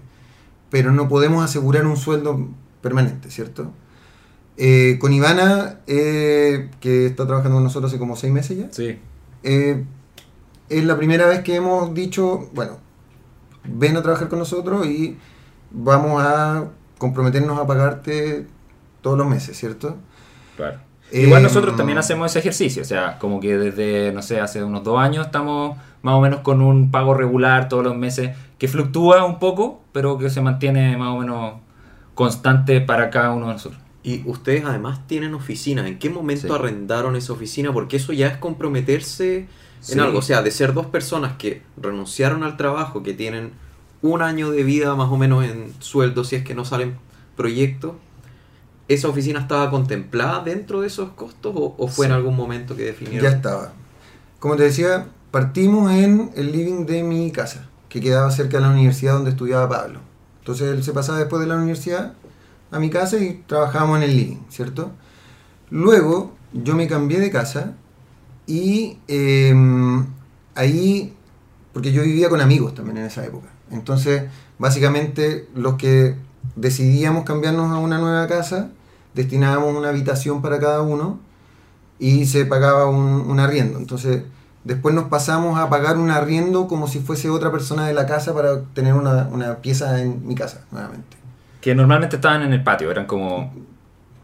[0.70, 2.48] Pero no podemos asegurar un sueldo
[2.80, 3.70] permanente, ¿cierto?
[4.56, 8.98] Eh, con Ivana, eh, que está trabajando con nosotros hace como seis meses ya, Sí.
[9.42, 9.84] eh,
[10.68, 12.78] es la primera vez que hemos dicho, bueno,
[13.64, 15.16] ven a trabajar con nosotros y
[15.70, 18.46] vamos a comprometernos a pagarte
[19.02, 19.96] todos los meses, ¿cierto?
[20.56, 20.78] Claro.
[21.12, 24.82] Igual nosotros también hacemos ese ejercicio, o sea, como que desde, no sé, hace unos
[24.82, 25.76] dos años estamos
[26.06, 30.18] más o menos con un pago regular todos los meses, que fluctúa un poco, pero
[30.18, 31.54] que se mantiene más o menos
[32.14, 33.80] constante para cada uno de nosotros.
[34.04, 35.86] Y ustedes además tienen oficina.
[35.88, 36.52] ¿En qué momento Sí.
[36.54, 37.72] arrendaron esa oficina?
[37.72, 39.48] Porque eso ya es comprometerse
[39.80, 39.92] Sí.
[39.94, 40.20] en algo.
[40.20, 43.50] O sea, de ser dos personas que renunciaron al trabajo, que tienen
[44.02, 46.94] un año de vida más o menos en sueldo si es que no salen
[47.36, 47.94] proyectos,
[48.86, 52.84] ¿esa oficina estaba contemplada dentro de esos costos o, o fue en algún momento que
[52.84, 53.28] definieron?
[53.28, 53.72] Ya estaba.
[54.38, 58.70] Como te decía, partimos en el living de mi casa, que quedaba cerca de la
[58.70, 60.00] universidad donde estudiaba Pablo.
[60.40, 62.14] Entonces él se pasaba después de la universidad
[62.70, 64.92] a mi casa y trabajábamos en el living, ¿cierto?
[65.70, 67.74] Luego yo me cambié de casa
[68.46, 70.06] y em,
[70.54, 71.14] ahí,
[71.72, 73.48] porque yo vivía con amigos también en esa época.
[73.70, 74.24] Entonces,
[74.58, 76.14] básicamente los que
[76.54, 78.70] decidíamos cambiarnos a una nueva casa,
[79.14, 81.18] destinábamos una habitación para cada uno
[81.98, 83.78] y se pagaba un, un arriendo.
[83.78, 84.22] Entonces,
[84.66, 88.34] después nos pasamos a pagar un arriendo como si fuese otra persona de la casa
[88.34, 91.16] para tener una, una pieza en mi casa, nuevamente.
[91.60, 93.52] Que normalmente estaban en el patio, eran como,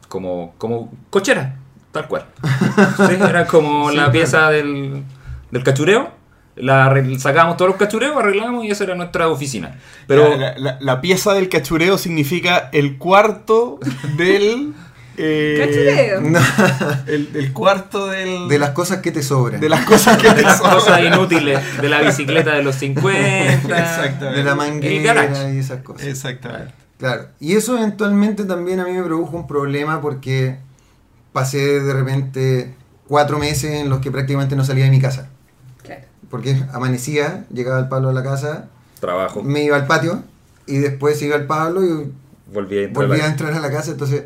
[0.08, 1.54] como, como cocheras,
[1.92, 2.26] tal cual.
[3.08, 4.12] Sí, Era como Sí, la claro.
[4.12, 5.02] pieza del,
[5.50, 6.10] del cachureo,
[6.56, 9.78] la sacábamos todos los cachureos, arreglábamos y esa era nuestra oficina.
[10.06, 13.78] Pero la, la- la pieza del cachureo significa el cuarto
[14.16, 14.74] del.
[15.24, 16.18] eh.
[16.20, 16.38] No,
[17.06, 18.48] El, el cuarto del.
[18.48, 19.60] de las cosas que te sobran.
[19.60, 20.74] de las cosas que te las sobran.
[20.74, 23.18] cosas inútiles de la bicicleta de los 50.
[23.78, 24.38] Exactamente.
[24.38, 26.06] de la manguera y esas cosas.
[26.06, 26.74] Exactamente.
[26.98, 30.58] Claro, y eso eventualmente también a mí me produjo un problema porque
[31.32, 32.74] pasé de repente
[33.08, 35.28] cuatro meses en los que prácticamente no salía de mi casa.
[35.82, 36.02] Claro.
[36.30, 38.68] Porque amanecía, llegaba el Pablo a la casa
[39.00, 39.42] trabajo.
[39.42, 40.22] me iba al patio
[40.66, 42.12] y después iba al Pablo y
[42.52, 43.06] Volví a entrar.
[43.08, 43.90] volví a a- entrar a la casa.
[43.90, 44.22] Entonces,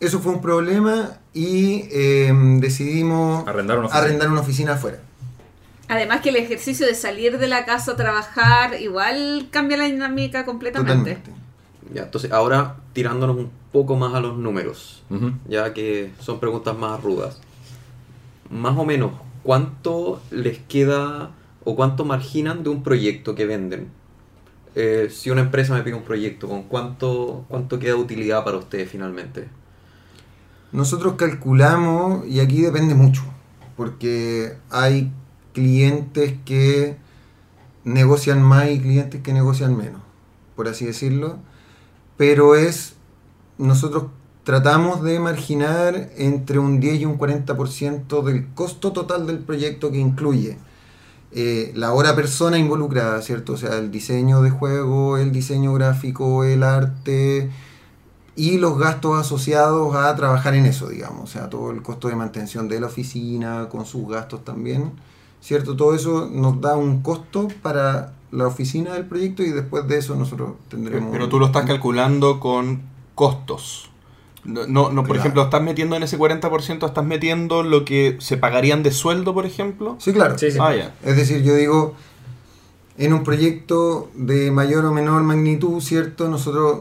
[0.00, 4.04] eso fue un problema y eh, decidimos Arrendar una oficina.
[4.04, 4.98] arrendar una oficina afuera.
[5.88, 10.44] Además que el ejercicio de salir de la casa a trabajar igual cambia la dinámica
[10.44, 11.14] completamente.
[11.14, 11.30] Totalmente.
[11.94, 15.04] Ya, entonces ahora tirándonos un poco más a los números,
[15.46, 17.40] ya que son preguntas más rudas.
[18.50, 19.12] Más o menos,
[19.44, 21.30] ¿cuánto les queda
[21.64, 23.88] o cuánto marginan de un proyecto que venden?
[24.74, 28.56] Eh, si una empresa me pide un proyecto, ¿con cuánto, cuánto queda de utilidad para
[28.56, 29.46] ustedes finalmente?
[30.72, 33.22] Nosotros calculamos, y aquí depende mucho,
[33.76, 35.12] porque hay
[35.52, 36.96] clientes que
[37.84, 40.02] negocian más y clientes que negocian menos,
[40.54, 41.38] por así decirlo.
[42.16, 42.94] Pero es,
[43.58, 44.06] nosotros
[44.44, 49.98] tratamos de marginar entre un 10 y un 40% del costo total del proyecto que
[49.98, 50.58] incluye
[51.32, 53.54] eh, la hora persona involucrada, ¿cierto?
[53.54, 57.50] O sea, el diseño de juego, el diseño gráfico, el arte,
[58.36, 62.16] y los gastos asociados a trabajar en eso, digamos, o sea, todo el costo de
[62.16, 64.92] mantención de la oficina, con sus gastos también,
[65.40, 65.74] ¿cierto?
[65.74, 70.14] Todo eso nos da un costo para la oficina del proyecto y después de eso
[70.16, 71.10] nosotros tendremos...
[71.12, 72.82] Pero tú lo estás calculando con
[73.14, 73.90] costos.
[74.44, 75.20] No, no, no, por Claro.
[75.20, 79.46] ejemplo, estás metiendo en ese 40%, estás metiendo lo que se pagarían de sueldo, por
[79.46, 79.96] ejemplo.
[79.98, 80.38] Sí, claro.
[80.38, 80.58] Sí, sí.
[80.60, 80.94] Ah, ya.
[81.02, 81.94] Es decir, yo digo,
[82.98, 86.28] en un proyecto de mayor o menor magnitud, ¿cierto?
[86.28, 86.80] Nosotros,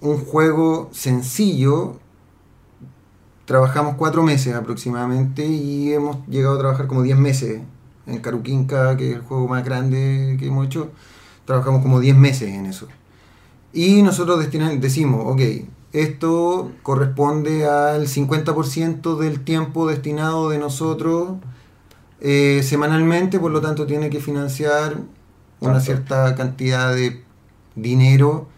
[0.00, 1.98] un juego sencillo,
[3.44, 7.60] trabajamos cuatro meses aproximadamente y hemos llegado a trabajar como 10 meses.
[8.06, 10.90] En Caruquinca, que es el juego más grande que hemos hecho,
[11.44, 12.88] trabajamos como 10 meses en eso.
[13.72, 14.44] Y nosotros
[14.80, 15.40] decimos, ok,
[15.92, 21.34] esto corresponde al 50% del tiempo destinado de nosotros
[22.20, 24.98] eh, semanalmente, por lo tanto tiene que financiar
[25.60, 27.22] una cierta cantidad de
[27.74, 28.48] dinero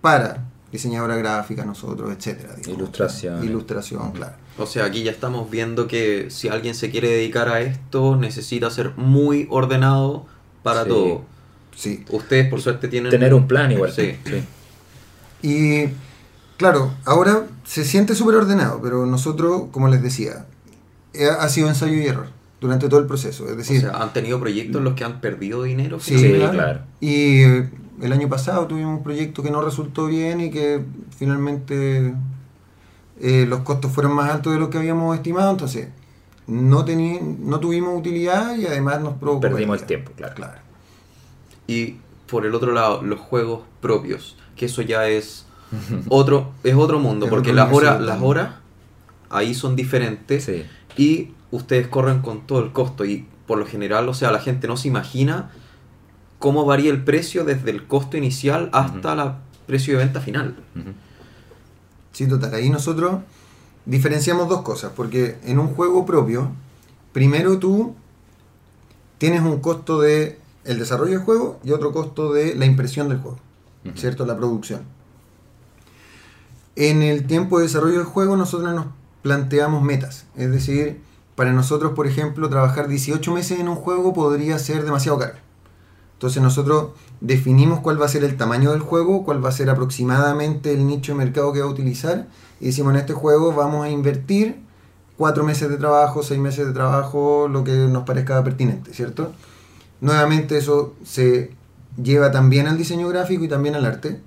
[0.00, 2.54] para diseñadora gráfica, nosotros, etcétera.
[2.56, 2.78] digamos.
[2.78, 3.44] Ilustración.
[3.44, 4.34] Ilustración, claro.
[4.58, 8.70] O sea, aquí ya estamos viendo que si alguien se quiere dedicar a esto, necesita
[8.70, 10.26] ser muy ordenado
[10.62, 10.88] para Sí.
[10.88, 11.24] todo.
[11.76, 12.04] Sí.
[12.10, 13.10] Ustedes, por suerte, tienen...
[13.10, 13.92] Tener un plan igual.
[13.92, 14.16] Sí.
[14.24, 14.42] sí.
[15.42, 15.88] Y
[16.56, 20.46] claro, ahora se siente súper ordenado, pero nosotros, como les decía,
[21.14, 22.28] eh, ha sido ensayo y error
[22.60, 23.46] durante todo el proceso.
[23.46, 25.98] Es O decir, sea, ¿han tenido proyectos en los que han perdido dinero?
[25.98, 26.52] Sí, Sí, claro.
[26.52, 26.80] claro.
[27.00, 27.42] Y
[28.02, 30.84] el año pasado tuvimos un proyecto que no resultó bien y que
[31.16, 32.14] finalmente
[33.20, 35.88] eh, los costos fueron más altos de lo que habíamos estimado, entonces
[36.46, 39.40] no, teni- no tuvimos utilidad y además nos provocó...
[39.42, 40.34] Perdimos el tiempo, claro.
[40.34, 40.58] Claro.
[41.66, 41.96] Y
[42.26, 45.46] por el otro lado, los juegos propios, que eso ya es
[46.08, 48.50] otro, es otro mundo, Es porque otro las horas, las horas
[49.30, 50.64] ahí son diferentes Sí.
[50.96, 54.66] y ustedes corren con todo el costo y por lo general, o sea, la gente
[54.66, 55.50] no se imagina
[56.42, 59.32] cómo varía el precio desde el costo inicial hasta el
[59.68, 60.56] precio de venta final.
[62.10, 62.52] Sí, total.
[62.54, 63.20] Ahí nosotros
[63.86, 66.50] diferenciamos dos cosas, porque en un juego propio,
[67.12, 67.94] primero tú
[69.18, 73.18] tienes un costo de el desarrollo del juego y otro costo de la impresión del
[73.18, 73.38] juego.
[73.94, 74.26] ¿cierto?
[74.26, 74.80] La producción.
[76.74, 78.86] En el tiempo de desarrollo del juego nosotros nos
[79.22, 81.00] planteamos metas, es decir,
[81.36, 85.51] para nosotros, por ejemplo, trabajar 18 meses en un juego podría ser demasiado caro.
[86.22, 89.68] Entonces nosotros definimos cuál va a ser el tamaño del juego, cuál va a ser
[89.68, 92.28] aproximadamente el nicho de mercado que va a utilizar
[92.60, 94.60] y decimos en este juego vamos a invertir
[95.16, 99.32] cuatro meses de trabajo, seis meses de trabajo, lo que nos parezca pertinente, ¿cierto?
[100.00, 101.50] Nuevamente eso se
[102.00, 104.20] lleva también al diseño gráfico y también al arte.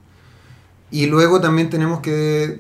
[0.92, 2.60] Y luego también tenemos que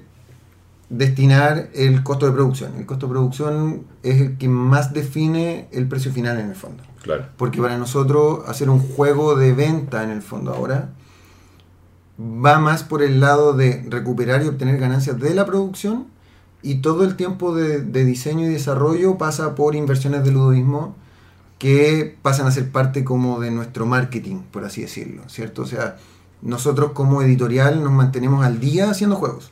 [0.90, 2.76] destinar el costo de producción.
[2.78, 6.84] El costo de producción es el que más define el precio final en el fondo.
[7.38, 10.90] Porque para nosotros hacer un juego de venta en el fondo ahora
[12.20, 16.08] va más por el lado de recuperar y obtener ganancias de la producción
[16.62, 20.96] y todo el tiempo de, diseño y desarrollo pasa por inversiones de ludismo
[21.60, 25.62] que pasan a ser parte como de nuestro marketing, por así decirlo, ¿cierto?
[25.62, 25.98] O sea,
[26.42, 29.52] nosotros como editorial nos mantenemos al día haciendo juegos.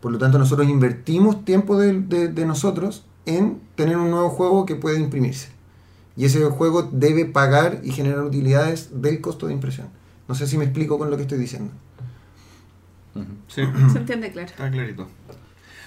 [0.00, 4.76] Por lo tanto, nosotros invertimos tiempo de- de nosotros en tener un nuevo juego que
[4.76, 5.57] puede imprimirse.
[6.18, 9.86] Y ese juego debe pagar y generar utilidades del costo de impresión.
[10.26, 11.72] No sé si me explico con lo que estoy diciendo.
[13.46, 13.62] Sí,
[13.92, 14.48] Se entiende claro.
[14.48, 15.06] está clarito.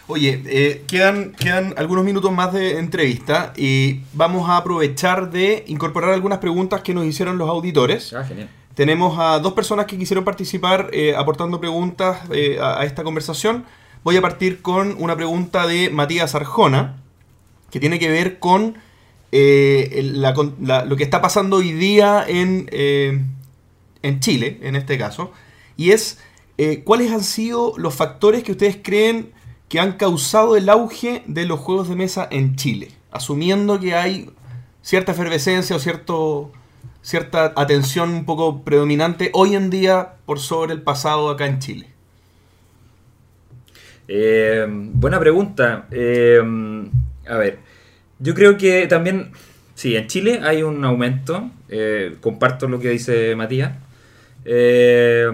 [0.07, 6.11] Oye, eh, quedan, quedan algunos minutos más de entrevista y vamos a aprovechar de incorporar
[6.11, 8.13] algunas preguntas que nos hicieron los auditores.
[8.13, 8.49] Ah, genial.
[8.73, 13.65] Tenemos a dos personas que quisieron participar eh, aportando preguntas eh, a, a esta conversación.
[14.05, 17.01] Voy a partir con una pregunta de Matías Arjona,
[17.69, 18.77] que tiene que ver con,
[19.31, 23.23] eh, lo que está pasando hoy día en, eh,
[24.01, 25.31] en Chile, en este caso,
[25.77, 26.19] y es
[26.57, 29.31] eh, cuáles han sido los factores que ustedes creen
[29.69, 34.29] que han causado el auge de los juegos de mesa en Chile, asumiendo que hay
[34.81, 36.51] cierta efervescencia o cierto,
[37.01, 41.87] cierta atención un poco predominante hoy en día por sobre el pasado acá en Chile.
[44.07, 45.87] Buena pregunta.
[45.89, 47.59] A ver,
[48.21, 49.31] yo creo que también,
[49.75, 51.49] sí, en Chile hay un aumento.
[51.69, 53.73] eh, comparto lo que dice Matías.
[54.45, 55.27] Eh,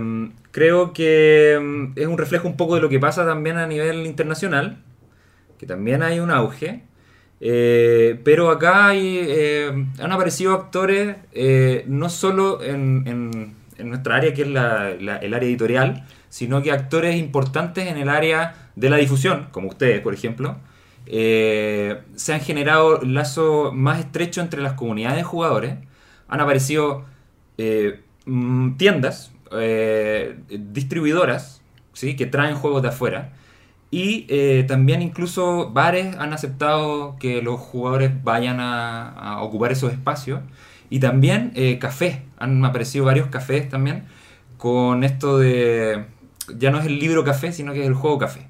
[0.51, 4.05] creo que mm, es un reflejo un poco de lo que pasa también a nivel
[4.05, 4.77] internacional,
[5.59, 6.83] que también hay un auge.
[7.39, 14.15] Eh, pero acá hay, eh, han aparecido actores eh, no solo en, en- en nuestra
[14.15, 18.69] área, que es la- la- el área editorial, sino que actores importantes en el área
[18.75, 20.57] de la difusión, como ustedes, por ejemplo.
[21.07, 25.75] Eh, se han generado lazos más estrechos entre las comunidades de jugadores.
[26.27, 27.05] Han aparecido
[27.57, 31.61] eh, mm, tiendas, eh, distribuidoras,
[31.93, 32.15] ¿sí?
[32.15, 33.33] que traen juegos de afuera.
[33.89, 34.27] Y
[34.67, 40.41] también incluso bares han aceptado que los jugadores vayan a, a ocupar esos espacios.
[40.89, 44.03] Y también cafés, han aparecido varios cafés también
[44.57, 46.05] con esto de...
[46.57, 48.47] Ya no es el libro café, sino que es el juego café.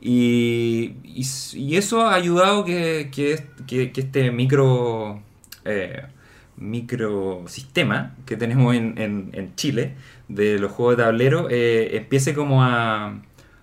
[0.00, 5.20] Y, y eso ha ayudado que, que, es- que- que este micro
[5.64, 6.02] eh,
[6.56, 9.94] microsistema que tenemos en, Chile
[10.28, 13.20] de los juegos de tablero eh, empiece como a,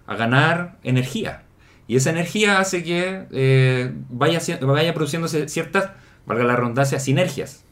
[0.07, 1.43] ganar energía.
[1.87, 5.91] Y esa energía hace que eh, vaya, vaya produciéndose ciertas,
[6.25, 7.63] valga la redundancia, sinergias.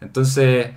[0.00, 0.68] Entonces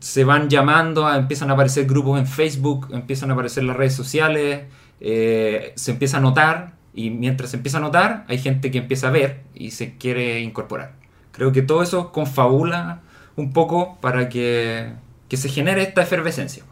[0.00, 4.64] se van llamando, empiezan a aparecer grupos en Facebook, empiezan a aparecer las redes sociales,
[5.00, 9.08] eh, se empieza a notar y mientras se empieza a notar hay gente que empieza
[9.08, 10.94] a ver y se quiere incorporar.
[11.32, 13.02] Creo que todo eso confabula
[13.36, 14.92] un poco para que,
[15.28, 16.64] que se genere esta efervescencia.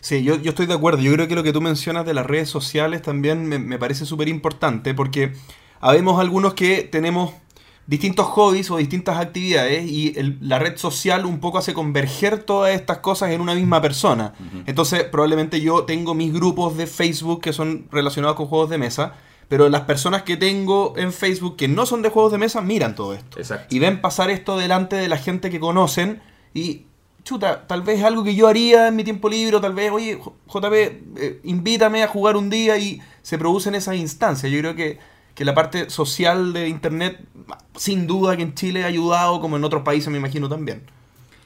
[0.00, 1.00] Sí, yo, yo estoy de acuerdo.
[1.00, 4.04] Yo creo que lo que tú mencionas de las redes sociales también me, me parece
[4.04, 5.32] súper importante porque
[5.80, 7.32] habemos algunos que tenemos
[7.86, 12.74] distintos hobbies o distintas actividades y el- la red social un poco hace converger todas
[12.74, 14.34] estas cosas en una misma persona.
[14.66, 19.14] Entonces, probablemente yo tengo mis grupos de Facebook que son relacionados con juegos de mesa,
[19.48, 22.94] pero las personas que tengo en Facebook que no son de juegos de mesa miran
[22.94, 23.38] todo esto.
[23.38, 23.74] Exacto.
[23.74, 26.22] Y ven pasar esto delante de la gente que conocen
[26.54, 26.82] y,
[27.24, 30.18] chuta, tal vez algo que yo haría en mi tiempo libre, o tal vez, oye,
[30.48, 30.72] JP,
[31.16, 34.50] eh, invítame a jugar un día y se producen esas instancias.
[34.50, 34.98] Yo creo que,
[35.34, 37.20] que la parte social de Internet,
[37.76, 40.82] sin duda que en Chile ha ayudado, como en otros países me imagino también.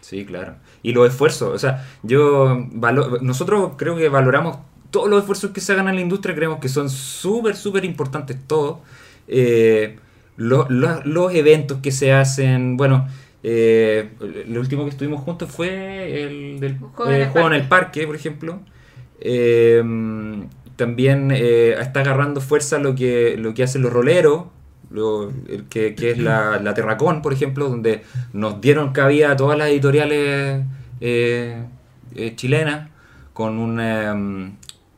[0.01, 0.55] Sí, claro.
[0.83, 4.59] Y los esfuerzos, o sea, yo valo- nosotros creo que valoramos
[4.91, 8.37] todos los esfuerzos que se hagan en la industria, creemos que son súper, súper importantes
[8.47, 8.79] todos.
[9.29, 9.99] Eh,
[10.37, 13.09] lo- lo- los eventos que se hacen, bueno,
[13.43, 14.11] eh,
[14.49, 17.63] lo último que estuvimos juntos fue el del Juego en eh, el juego en parque.
[17.63, 18.61] el parque, por ejemplo.
[19.21, 19.83] Eh,
[20.77, 24.45] también eh, está agarrando fuerza lo que, lo que hacen los roleros,
[24.91, 28.03] lo- el que, que es la, la Terracón, por ejemplo, donde
[28.33, 30.65] nos dieron cabida a todas las editoriales
[31.01, 31.65] eh,
[32.15, 32.89] eh, chilenas
[33.33, 34.53] con un eh,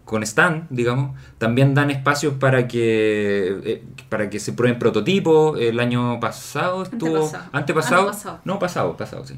[0.04, 1.16] con stand, digamos.
[1.38, 5.58] También dan espacios para que eh, para que se prueben prototipos.
[5.60, 7.48] El año pasado estuvo Antepasado.
[7.52, 8.40] antepasado, Antepasado.
[8.44, 9.34] no pasado, pasado, sí.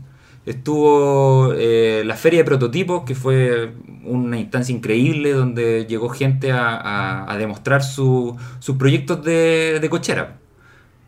[0.47, 3.75] Estuvo eh, la feria de prototipos, que fue
[4.05, 10.39] una instancia increíble donde llegó gente a, demostrar su- sus proyectos de, cochera.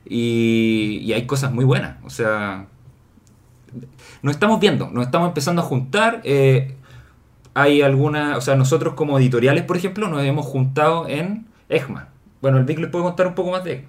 [0.09, 1.97] Y, y hay cosas muy buenas.
[2.05, 2.67] O sea,
[4.23, 6.21] nos estamos viendo, nos estamos empezando a juntar.
[6.25, 6.75] eh,
[7.55, 12.09] hay algunas, o sea, nosotros como editoriales, por ejemplo, nos hemos juntado en EGMA.
[12.41, 13.89] Bueno, el Vic les puede contar un poco más de EGMA.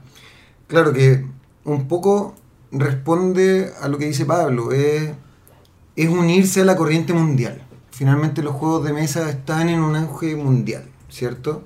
[0.67, 1.25] Claro que
[1.65, 2.35] un poco
[2.71, 4.71] responde a lo que dice Pablo,
[5.95, 7.61] es unirse a la corriente mundial.
[7.91, 11.63] Finalmente los juegos de mesa están en un auge mundial, ¿cierto?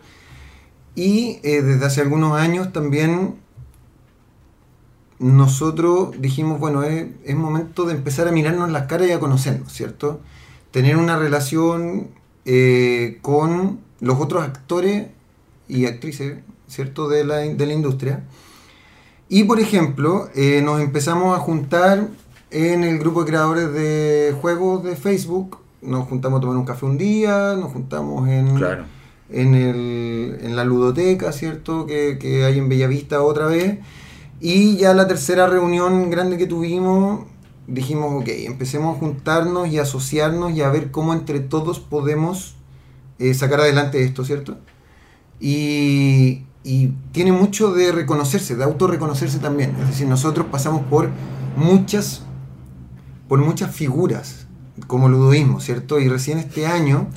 [0.95, 3.35] Y eh, desde hace algunos años también
[5.19, 10.19] nosotros dijimos, bueno, es, momento de empezar a mirarnos las caras y a conocernos, ¿cierto?
[10.71, 12.09] Tener una relación
[12.45, 15.07] eh, con los otros actores
[15.67, 17.07] y actrices, ¿cierto?
[17.07, 18.23] De la, de la industria.
[19.29, 22.07] Y por ejemplo, eh, nos empezamos a juntar
[22.51, 25.57] en el grupo de creadores de juegos de Facebook.
[25.81, 28.85] Nos juntamos a tomar un café un día, nos juntamos en, Claro.
[29.29, 31.85] en, el- en la ludoteca, ¿cierto?
[31.85, 33.79] Que, que hay en Bellavista otra vez.
[34.39, 37.25] Y ya la tercera reunión grande que tuvimos,
[37.67, 42.55] dijimos, ok, empecemos a juntarnos y asociarnos y a ver cómo entre todos podemos
[43.19, 44.57] eh, sacar adelante esto, ¿cierto?
[45.39, 49.75] Y, y tiene mucho de reconocerse, de autorreconocerse también.
[49.81, 51.09] Es decir, nosotros pasamos por
[51.55, 52.23] muchas,
[53.27, 54.47] por muchas figuras
[54.85, 55.99] como ludoísmo, ¿cierto?
[55.99, 57.07] Y recién este año,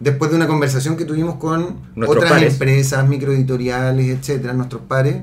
[0.00, 2.52] después de una conversación que tuvimos con Nuestros otras pares.
[2.52, 5.22] empresas, microeditoriales, etcétera, nuestros pares,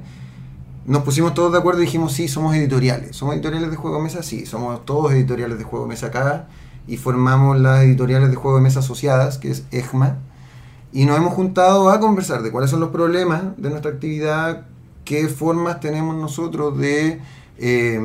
[0.85, 3.15] nos pusimos todos de acuerdo y dijimos, sí, somos editoriales.
[3.15, 4.21] ¿Somos editoriales de juego de mesa?
[4.21, 6.47] Sí, somos todos editoriales de juego de mesa acá
[6.87, 10.17] y formamos las editoriales de juego de mesa asociadas, que es EGMA.
[10.93, 14.67] Y nos hemos juntado a conversar de cuáles son los problemas de nuestra actividad,
[15.03, 17.19] qué formas tenemos nosotros de
[17.57, 17.99] eh,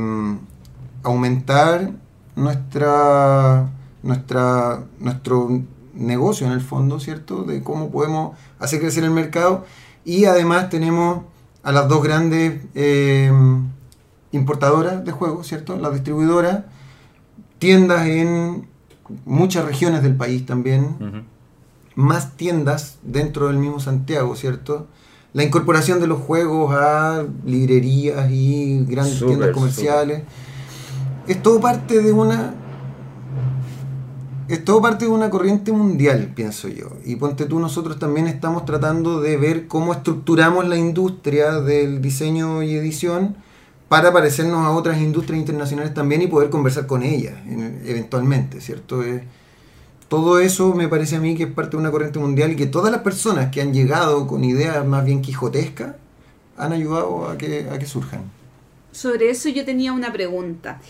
[1.03, 1.93] aumentar
[2.41, 3.71] nuestra,
[4.03, 5.63] nuestra, nuestro
[5.95, 7.45] negocio en el fondo, ¿cierto?
[7.45, 9.65] De cómo podemos hacer crecer el mercado.
[10.05, 11.25] Y además tenemos
[11.63, 13.31] a las dos grandes eh,
[14.33, 15.77] importadoras de juegos, ¿cierto?
[15.77, 16.65] Las distribuidoras,
[17.59, 18.67] tiendas en
[19.25, 21.27] muchas regiones del país también,
[21.95, 24.87] más tiendas dentro del mismo Santiago, ¿cierto?
[25.33, 30.23] La incorporación de los juegos a librerías y grandes tiendas comerciales.
[31.31, 32.55] Es todo parte de una.
[34.49, 36.89] Es todo parte de una corriente mundial, pienso yo.
[37.05, 42.65] Y ponte tú, nosotros también estamos tratando de ver cómo estructuramos la industria del diseño
[42.65, 43.37] y edición
[43.89, 49.05] para parecernos a otras industrias internacionales también y poder conversar con ellas en- eventualmente, ¿cierto?
[49.05, 49.23] Eh,
[50.09, 52.67] todo eso me parece a mí que es parte de una corriente mundial y que
[52.67, 55.95] todas las personas que han llegado con ideas más bien quijotescas
[56.57, 58.23] han ayudado a que, a que surjan.
[58.93, 60.81] Sobre eso yo tenía una pregunta.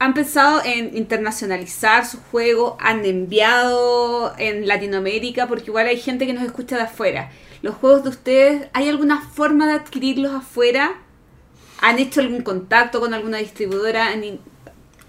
[0.00, 2.78] ¿Han pensado en internacionalizar su juego?
[2.80, 5.46] ¿Han enviado en Latinoamérica?
[5.46, 7.30] Porque igual hay gente que nos escucha de afuera.
[7.60, 10.92] ¿Los juegos de ustedes, hay alguna forma de adquirirlos afuera?
[11.82, 14.08] ¿Han hecho algún contacto con alguna distribuidora?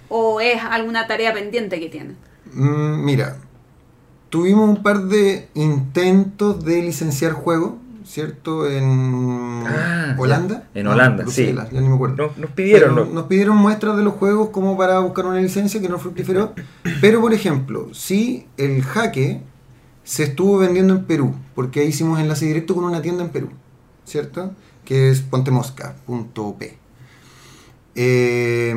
[0.09, 2.17] ¿O es alguna tarea pendiente que tienen?
[2.51, 3.37] Mm, mira,
[4.29, 7.75] tuvimos un par de intentos de licenciar juegos,
[8.05, 8.67] ¿cierto?
[8.69, 10.67] En Ah, Holanda.
[10.73, 11.53] En Holanda, sí.
[11.71, 12.15] Ya ni me acuerdo.
[12.27, 13.13] Nos, nos pidieron, Pero ¿no?
[13.13, 16.53] Nos pidieron muestras de los juegos como para buscar una licencia que no fructiferó.
[17.01, 19.41] Pero, por ejemplo, sí, el jaque
[20.03, 23.49] se estuvo vendiendo en Perú, porque ahí hicimos enlace directo con una tienda en Perú,
[24.05, 24.51] ¿cierto?
[24.83, 26.77] Que es pontemosca.p.
[27.93, 28.75] Eh,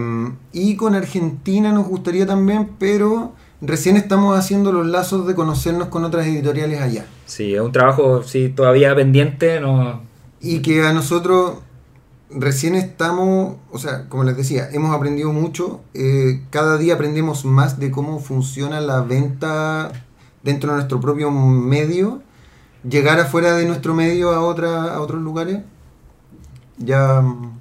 [0.52, 3.34] y con Argentina nos gustaría también, pero
[3.66, 7.06] recién estamos haciendo los lazos de conocernos con otras editoriales allá.
[7.26, 9.60] Sí, es un trabajo sí, todavía pendiente.
[9.60, 10.02] No,
[10.40, 11.58] Y que a nosotros
[12.30, 15.80] recién estamos, o sea, como les decía, hemos aprendido mucho.
[15.94, 19.92] eh, cada día aprendemos más de cómo funciona la venta
[20.42, 22.22] dentro de nuestro propio medio.
[22.88, 25.60] Llegar afuera de nuestro medio a, otra, a otros lugares.
[26.76, 27.58] Ya mm,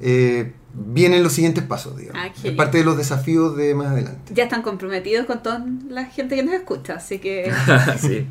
[0.00, 2.22] eh, vienen los siguientes pasos, digamos.
[2.24, 4.32] Ah, es parte de los desafíos de más adelante.
[4.34, 7.52] Ya están comprometidos con toda la gente que nos escucha, así que...
[7.98, 8.26] sí.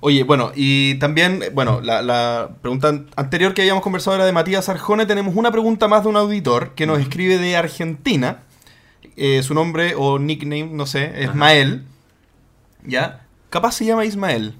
[0.00, 4.32] Oye, bueno, y también, bueno, la, la pregunta an- anterior que habíamos conversado era de
[4.32, 5.06] Matías Arjone.
[5.06, 8.42] Tenemos una pregunta más de un auditor que nos escribe de Argentina.
[9.16, 11.36] Eh, su nombre o nickname, no sé, es Ajá.
[11.36, 11.84] Mael.
[12.86, 13.26] ¿Ya?
[13.50, 14.54] Capaz se llama Ismael,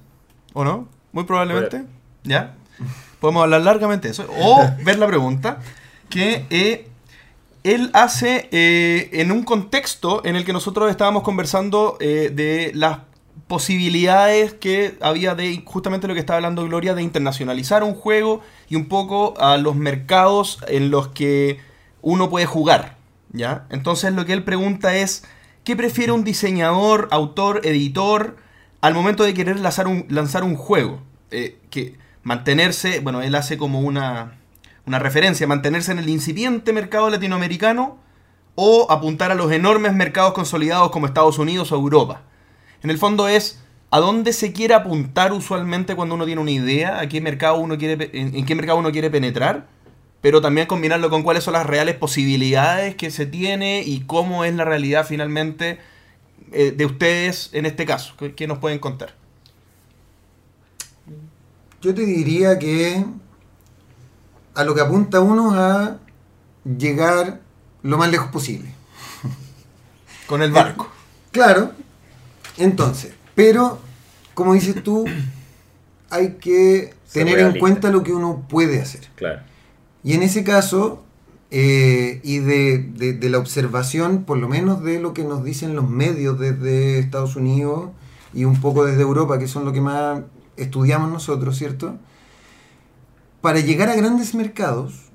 [0.53, 0.89] ¿o no?
[1.13, 1.83] Muy probablemente.
[2.25, 2.55] ¿Ya?
[3.21, 4.25] Podemos hablar largamente de eso.
[4.41, 5.59] O ver la pregunta
[6.09, 6.87] que eh,
[7.63, 12.99] él hace eh, en un contexto en el que nosotros estábamos conversando eh, de las
[13.47, 18.75] posibilidades que había de justamente lo que estaba hablando Gloria de internacionalizar un juego y
[18.75, 21.59] un poco a los mercados en los que
[22.01, 22.97] uno puede jugar,
[23.31, 23.65] ¿ya?
[23.69, 25.23] Entonces lo que él pregunta es
[25.63, 28.37] ¿qué prefiere un diseñador, autor, editor
[28.81, 31.01] al momento de querer lanzar un, lanzar un juego?
[31.29, 34.38] Que mantenerse, bueno, él hace como una,
[34.89, 37.99] una referencia, mantenerse en el incipiente mercado latinoamericano
[38.55, 42.23] o apuntar a los enormes mercados consolidados como Estados Unidos o Europa.
[42.81, 43.59] En el fondo es
[43.91, 47.77] a dónde se quiere apuntar usualmente cuando uno tiene una idea, a qué mercado uno
[47.77, 49.67] quiere, en, qué mercado uno quiere penetrar,
[50.21, 54.55] pero también combinarlo con cuáles son las reales posibilidades que se tiene y cómo es
[54.55, 55.77] la realidad finalmente
[56.51, 58.15] eh, de ustedes en este caso.
[58.17, 59.13] ¿Qué, qué nos pueden contar?
[61.79, 63.05] Yo te diría que
[64.59, 65.97] a lo que apunta uno a
[66.77, 67.39] llegar
[67.83, 68.69] lo más lejos posible.
[70.27, 70.87] Con el barco.
[71.31, 71.71] Claro,
[72.57, 73.79] entonces, pero
[74.33, 75.05] como dices tú,
[76.09, 79.07] hay que Ser tener en cuenta lo que uno puede hacer.
[79.15, 79.41] Claro.
[80.03, 81.03] Y en ese caso,
[81.51, 85.75] eh, y de, de- de la observación, por lo menos de lo que nos dicen
[85.75, 87.89] los medios desde Estados Unidos
[88.33, 90.21] y un poco desde Europa, que son lo que más
[90.57, 91.95] estudiamos nosotros, ¿cierto?
[93.41, 95.09] Para llegar a grandes mercados,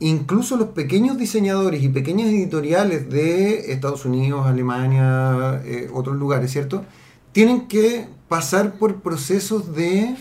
[0.00, 6.84] incluso los pequeños diseñadores y pequeñas editoriales de Estados Unidos, Alemania, eh, otros lugares, ¿cierto?
[7.30, 10.16] Tienen que pasar por procesos de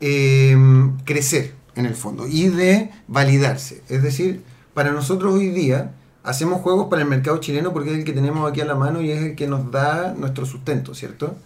[0.00, 0.56] eh,
[1.04, 3.82] crecer en el fondo y de validarse.
[3.88, 4.42] Es decir,
[4.72, 8.48] para nosotros hoy día hacemos juegos para el mercado chileno porque es el que tenemos
[8.48, 11.36] aquí a la mano y es el que nos da nuestro sustento, ¿cierto?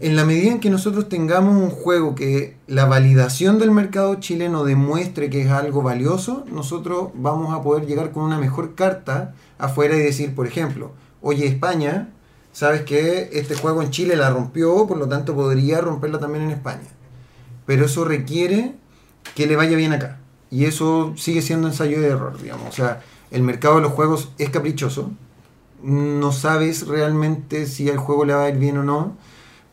[0.00, 4.62] En la medida en que nosotros tengamos un juego que la validación del mercado chileno
[4.62, 9.96] demuestre que es algo valioso, nosotros vamos a poder llegar con una mejor carta afuera
[9.96, 12.10] y decir, por ejemplo, oye España,
[12.52, 16.50] sabes que este juego en Chile la rompió, por lo tanto podría romperla también en
[16.50, 16.88] España.
[17.66, 18.76] Pero eso requiere
[19.34, 20.20] que le vaya bien acá.
[20.48, 22.68] Y eso sigue siendo ensayo de error, digamos.
[22.68, 25.10] O sea, el mercado de los juegos es caprichoso.
[25.82, 29.16] No sabes realmente si al juego le va a ir bien o no.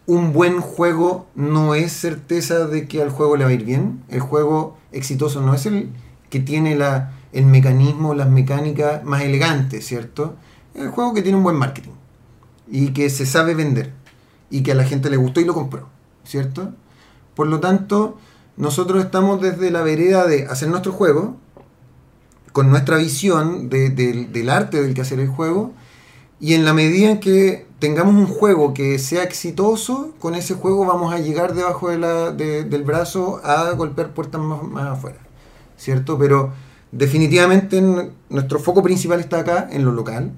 [0.08, 4.04] Un buen juego no es certeza de que al juego le va a ir bien.
[4.10, 5.90] El juego exitoso no es el
[6.30, 10.36] que tiene la, el mecanismo, las mecánicas más elegantes, ¿cierto?
[10.76, 11.92] Es el juego que tiene un buen marketing
[12.70, 13.94] y que se sabe vender
[14.50, 15.88] y que a la gente le gustó y lo compró,
[16.24, 16.72] ¿cierto?
[17.34, 18.18] Por lo tanto,
[18.58, 21.36] nosotros estamos desde la vereda de hacer nuestro juego,
[22.52, 25.74] con nuestra visión de- del- del arte del que hacer el juego,
[26.40, 30.88] y en la medida en que tengamos un juego que sea exitoso, con ese juego
[30.88, 35.20] vamos a llegar debajo del brazo a golpear puertas más, afuera,
[35.78, 36.18] ¿cierto?
[36.18, 36.52] Pero
[36.92, 37.84] definitivamente
[38.28, 40.32] nuestro foco principal está acá, en lo local,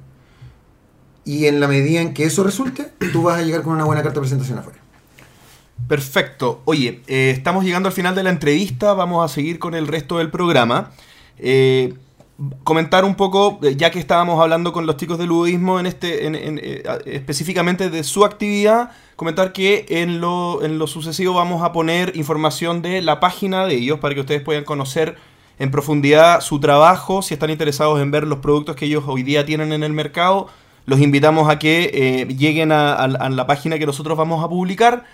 [1.24, 4.04] y en la medida en que eso resulte, tú vas a llegar con una buena
[4.04, 4.80] carta de presentación afuera.
[5.88, 6.64] Perfecto.
[6.66, 10.18] Oye, eh, estamos llegando al final de la entrevista, vamos a seguir con el resto
[10.18, 10.92] del programa.
[11.38, 11.94] Eh,
[12.64, 16.28] comentar un poco, eh, ya que estábamos hablando con los chicos del ludismo en este,
[16.28, 21.72] en- eh, específicamente de su actividad, comentar que en lo, en lo sucesivo vamos a
[21.72, 25.16] poner información de la página de ellos para que ustedes puedan conocer
[25.58, 29.44] en profundidad su trabajo, si están interesados en ver los productos que ellos hoy día
[29.44, 30.48] tienen en el mercado,
[30.86, 34.48] los invitamos a que eh, lleguen a- a- a la página que nosotros vamos a
[34.48, 35.06] publicar.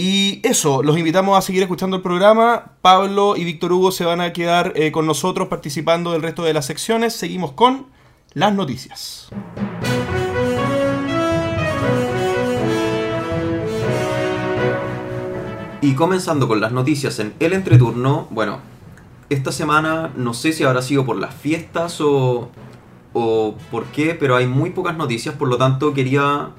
[0.00, 2.74] Y eso, los invitamos a seguir escuchando el programa.
[2.82, 6.52] Pablo y Víctor Hugo se van a quedar eh, con nosotros participando del resto de
[6.52, 7.14] las secciones.
[7.14, 7.86] Seguimos con
[8.32, 9.28] las noticias.
[15.80, 18.60] Y comenzando con las noticias en el entreturno, bueno,
[19.30, 22.50] esta semana no sé si habrá sido por las fiestas o,
[23.14, 26.50] o por qué, pero hay muy pocas noticias, por lo tanto quería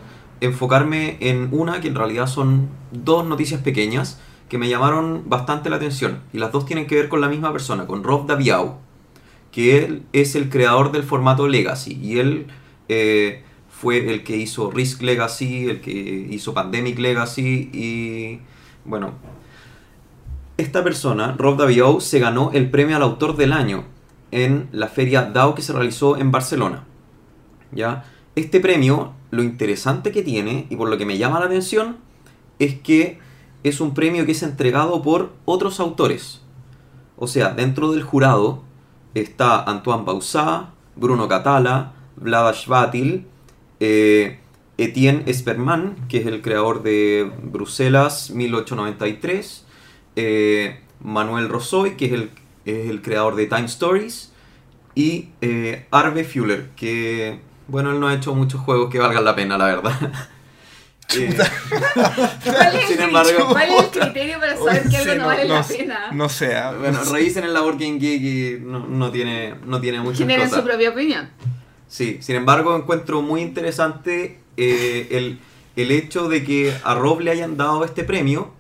[0.41, 5.75] enfocarme en una que en realidad son dos noticias pequeñas que me llamaron bastante la
[5.75, 8.77] atención y las dos tienen que ver con la misma persona, con Rob Daviau,
[9.51, 12.47] que él es el creador del formato Legacy y él
[12.87, 18.39] eh, fue el que hizo Risk Legacy, el que hizo Pandemic Legacy y
[18.85, 19.13] bueno,
[20.57, 23.85] esta persona, Rob Daviau, se ganó el premio al autor del año
[24.31, 26.83] en la feria DAO que se realizó en Barcelona.
[27.71, 28.03] ¿Ya?
[28.35, 31.97] Este premio, lo interesante que tiene y por lo que me llama la atención,
[32.59, 33.19] es que
[33.63, 36.41] es un premio que es entregado por otros autores.
[37.17, 38.63] O sea, dentro del jurado
[39.13, 43.25] está Antoine Bausá, Bruno Catala, Vlada Schvatil,
[43.79, 44.39] eh,
[44.77, 49.65] Etienne Esperman, que es el creador de Bruselas 1893,
[50.15, 52.31] eh, Manuel Rosoy, que es el,
[52.65, 54.31] es el creador de Time Stories,
[54.95, 57.39] y eh, Arve Fuller, que,
[57.69, 59.93] bueno, él no ha hecho muchos juegos que valgan la pena, la verdad.
[61.11, 61.35] Eh,
[62.43, 65.25] ¿Cuál es, Sin el, embargo- ¿Cuál es el criterio para saber que algo Sí, no,
[65.25, 65.99] vale la pena?
[66.11, 66.55] No sé.
[66.55, 70.17] ah, bueno, revisen en la Board Game Geek y no, no tiene, no tiene muchas
[70.19, 70.59] Tienen cosas.
[70.59, 71.27] su propia opinión.
[71.87, 75.39] Sí, sin embargo encuentro muy interesante eh, el,
[75.77, 78.53] el hecho de que a Rob le hayan dado este premio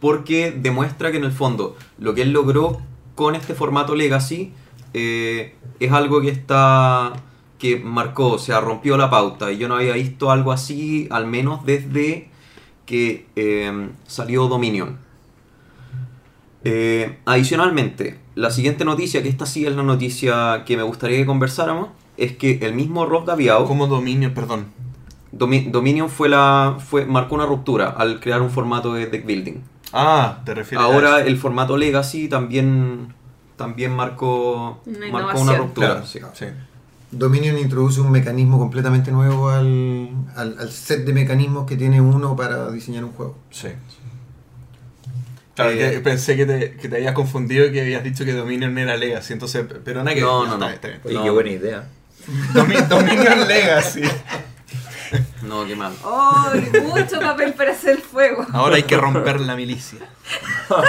[0.00, 2.80] porque demuestra que en el fondo lo que él logró
[3.14, 4.52] con este formato Legacy
[4.92, 7.12] eh, es algo que está
[7.64, 11.26] que marcó, o sea, rompió la pauta y yo no había visto algo así al
[11.26, 12.28] menos desde
[12.84, 14.98] que eh, salió Dominion.
[16.64, 21.24] Eh, adicionalmente, la siguiente noticia, que esta sí es la noticia que me gustaría que
[21.24, 21.88] conversáramos,
[22.18, 24.66] es que el mismo Rob Daviau, Como dominio, perdón.
[25.32, 29.54] Domi- Dominion fue la, fue, marcó una ruptura al crear un formato de deck building.
[29.94, 31.28] Ah, te refieres a Ahora eso.
[31.28, 33.14] el formato Legacy también,
[33.56, 35.86] también marcó, Una marcó una ruptura.
[35.88, 36.20] Claro, sí.
[36.34, 36.46] sí.
[37.18, 42.34] Dominion introduce un mecanismo completamente nuevo al, al- al set de mecanismos que tiene uno
[42.36, 43.38] para diseñar un juego.
[43.50, 43.68] Sí.
[45.54, 48.32] Claro, Eh, que pensé que te, que te habías confundido y que habías dicho que
[48.32, 50.68] Dominion era Legacy, entonces, pero nada que No, no, no.
[50.68, 51.24] Está bien, está Oye, No.
[51.24, 51.88] qué buena idea.
[52.88, 54.02] Dominion Legacy.
[55.42, 55.92] No, qué mal.
[56.02, 56.46] ¡Oh!
[56.82, 58.44] Mucho papel para hacer fuego.
[58.52, 59.98] Ahora hay que romper la milicia.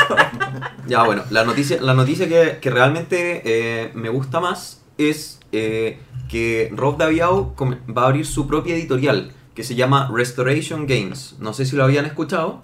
[0.88, 5.97] Ya, bueno, la noticia, la noticia que, que realmente eh, me gusta más es eh,
[6.35, 7.55] que Rob Daviau
[7.97, 11.37] va a abrir su propia editorial que se llama Restoration Games.
[11.39, 12.61] No sé si lo habían escuchado.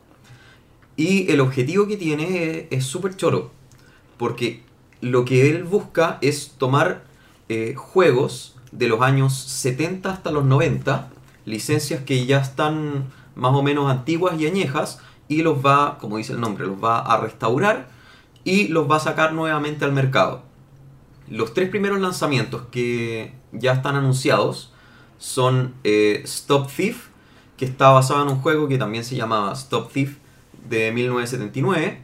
[0.97, 3.49] Y el objetivo que tiene es- es súper choro.
[4.17, 4.61] Porque
[4.99, 7.05] lo que él busca es tomar
[7.47, 11.09] eh, juegos de los años 70 hasta los 90,
[11.45, 14.99] licencias que ya están más o menos antiguas y añejas,
[15.29, 17.87] y los va, como dice el nombre, los va a restaurar
[18.43, 20.43] y los va a sacar nuevamente al mercado.
[21.31, 24.73] Los tres primeros lanzamientos que ya están anunciados
[25.17, 27.07] son eh, Stop Thief,
[27.55, 30.17] que está basado en un juego que también se llamaba Stop Thief
[30.69, 32.01] de 1979.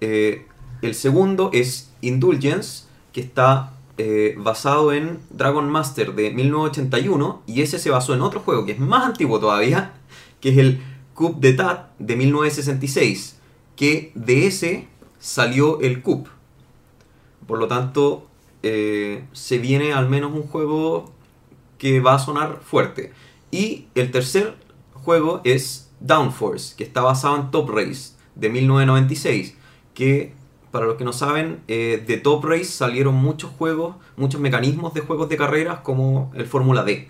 [0.00, 0.48] Eh,
[0.82, 7.78] el segundo es Indulgence, que está eh, basado en Dragon Master de 1981 y ese
[7.78, 9.92] se basó en otro juego que es más antiguo todavía,
[10.40, 10.82] que es el
[11.14, 13.38] Coup d'Etat de 1966,
[13.76, 14.88] que de ese
[15.20, 16.26] salió el Coup.
[17.46, 18.26] Por lo tanto,
[18.62, 21.12] eh, se viene al menos un juego
[21.78, 23.12] que va a sonar fuerte.
[23.50, 24.54] Y el tercer
[24.94, 29.56] juego es Downforce, que está basado en Top Race de 1996,
[29.94, 30.32] que
[30.70, 35.02] para los que no saben, eh, de Top Race salieron muchos juegos, muchos mecanismos de
[35.02, 37.08] juegos de carreras como el Fórmula D.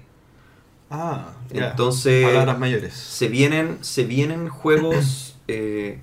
[0.91, 1.33] Ah.
[1.51, 2.93] Entonces, Palabras mayores.
[2.93, 6.01] se vienen, se vienen juegos, eh,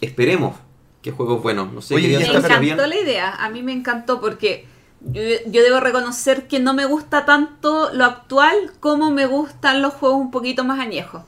[0.00, 0.56] esperemos
[1.04, 1.70] que juegos buenos.
[1.70, 4.66] No sé, Oye, Me encantó bien- la idea, a mí me encantó porque
[5.02, 9.92] yo, yo debo reconocer que no me gusta tanto lo actual como me gustan los
[9.92, 11.22] juegos un poquito más añejos.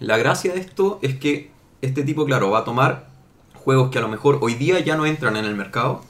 [0.00, 1.50] La gracia de esto es que
[1.82, 3.08] este tipo, claro, va a tomar
[3.52, 6.00] juegos que a lo mejor hoy día ya no entran en el mercado,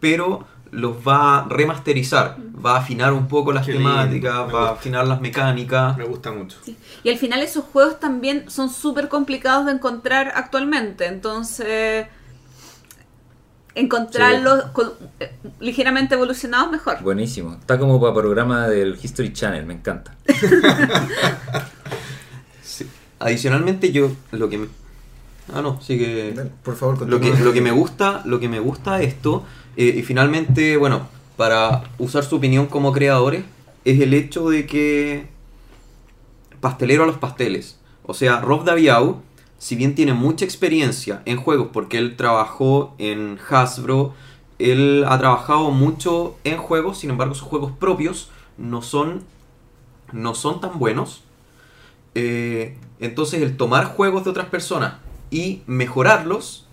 [0.00, 4.72] pero los va a remasterizar, va a afinar un poco las Qué temáticas, va a
[4.72, 5.96] afinar las mecánicas.
[5.96, 6.58] Me gusta mucho.
[7.02, 12.06] Y al final esos juegos también son súper complicados de encontrar actualmente, entonces
[13.76, 17.02] encontrarlos con- eh, ligeramente evolucionados mejor.
[17.02, 17.54] Buenísimo.
[17.54, 20.14] Está como para programa del History Channel, me encanta.
[22.62, 22.86] Sí.
[23.20, 24.66] Adicionalmente yo lo que me...
[25.52, 26.32] Ah, no, sigue...
[26.34, 29.44] Dale, Por favor, Lo que, lo que me gusta, lo que me gusta esto,
[29.76, 33.44] eh, y finalmente, bueno, para usar su opinión como creadores,
[33.84, 35.26] es el hecho de que
[36.60, 37.78] pastelero a los pasteles.
[38.04, 39.22] O sea, Rob Daviau,
[39.58, 44.14] si bien tiene mucha experiencia en juegos, porque él trabajó en Hasbro,
[44.58, 49.22] él ha trabajado mucho en juegos, sin embargo sus juegos propios no son,
[50.12, 51.24] no son tan buenos.
[52.14, 54.94] Eh, entonces el tomar juegos de otras personas
[55.30, 56.66] y mejorarlos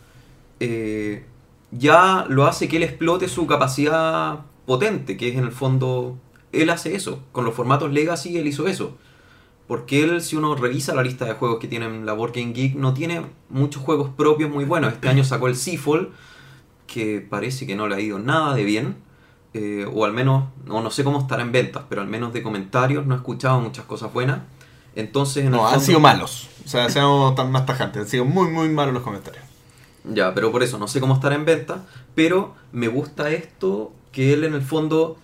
[0.59, 1.25] eh,
[1.71, 6.17] ya lo hace que él explote su capacidad potente, que es en el fondo,
[6.51, 7.23] él hace eso.
[7.31, 8.97] Con los formatos Legacy él hizo eso.
[9.67, 12.75] Porque él, si uno revisa la lista de juegos que tienen la Board Game Geek,
[12.75, 14.91] no tiene muchos juegos propios muy buenos.
[14.93, 16.11] Este año sacó el Seafall,
[16.87, 18.97] que parece que no le ha ido nada de bien.
[19.53, 22.41] eh, o al menos, no, no sé cómo estará en ventas, pero al menos de
[22.41, 24.39] comentarios no he escuchado muchas cosas buenas.
[24.95, 26.47] Entonces, en No, han sido malos.
[26.65, 28.01] O sea, seamos tan más tajantes.
[28.03, 29.43] Han sido muy, muy malos los comentarios.
[30.03, 34.33] Ya, pero por eso no sé cómo estará en venta, pero me gusta esto que
[34.33, 35.17] él en el fondo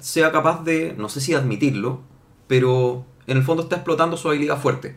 [0.00, 2.00] sea capaz de, no sé si admitirlo,
[2.46, 4.96] pero en el fondo está explotando su habilidad fuerte.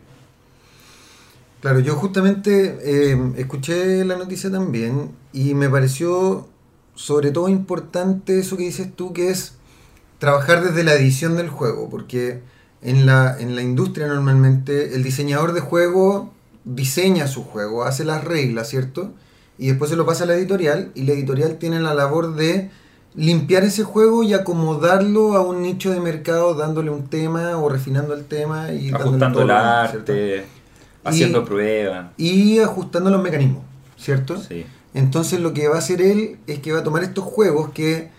[1.59, 6.47] Claro, yo justamente eh, escuché la noticia también y me pareció
[6.95, 9.55] sobre todo importante eso que dices tú, que es
[10.17, 12.41] trabajar desde la edición del juego, porque
[12.81, 16.33] en la, en la industria normalmente el diseñador de juego
[16.63, 19.11] diseña su juego, hace las reglas, ¿cierto?
[19.57, 22.69] Y después se lo pasa a la editorial y la editorial tiene la labor de
[23.15, 28.13] limpiar ese juego y acomodarlo a un nicho de mercado dándole un tema o refinando
[28.13, 30.45] el tema y Ajustando el arte,
[31.03, 32.11] haciendo pruebas.
[32.17, 33.63] y ajustando los mecanismos,
[33.97, 34.38] ¿cierto?
[34.41, 34.65] Sí.
[34.93, 38.09] Entonces lo que va a hacer él es que va a tomar estos juegos que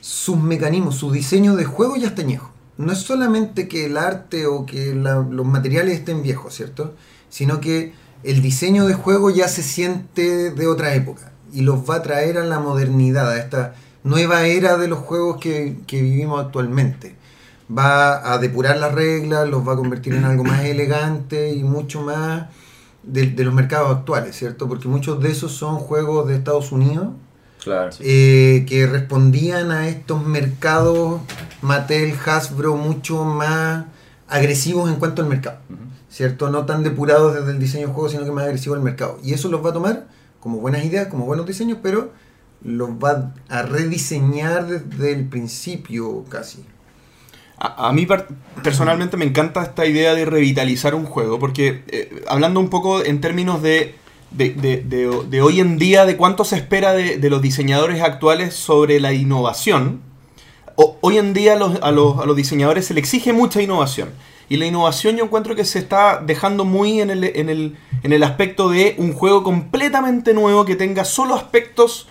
[0.00, 2.50] sus mecanismos, su diseño de juego ya está añejo.
[2.76, 6.94] No es solamente que el arte o que la- los materiales estén viejos, ¿cierto?
[7.34, 7.92] Sino que
[8.22, 12.38] el diseño de juego ya se siente de otra época y los va a traer
[12.38, 13.74] a la modernidad, a esta
[14.04, 17.16] nueva era de los juegos que, que vivimos actualmente.
[17.76, 22.02] Va a depurar las reglas, los va a convertir en algo más elegante y mucho
[22.02, 22.46] más
[23.02, 24.68] de, de los mercados actuales, ¿cierto?
[24.68, 27.08] Porque muchos de esos son juegos de Estados Unidos
[27.64, 27.90] Claro.
[27.98, 31.20] eh, que respondían a estos mercados
[31.62, 33.86] Mattel, Hasbro mucho más
[34.28, 35.58] agresivos en cuanto al mercado.
[36.14, 36.48] ¿Cierto?
[36.48, 39.18] No tan depurados desde el diseño del juego, sino que más agresivos al mercado.
[39.24, 40.06] Y eso los va a tomar
[40.38, 42.12] como buenas ideas, como buenos diseños, pero
[42.62, 46.64] los va a rediseñar desde el principio casi.
[47.58, 48.06] A, a mí
[48.62, 53.20] personalmente me encanta esta idea de revitalizar un juego, porque eh, hablando un poco en
[53.20, 53.96] términos de,
[54.30, 59.12] de, de- hoy en día, de cuánto se espera de, los diseñadores actuales sobre la
[59.12, 60.00] innovación,
[60.76, 64.10] hoy en día los, a, los, a los diseñadores se le exige mucha innovación.
[64.48, 68.12] Y la innovación yo encuentro que se está dejando muy en el, en el, en
[68.12, 72.08] el aspecto de un juego completamente nuevo que tenga solo aspectos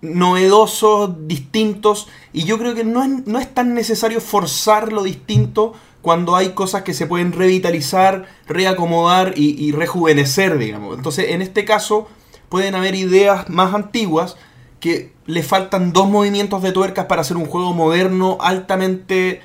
[0.00, 5.74] novedosos, distintos, y yo creo que no es, no es tan necesario forzar lo distinto
[6.02, 10.96] cuando hay cosas que se pueden revitalizar, reacomodar y, y rejuvenecer, digamos.
[10.96, 12.08] Entonces, en este caso,
[12.48, 14.36] pueden haber ideas más antiguas
[14.80, 19.42] que le faltan dos movimientos de tuercas para hacer un juego moderno, altamente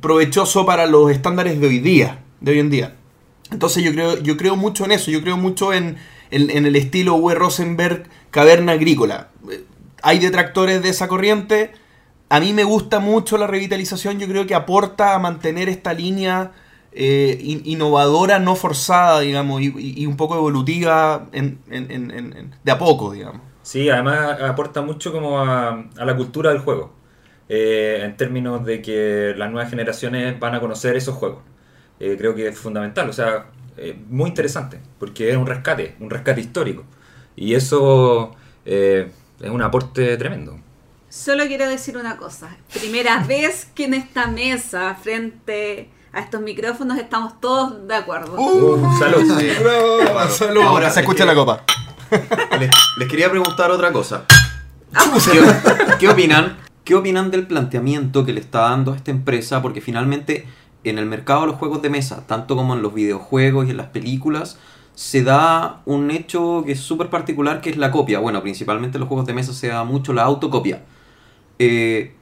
[0.00, 2.94] provechoso para los estándares de hoy día, de hoy en día.
[3.50, 5.96] Entonces yo creo, yo creo mucho en eso, yo creo mucho en,
[6.30, 7.34] en- el estilo W.
[7.38, 9.28] Rosenberg caverna agrícola.
[9.50, 9.64] Eh,
[10.02, 11.72] Hay detractores de esa corriente.
[12.28, 16.52] A mí me gusta mucho la revitalización, yo creo que aporta a mantener esta línea
[16.92, 23.40] eh, in- innovadora, no forzada, digamos, y, un poco evolutiva de a poco, digamos.
[23.62, 26.92] Sí, además aporta mucho como a la cultura del juego.
[27.48, 31.42] Eh, en términos de que las nuevas generaciones van a conocer esos juegos.
[32.00, 33.46] Eh, creo que es fundamental, o sea,
[33.76, 36.84] eh, muy interesante, porque es un rescate, un rescate histórico.
[37.36, 38.34] Y eso
[38.64, 39.10] eh,
[39.40, 40.58] es un aporte tremendo.
[41.08, 42.48] Solo quiero decir una cosa.
[42.72, 48.34] Primera vez que en esta mesa, frente a estos micrófonos, estamos todos de acuerdo.
[48.36, 49.38] Uh, salud.
[49.38, 49.50] Sí.
[49.60, 51.64] Bravo, salud, Ahora, se es escucha la copa.
[52.58, 54.24] Les, les quería preguntar otra cosa.
[55.30, 55.40] ¿Qué,
[55.98, 56.56] qué opinan?
[56.88, 59.60] ¿Qué opinan del planteamiento que le está dando a esta empresa?
[59.60, 60.46] Porque finalmente
[60.84, 63.76] en el mercado de los juegos de mesa, tanto como en los videojuegos y en
[63.76, 64.58] las películas,
[64.94, 68.20] se da un hecho que es súper particular, que es la copia.
[68.20, 70.82] Bueno, principalmente en los juegos de mesa se da mucho la autocopia.
[71.58, 72.14] Eh,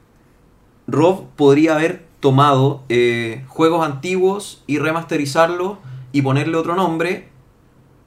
[0.85, 5.77] Rob podría haber tomado eh, juegos antiguos y remasterizarlos
[6.11, 7.29] y ponerle otro nombre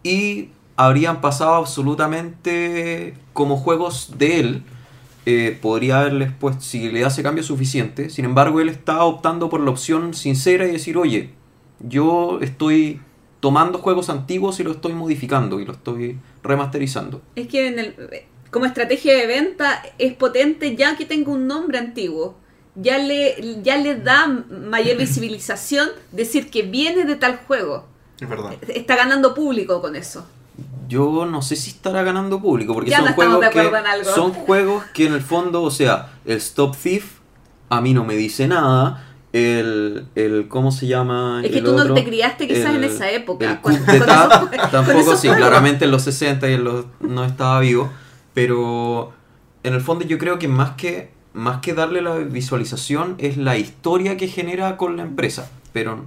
[0.03, 4.65] y habrían pasado absolutamente como juegos de él.
[5.27, 8.09] Eh, podría haberles puesto, si le hace cambio suficiente.
[8.11, 11.31] Sin embargo, él está optando por la opción sincera y decir, oye,
[11.81, 13.01] yo estoy
[13.41, 17.23] tomando juegos antiguos y lo estoy modificando y lo estoy remasterizando.
[17.37, 17.95] Es que en el-
[18.51, 22.37] como estrategia de venta es potente ya que tenga un nombre antiguo.
[22.75, 27.87] Ya le, ya le da mayor visibilización decir que viene de tal juego.
[28.21, 28.55] Es verdad.
[28.69, 30.27] Está ganando público con eso.
[30.89, 33.71] Yo no sé si estará ganando público, porque Ya son no juegos que
[34.15, 37.19] son juegos que en el fondo, o sea, el Stop Thief
[37.69, 39.07] a mí no me dice nada.
[39.33, 41.41] El, el ¿cómo se llama?
[41.45, 43.61] Es que el tú no te criaste quizás en esa época.
[43.63, 44.07] Con- esos-
[44.73, 45.37] tampoco sí, juegos.
[45.37, 47.89] claramente en los 60 y en los no estaba vivo,
[48.35, 49.13] pero
[49.63, 53.57] en el fondo yo creo que más que más que darle la visualización es la
[53.57, 56.05] historia que genera con la empresa, pero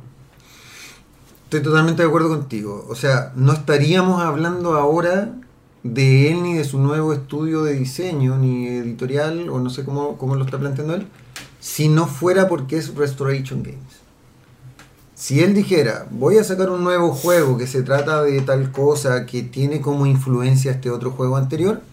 [1.53, 2.83] Estoy totalmente de acuerdo contigo.
[2.89, 5.35] O sea, no estaríamos hablando ahora
[5.83, 10.17] de él ni de su nuevo estudio de diseño, ni editorial, o no sé cómo,
[10.17, 11.05] cómo lo está planteando él,
[11.59, 14.01] si no fuera porque es Restoration Games.
[15.13, 19.27] Si él dijera, voy a sacar un nuevo juego que se trata de tal cosa
[19.27, 21.83] que tiene como influencia este otro juego anterior,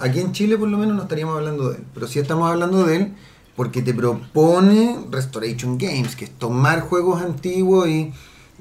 [0.00, 1.84] aquí en Chile por lo menos no estaríamos hablando de él.
[1.94, 3.14] Pero sí estamos hablando de él
[3.54, 8.12] porque te propone Restoration Games, que es tomar juegos antiguos y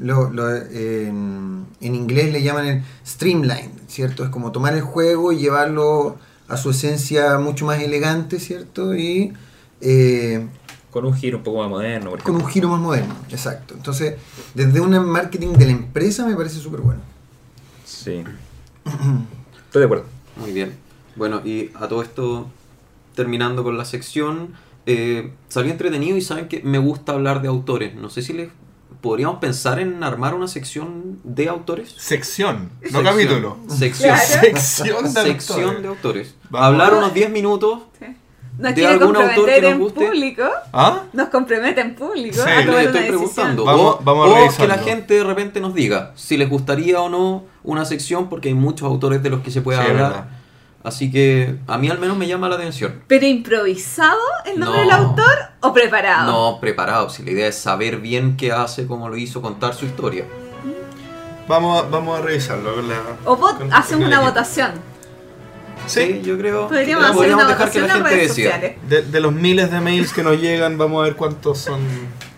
[0.01, 4.23] lo, lo, eh, en, en inglés le llaman el streamline, ¿cierto?
[4.23, 6.17] Es como tomar el juego y llevarlo
[6.47, 8.95] a su esencia mucho más elegante, ¿cierto?
[8.95, 9.33] Y
[9.79, 10.47] eh,
[10.89, 13.73] Con un giro un poco más moderno, por con un giro más moderno, exacto.
[13.75, 14.15] Entonces,
[14.53, 17.01] desde un marketing de la empresa me parece súper bueno.
[17.85, 18.23] Sí.
[19.65, 20.05] Estoy de acuerdo.
[20.35, 20.73] Muy bien.
[21.15, 22.47] Bueno, y a todo esto,
[23.15, 24.53] terminando con la sección,
[24.85, 27.95] eh, salió entretenido y saben que me gusta hablar de autores.
[27.95, 28.49] No sé si les
[29.01, 31.93] podríamos pensar en armar una sección de autores.
[31.97, 33.03] Sección, no Sección.
[33.03, 33.57] capítulo.
[33.67, 34.15] Sección.
[34.15, 34.41] Claro.
[34.59, 35.81] Sección de Sección autores.
[35.81, 36.35] de autores.
[36.49, 36.67] Vamos.
[36.67, 37.79] Hablar unos 10 minutos.
[37.99, 38.05] Sí.
[38.57, 40.05] Nos ¿De quiere algún autor que nos en guste?
[40.05, 40.43] público.
[40.73, 41.03] ¿Ah?
[41.13, 42.41] Nos compromete en público Sí.
[42.41, 43.65] a tomar una estoy preguntando.
[43.65, 46.99] Vamos- o vamos a o que la gente de repente nos diga si les gustaría
[47.01, 50.40] o no una sección, porque hay muchos autores de los que se puede Sí, hablar.
[50.83, 53.03] Así que a mí al menos me llama la atención.
[53.07, 54.83] ¿Pero improvisado el nombre No.
[54.83, 56.31] del autor o preparado?
[56.31, 57.09] No, preparado.
[57.09, 60.25] Si la idea es saber bien qué hace, cómo lo hizo, contar su historia.
[61.47, 62.75] Vamos a, vamos a revisarlo.
[62.75, 62.95] con la-
[63.25, 64.31] O vot- con- hacemos con una equipo.
[64.31, 64.71] votación.
[65.87, 66.67] Sí, yo creo.
[66.67, 68.61] Podríamos hacer podríamos una dejar que votación la en gente decida.
[68.87, 71.79] de, de los miles de mails que nos llegan, vamos a ver cuántos son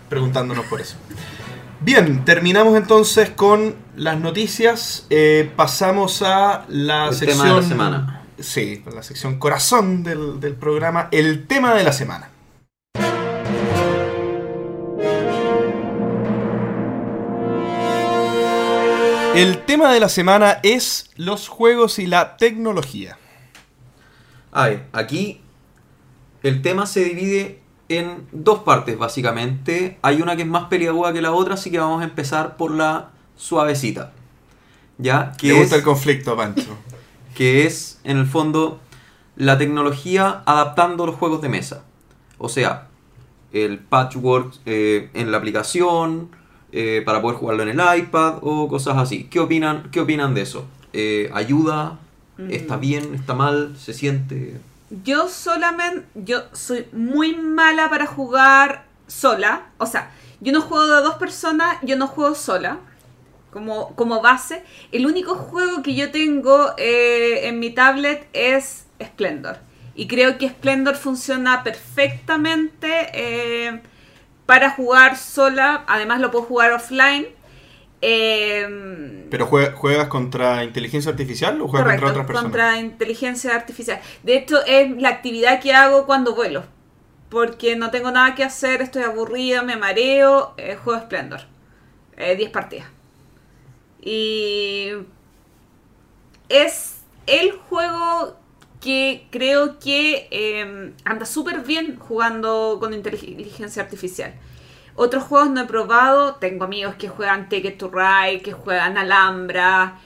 [0.08, 0.96] preguntándonos por eso.
[1.80, 5.06] Bien, terminamos entonces con las noticias.
[5.10, 7.38] Eh, pasamos a la El sección.
[7.38, 8.20] tema de la semana.
[8.38, 11.08] Sí, la sección corazón del, del programa.
[11.12, 12.30] El tema de la semana.
[19.34, 23.18] El tema de la semana es los juegos y la tecnología.
[24.52, 25.40] A ver, aquí
[26.44, 27.58] el tema se divide
[27.88, 29.98] en dos partes, básicamente.
[30.02, 32.70] Hay una que es más peliaguda que la otra, así que vamos a empezar por
[32.70, 34.12] la suavecita.
[34.98, 35.32] ¿Ya?
[35.32, 36.78] Me Que gusta es, el conflicto, Pancho.
[37.34, 38.80] Que es, en el fondo,
[39.36, 41.84] la tecnología adaptando los juegos de mesa.
[42.38, 42.88] O sea,
[43.52, 46.30] el patchwork eh, en la aplicación
[46.72, 49.24] eh, para poder jugarlo en el iPad o cosas así.
[49.24, 50.66] ¿Qué opinan, qué opinan de eso?
[50.92, 51.98] Eh, ¿Ayuda?
[52.48, 53.14] ¿Está bien?
[53.14, 53.76] ¿Está mal?
[53.78, 54.60] ¿Se siente?
[55.04, 59.66] Yo solamente, yo soy muy mala para jugar sola.
[59.78, 62.80] O sea, yo no juego de dos personas, yo no juego sola.
[63.54, 64.62] Como, como base.
[64.92, 69.58] El único juego que yo tengo eh, en mi tablet es Splendor.
[69.94, 73.80] Y creo que Splendor funciona perfectamente eh,
[74.44, 75.84] para jugar sola.
[75.86, 77.26] Además lo puedo jugar offline.
[78.02, 82.42] Eh, ¿Pero jue- juegas contra inteligencia artificial o juegas Correcto, contra otras personas?
[82.52, 84.00] contra inteligencia artificial.
[84.24, 86.64] De hecho, es la actividad que hago cuando vuelo.
[87.30, 91.40] Porque no tengo nada que hacer, estoy aburrida, me mareo, eh, juego Splendor.
[92.16, 92.86] Eh, 10 partidas.
[94.04, 94.88] Y
[96.48, 98.36] es el juego
[98.80, 104.34] que creo que eh, anda súper bien jugando con inteligencia artificial.
[104.94, 109.98] Otros juegos no he probado, tengo amigos que juegan Ticket to Ride, que juegan Alhambra,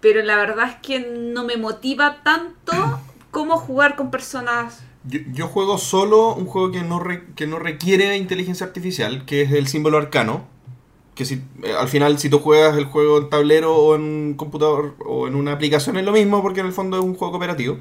[0.00, 2.72] pero la verdad es que no me motiva tanto
[3.30, 4.82] como jugar con personas.
[5.04, 9.42] Yo, yo juego solo un juego que no, re- que no requiere inteligencia artificial, que
[9.42, 10.46] es el símbolo arcano.
[11.14, 14.34] Que si, eh, al final, si tú juegas el juego en tablero o en un
[14.34, 17.32] computador o en una aplicación, es lo mismo porque en el fondo es un juego
[17.32, 17.78] cooperativo.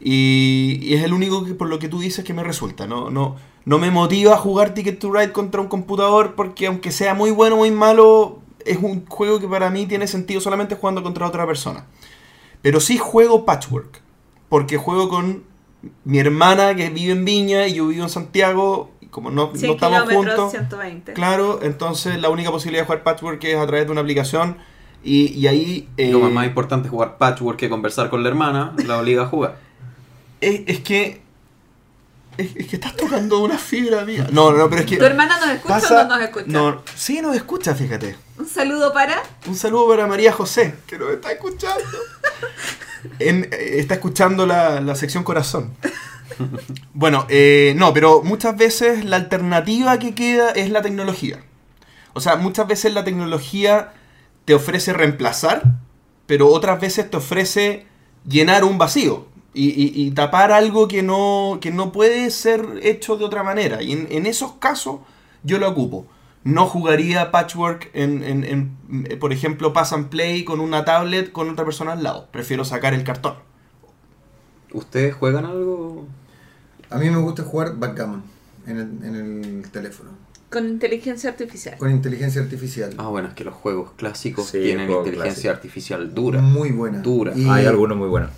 [0.00, 2.86] Y, y es el único que por lo que tú dices que me resulta.
[2.86, 6.92] No, no, no me motiva a jugar Ticket to Ride contra un computador porque aunque
[6.92, 10.76] sea muy bueno o muy malo, es un juego que para mí tiene sentido solamente
[10.76, 11.86] jugando contra otra persona.
[12.62, 14.02] Pero sí juego Patchwork.
[14.48, 15.44] Porque juego con
[16.04, 18.90] mi hermana que vive en Viña y yo vivo en Santiago.
[19.16, 21.14] Como no, no 100 estamos juntos, 120.
[21.14, 24.58] claro, entonces la única posibilidad de jugar Patchwork es a través de una aplicación.
[25.02, 25.88] Y, y ahí...
[25.96, 29.26] eh, Lo más importante es jugar patchwork que conversar con la hermana, la obliga a
[29.26, 29.56] jugar.
[30.42, 31.22] es, es que...
[32.36, 34.26] Es, que estás tocando una fibra mía.
[34.30, 34.98] No, no, pero es que...
[34.98, 36.46] ¿Tu hermana nos escucha pasa- o no nos escucha?
[36.48, 38.16] No, sí nos escucha, fíjate.
[38.36, 39.22] Un saludo para.
[39.46, 41.82] Un saludo para María José, que nos está escuchando.
[43.18, 45.72] En- eh, está escuchando la, la sección corazón.
[46.94, 51.44] Bueno, eh, no, pero muchas veces la alternativa que queda es la tecnología.
[52.14, 53.92] O sea, muchas veces la tecnología
[54.44, 55.62] te ofrece reemplazar,
[56.26, 57.86] pero otras veces te ofrece
[58.28, 63.16] llenar un vacío y, y- y tapar algo que no, que no puede ser hecho
[63.16, 63.82] de otra manera.
[63.82, 65.00] Y en, esos casos
[65.44, 66.06] yo lo ocupo.
[66.44, 68.22] No jugaría patchwork en,
[69.10, 72.28] eh, por ejemplo, pass and play con una tablet con otra persona al lado.
[72.32, 73.34] Prefiero sacar el cartón.
[74.72, 76.06] ¿Ustedes juegan algo?
[76.90, 78.22] A mí me gusta jugar backgammon
[78.66, 79.14] en el, en
[79.64, 80.10] el teléfono,
[80.50, 81.76] Con inteligencia artificial.
[81.78, 82.94] con inteligencia artificial.
[82.98, 86.40] Ah, bueno, es que los juegos clásicos Sí, tienen inteligencia artificial dura.
[86.40, 87.00] Muy buena.
[87.00, 87.32] Dura.
[87.36, 88.30] Y, Hay algunos muy buenos.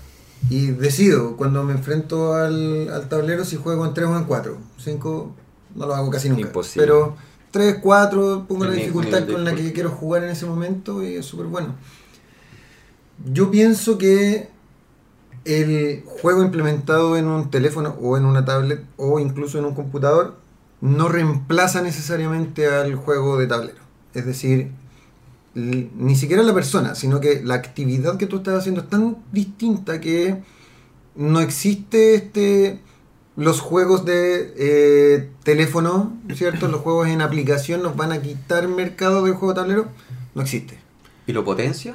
[0.50, 4.58] y decido cuando me enfrento al, al tablero si juego en 3 o en 4.
[4.78, 5.34] 5
[5.74, 6.42] no lo hago casi nunca.
[6.42, 6.86] Imposible.
[6.86, 7.16] Pero
[7.50, 11.26] 3, 4 pongo la dificultad con la que quiero jugar en ese momento y es
[11.26, 11.74] súper bueno.
[13.32, 14.48] Yo pienso que
[15.44, 20.36] el juego implementado en un teléfono o en una tablet o incluso en un computador
[20.80, 23.78] no reemplaza necesariamente al juego de tablero.
[24.14, 24.70] Es decir,
[25.54, 30.00] ni siquiera la persona, sino que la actividad que tú estás haciendo es tan distinta
[30.00, 30.42] que
[31.16, 32.80] no existe este
[33.36, 36.66] los juegos de eh, teléfono, ¿cierto?
[36.66, 39.88] Los juegos en aplicación nos van a quitar mercado del juego de tablero.
[40.34, 40.78] No existe.
[41.26, 41.94] ¿Y lo potencia?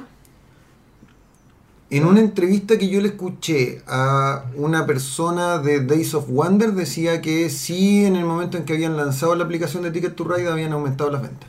[1.96, 7.20] En una entrevista que yo le escuché a una persona de Days of Wonder decía
[7.20, 10.48] que sí, en el momento en que habían lanzado la aplicación de Ticket to Ride
[10.48, 11.48] habían aumentado las ventas.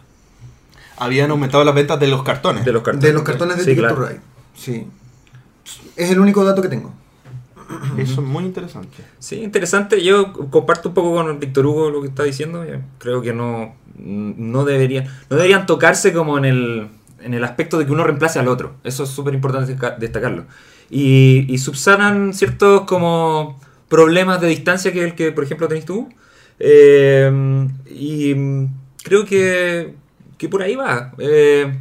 [0.97, 2.63] Habían aumentado las ventas de los cartones.
[2.63, 3.03] De los cartones.
[3.03, 3.95] De los cartones de Sí, Ticket claro.
[3.95, 4.19] to Ride.
[4.55, 4.88] Sí.
[5.95, 6.93] Es el único dato que tengo.
[7.97, 8.97] Eso es muy interesante.
[9.17, 10.03] Sí, interesante.
[10.03, 12.63] Yo comparto un poco con Víctor Hugo lo que está diciendo.
[12.63, 16.89] Yo creo que no, no, debería, no deberían tocarse como en el,
[17.26, 18.76] en el aspecto de que uno reemplace al otro.
[18.84, 20.45] Eso es súper importante destaca- destacarlo.
[20.89, 26.10] Y, y subsanan ciertos como problemas de distancia que el que, por ejemplo, tenés tú.
[26.60, 28.35] Eh, y
[29.03, 29.95] creo que,
[30.38, 31.14] que por ahí va.
[31.18, 31.73] Eh,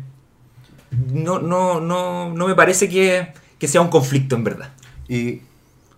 [1.13, 4.73] no, no, no, no me parece que, que sea un conflicto en verdad.
[5.09, 5.43] Y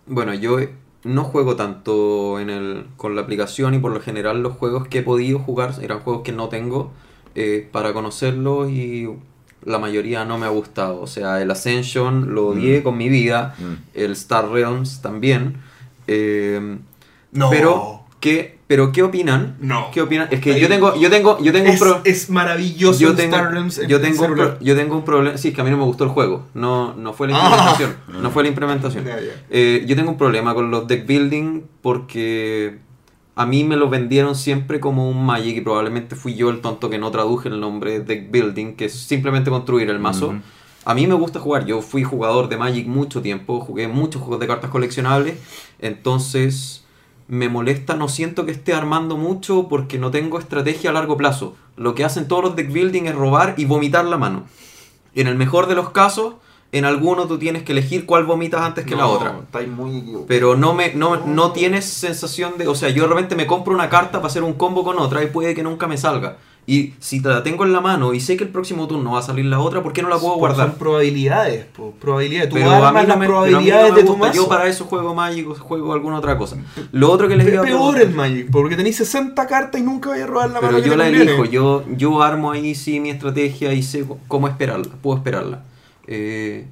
[0.07, 0.59] bueno, yo
[1.05, 4.99] no juego tanto en el, con la aplicación y por lo general los juegos que
[4.99, 6.93] he podido jugar eran juegos que no tengo
[7.37, 9.09] eh, para conocerlos y
[9.67, 11.01] la mayoría no me ha gustado.
[11.03, 12.83] O sea, el Ascension lo odié Mm.
[12.83, 13.73] con mi vida, Mm.
[13.95, 15.57] el Star Realms también.
[16.07, 16.79] eh,
[17.33, 17.51] No.
[17.51, 19.57] Pero, ¿Qué, pero ¿qué opinan?
[19.61, 19.91] No.
[19.93, 20.27] ¿Qué opinan?
[20.31, 23.37] Es que yo tengo, yo tengo, yo tengo un Es, pro- es maravilloso yo tengo,
[23.37, 25.37] Star Realms en- yo en tengo, un pro- yo tengo un problema.
[25.37, 26.47] Sí, es que a mí no me gustó el juego.
[26.55, 27.45] No, no fue la Ah.
[27.77, 28.23] implementación.
[28.23, 29.05] No fue la implementación.
[29.51, 32.79] Eh, yo tengo un problema con los deck building porque
[33.39, 36.89] a mí me lo vendieron siempre como un Magic y probablemente fui yo el tonto
[36.89, 40.35] que no traduje el nombre deck building, que es simplemente construir el mazo.
[40.87, 44.41] A mí me gusta jugar, yo fui jugador de Magic mucho tiempo, jugué muchos juegos
[44.41, 45.37] de cartas coleccionables,
[45.81, 46.85] entonces
[47.29, 51.57] me molesta, no siento que esté armando mucho porque no tengo estrategia a largo plazo.
[51.77, 54.45] Lo que hacen todos los deck building es robar y vomitar la mano.
[55.15, 56.37] En el mejor de los casos,
[56.77, 59.41] en alguno tú tienes que elegir cuál vomitas antes que la otra.
[59.43, 60.03] estáis muy.
[60.27, 62.69] Pero no me no, no tienes sensación de...
[62.69, 65.23] O sea, yo de repente me compro una carta para hacer un combo con otra
[65.23, 66.37] y puede que nunca me salga.
[66.69, 69.21] Y si te la tengo en la mano y sé que el próximo turno va
[69.21, 70.71] a salir la otra, ¿por qué no la puedo Porque guardar?
[70.71, 72.49] Son probabilidades, po, probabilidades.
[72.49, 74.35] Tú Pero armas no las me, pero no probabilidades de tu mazo.
[74.35, 76.57] Yo para eso juego Magic o juego alguna otra cosa.
[76.91, 80.11] Lo otro que les iba a peor el Magic, porque tenéis 60 cartas y nunca
[80.11, 81.31] vais a robar la Pero mano que yo te la conviene.
[81.31, 85.63] elijo, yo, yo armo ahí sí mi estrategia y sé cómo esperarla, puedo esperarla.
[86.07, 86.67] Eh,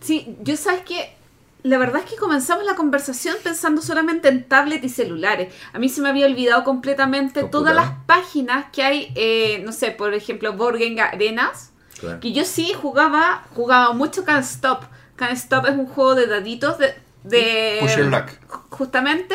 [0.00, 1.14] Sí, yo sabes que
[1.62, 5.54] la verdad es que comenzamos la conversación pensando solamente en tablet y celulares.
[5.72, 7.68] A mí se me había olvidado completamente Computador.
[7.72, 12.20] todas las páginas que hay, eh, no sé, por ejemplo, Game Arenas, Claro.
[12.20, 14.82] que yo sí jugaba, jugaba mucho Can't Stop.
[15.16, 16.94] Can't Stop es un juego de daditos de...
[17.22, 18.26] de Push luck.
[18.46, 19.34] ju- Justamente.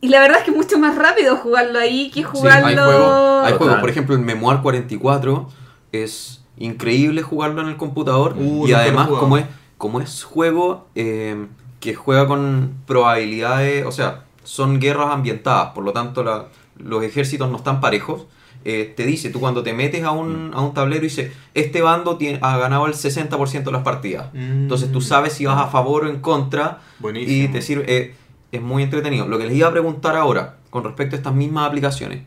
[0.00, 2.66] Y la verdad es que es mucho más rápido jugarlo ahí que sí, jugarlo...
[2.66, 5.48] hay juegos, hay juegos, por ejemplo, el Memoir 44
[5.92, 9.46] es increíble jugarlo en el computador Uh, y además como es
[9.78, 11.46] como es juego eh,
[11.80, 16.46] que juega con probabilidades, o sea, son guerras ambientadas, por lo tanto la-
[16.78, 18.26] los ejércitos no están parejos.
[18.64, 22.16] eh, te dice, tú cuando te metes a un, a un tablero dice, este bando
[22.16, 24.26] tiene, ha ganado el 60% de las partidas.
[24.34, 25.02] Entonces tú Mm.
[25.02, 27.52] sabes si vas a favor o en contra y Buenísimo.
[27.52, 28.14] te sirve, eh,
[28.52, 29.26] es muy entretenido.
[29.26, 32.22] Lo que les iba a preguntar ahora, con respecto a estas mismas aplicaciones,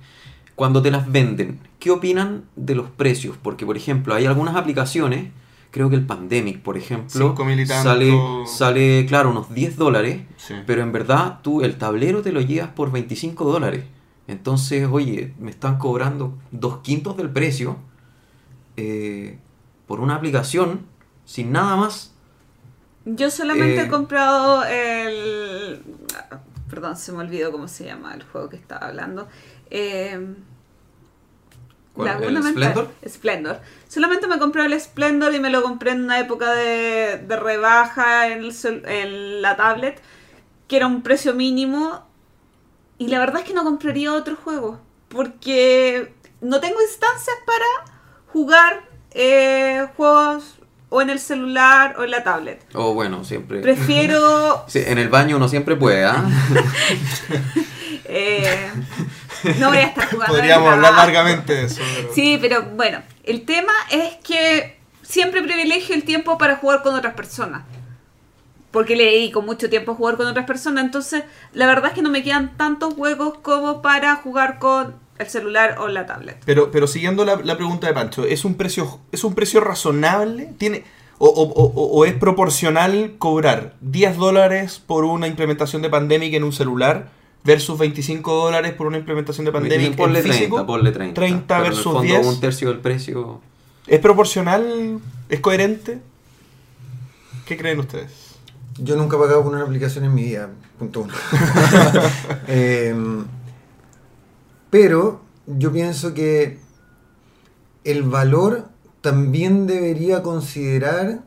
[0.55, 3.35] cuando te las venden, ¿qué opinan de los precios?
[3.41, 5.31] Porque, por ejemplo, hay algunas aplicaciones,
[5.71, 8.13] creo que el Pandemic, por ejemplo, sale,
[8.47, 10.53] sale, claro, unos 10 dólares, Sí.
[10.65, 13.83] pero en verdad tú el tablero te lo llevas por 25 dólares.
[14.27, 17.77] Entonces, oye, me están cobrando dos quintos del precio
[18.77, 19.37] eh,
[19.87, 20.81] por una aplicación
[21.25, 22.13] sin nada más.
[23.05, 25.81] Yo solamente Eh, he comprado el...
[26.69, 29.27] Perdón, se me olvidó cómo se llama el juego que estaba hablando.
[29.69, 30.19] Eh,
[31.97, 32.43] ¿El.
[32.43, 32.91] Splendor?
[33.07, 33.61] Splendor.
[33.87, 38.27] Solamente me compré el Splendor y me lo compré en una época de, de rebaja
[38.27, 40.01] en, el cel- en la tablet,
[40.67, 42.05] que era un precio mínimo.
[42.97, 47.95] Y la verdad es que no compraría otro juego, porque no tengo instancias para
[48.33, 50.55] jugar eh, juegos
[50.89, 52.61] o en el celular o en la tablet.
[52.73, 53.61] O bueno, siempre...
[53.61, 56.25] Prefiero Sí, en el baño uno siempre puede, ¿ah?
[58.07, 58.69] Eh,
[59.59, 60.33] no voy a estar jugando.
[60.35, 61.81] Podríamos hablar largamente de eso.
[61.95, 66.95] pero- Sí, pero bueno, el tema es que siempre privilegio el tiempo para jugar con
[66.95, 67.63] otras personas.
[68.71, 70.83] Porque le dedico mucho tiempo a jugar con otras personas.
[70.83, 71.23] Entonces,
[71.53, 75.77] la verdad es que no me quedan tantos juegos como para jugar con el celular
[75.79, 76.41] o la tablet.
[76.45, 80.49] Pero, pero siguiendo la, la pregunta de Pancho, ¿es un precio, es un precio razonable?
[80.57, 80.83] ¿Tiene,
[81.19, 86.43] o, o- o- o es proporcional cobrar 10 dólares por una implementación de Pandemic en
[86.43, 87.07] un celular
[87.45, 90.65] versus 25 dólares por una implementación de Pandemic ponle en 30, físico?
[90.65, 91.13] ponle 30.
[91.13, 92.25] 30 pero en el versus fondo 10.
[92.27, 93.41] un tercio del precio.
[93.87, 94.99] ¿Es proporcional?
[95.29, 96.01] ¿Es coherente?
[97.45, 98.35] ¿Qué creen ustedes?
[98.79, 100.49] Yo nunca he pagado por una aplicación en mi vida,
[100.79, 101.13] punto uno.
[102.47, 103.25] Em,
[104.69, 106.59] pero yo pienso que
[107.83, 108.67] el valor
[109.01, 111.21] también debería considerar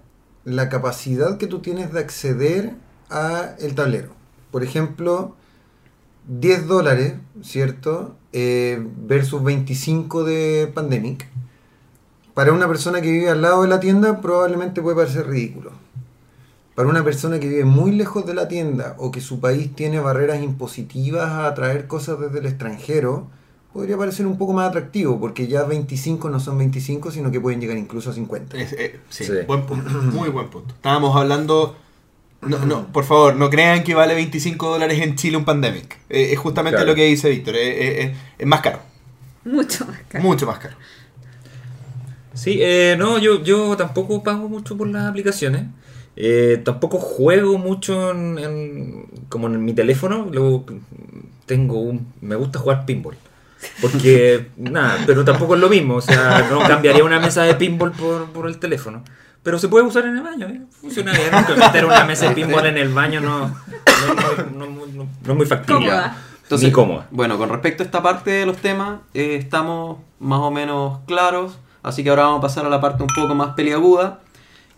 [0.44, 2.74] la capacidad que tú tienes de acceder
[3.08, 4.10] a el tablero.
[4.50, 5.36] Por ejemplo,
[6.28, 8.14] 10 dólares, ¿cierto?
[8.32, 11.26] Eh, versus 25 de Pandemic.
[12.34, 15.72] Para una persona que vive al lado de la tienda probablemente puede parecer ridículo.
[16.74, 19.98] Para una persona que vive muy lejos de la tienda o que su país tiene
[19.98, 23.26] barreras impositivas a traer cosas desde el extranjero,
[23.72, 27.60] podría parecer un poco más atractivo, porque ya 25 no son 25, sino que pueden
[27.60, 28.56] llegar incluso a 50.
[28.56, 29.32] Es- eh, sí, Sí.
[29.48, 30.74] buen punto, muy buen punto.
[30.74, 31.76] Estábamos hablando...
[32.40, 35.98] No, no, por favor, no crean que vale 25 dólares en Chile un Pandemic.
[36.08, 36.90] Eh, es justamente Claro.
[36.90, 38.80] lo que dice Víctor, eh, eh, eh, es más caro,
[39.44, 40.24] Mucho más caro.
[40.24, 40.76] mucho más caro.
[42.34, 45.64] Sí, eh, no, yo, yo tampoco pago mucho por las aplicaciones.
[46.14, 50.28] Eh, tampoco juego mucho en, en- como en mi teléfono.
[50.30, 50.64] Luego
[51.46, 53.16] tengo un, me gusta jugar pinball.
[53.80, 55.96] Porque, nada, pero tampoco es lo mismo.
[55.96, 59.02] O sea, no cambiaría una mesa de pinball por, por el teléfono.
[59.42, 60.60] Pero se puede usar en el baño, ¿eh?
[60.80, 61.28] funciona bien.
[61.46, 63.54] Pero meter una mesa de pinball en el baño no, no,
[64.14, 65.86] no- no- no- no es muy factible.
[66.66, 67.06] Ni cómoda.
[67.10, 71.58] Bueno, con respecto a esta parte de los temas, eh, estamos más o menos claros.
[71.82, 74.20] Así que ahora vamos a pasar a la parte un poco más peliaguda,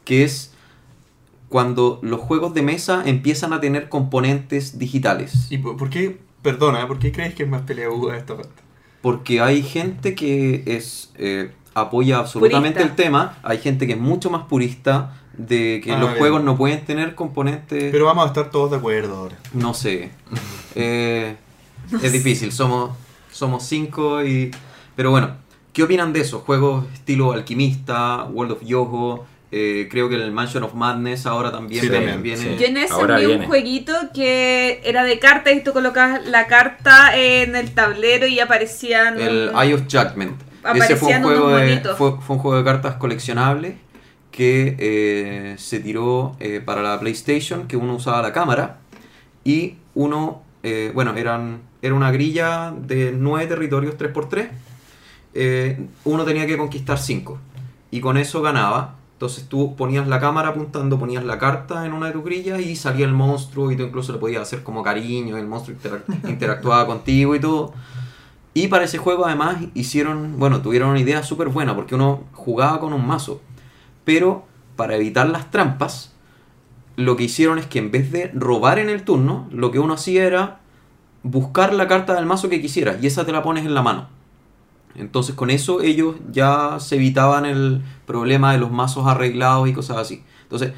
[0.04, 0.52] que es
[1.48, 5.46] cuando los juegos de mesa empiezan a tener componentes digitales.
[5.50, 8.62] ¿Y por por qué, perdona, por qué crees que es más peleaguda esta parte?
[9.02, 13.02] Porque hay gente que es eh, apoya absolutamente Purista.
[13.02, 16.18] el tema, hay gente que es mucho más purista de que Ah, los bien.
[16.18, 17.90] juegos no pueden tener componentes...
[17.92, 19.36] Pero vamos a estar todos de acuerdo ahora.
[19.52, 20.10] No sé.
[20.76, 21.34] Eh,
[22.00, 22.90] es difícil, somos,
[23.32, 24.52] somos cinco y...
[24.94, 25.32] Pero bueno,
[25.72, 26.40] ¿qué opinan de eso?
[26.46, 31.80] Juegos estilo Alquimista, World of Yoho, eh, creo que el Mansion of Madness ahora también
[31.82, 32.56] Sí, viene- también, viene...
[32.56, 32.56] sí.
[32.60, 36.46] Yo en ese Ahora vi un jueguito que era de cartas y tú colocabas la
[36.46, 39.20] carta en el tablero y aparecían.
[39.20, 40.40] El Eye of Judgment.
[40.84, 43.74] Ese fue un, juego de, fue, fue un juego de cartas coleccionables
[44.30, 48.78] que eh, se tiró eh, para la PlayStation, que uno usaba la cámara
[49.44, 54.48] y uno, eh, bueno, eran, era una grilla de nueve territorios 3x3.
[55.34, 57.38] eh, uno tenía que conquistar 5
[57.90, 58.96] y con eso ganaba.
[59.14, 62.74] Entonces tú ponías la cámara apuntando, ponías la carta en una de tus grillas y
[62.74, 66.86] salía el monstruo y tú incluso le podías hacer como cariño, el monstruo interac- interactuaba
[66.86, 67.74] contigo y todo.
[68.52, 72.80] Y para ese juego además hicieron, bueno, tuvieron una idea súper buena porque uno jugaba
[72.80, 73.40] con un mazo.
[74.04, 74.44] Pero
[74.76, 76.12] para evitar las trampas,
[76.96, 79.94] lo que hicieron es que en vez de robar en el turno, lo que uno
[79.94, 80.60] hacía era
[81.22, 84.08] buscar la carta del mazo que quisieras y esa te la pones en la mano.
[84.96, 89.98] Entonces con eso ellos ya se evitaban el problema de los mazos arreglados y cosas
[89.98, 90.24] así.
[90.42, 90.72] Entonces,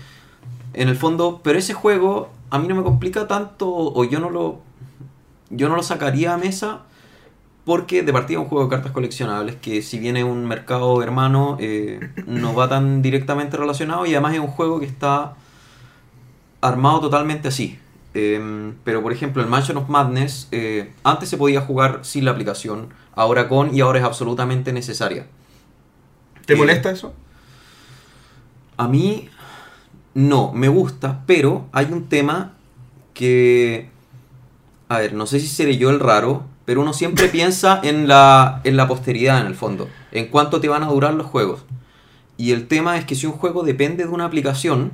[0.74, 4.28] en el fondo, pero ese juego a mí no me complica tanto o yo no
[4.28, 4.60] lo
[5.48, 6.82] yo no lo sacaría a mesa
[7.64, 11.00] porque de partida es un juego de cartas coleccionables que si bien es un mercado
[11.02, 15.34] hermano eh, no va tan directamente relacionado y además es un juego que está
[16.60, 17.78] armado totalmente así.
[18.14, 22.32] Em, pero por ejemplo el Mansion of Madness eh, antes se podía jugar sin la
[22.32, 25.26] aplicación, ahora con y ahora es absolutamente necesaria.
[26.44, 27.14] ¿Te Eh, molesta eso?
[28.76, 29.28] A mí
[30.14, 32.52] no, me gusta, pero hay un tema
[33.14, 33.88] que...
[34.88, 38.62] A ver, no sé si seré yo el raro, pero uno siempre piensa en la,
[38.64, 41.66] en la posteridad en el fondo, en cuánto te van a durar los juegos.
[42.38, 44.92] Y el tema es que si un juego depende de una aplicación,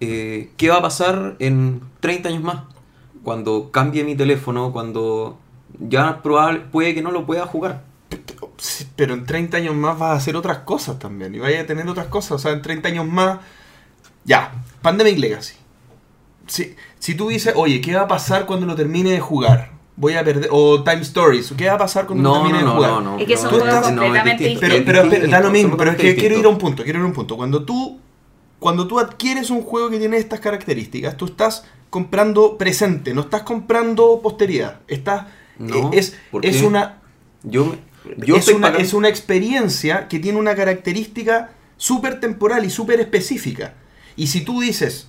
[0.00, 2.64] eh, ¿qué va a pasar en 30 años más?
[3.22, 5.38] Cuando cambie mi teléfono, cuando
[5.78, 7.84] ya probable, puede que no lo pueda jugar.
[8.94, 11.34] Pero en 30 años más vas a hacer otras cosas también.
[11.34, 12.32] Y vaya a tener otras cosas.
[12.32, 13.38] O sea, en 30 años más.
[14.26, 14.52] Ya,
[14.82, 15.54] Pandemic Legacy.
[16.46, 19.73] Si, si tú dices, oye, ¿qué va a pasar cuando lo termine de jugar?
[19.96, 20.48] Voy a perder.
[20.50, 21.52] O Time Stories.
[21.56, 22.90] ¿Qué va a pasar cuando No, termine no, de no, jugar?
[22.90, 23.18] no, no.
[23.18, 26.38] Es que son no, juegos completamente distinto, Pero, da lo mismo, pero es que quiero
[26.38, 27.36] ir a un punto, quiero ir a un punto.
[27.36, 28.00] Cuando tú,
[28.58, 33.42] cuando tú adquieres un juego que tiene estas características, tú estás comprando presente, no estás
[33.42, 34.80] comprando posteridad.
[34.88, 35.26] Estás,
[35.58, 37.00] No, eh, es, ¿por es una,
[37.44, 37.76] Yo,
[38.18, 43.74] yo es, una, es una experiencia que tiene una característica súper temporal y súper específica.
[44.16, 45.08] Y si tú dices,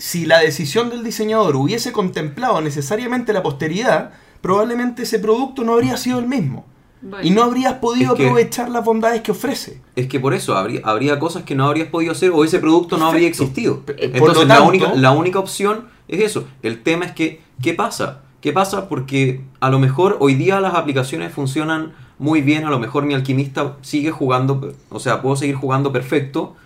[0.00, 5.98] si la decisión del diseñador hubiese contemplado necesariamente la posteridad, probablemente ese producto no habría
[5.98, 6.64] sido el mismo.
[7.02, 7.26] Bueno.
[7.26, 9.82] Y no habrías podido Es que- aprovechar las bondades que ofrece.
[9.96, 12.96] Es que por eso habría, habría cosas que no habrías podido hacer o ese producto
[12.96, 13.80] no habría existido.
[13.80, 16.46] Por Entonces la, única, la única opción es eso.
[16.62, 18.22] El tema es que, ¿qué pasa?
[18.40, 18.88] ¿Qué pasa?
[18.88, 23.12] Porque a lo mejor hoy día las aplicaciones funcionan muy bien, a lo mejor mi
[23.12, 26.56] alquimista sigue jugando, o sea, puedo seguir jugando perfecto,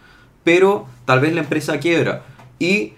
[0.45, 2.23] pero tal vez la empresa quiebra
[2.61, 2.93] y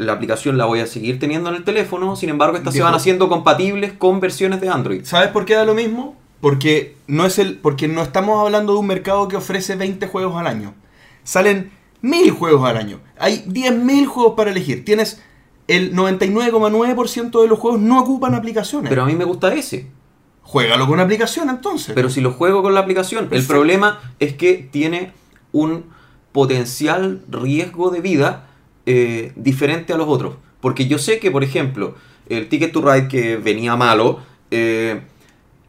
[0.00, 2.94] la aplicación la voy a seguir teniendo en el teléfono, sin embargo estas se van
[2.94, 5.04] haciendo compatibles con versiones de Android.
[5.04, 6.16] ¿Sabes por qué da lo mismo?
[6.40, 10.36] Porque no, es el, porque no estamos hablando de un mercado que ofrece 20 juegos
[10.36, 10.74] al año.
[11.22, 11.70] Salen
[12.00, 13.00] 1000 juegos al año.
[13.18, 14.84] Hay 10.000 juegos para elegir.
[14.86, 15.20] Tienes
[15.68, 18.88] el 99,9% de los juegos no ocupan aplicaciones.
[18.88, 19.86] Pero a mí me gusta ese.
[20.42, 21.94] Juégalo con aplicación entonces.
[21.94, 25.12] Pero si lo juego con la aplicación, el problema es que tiene
[25.52, 25.84] un
[26.32, 28.49] potencial riesgo de vida
[28.86, 30.36] eh, diferente a los otros.
[30.60, 31.94] Porque yo sé que, por ejemplo,
[32.28, 34.20] el Ticket to Ride que venía malo,
[34.50, 35.02] eh,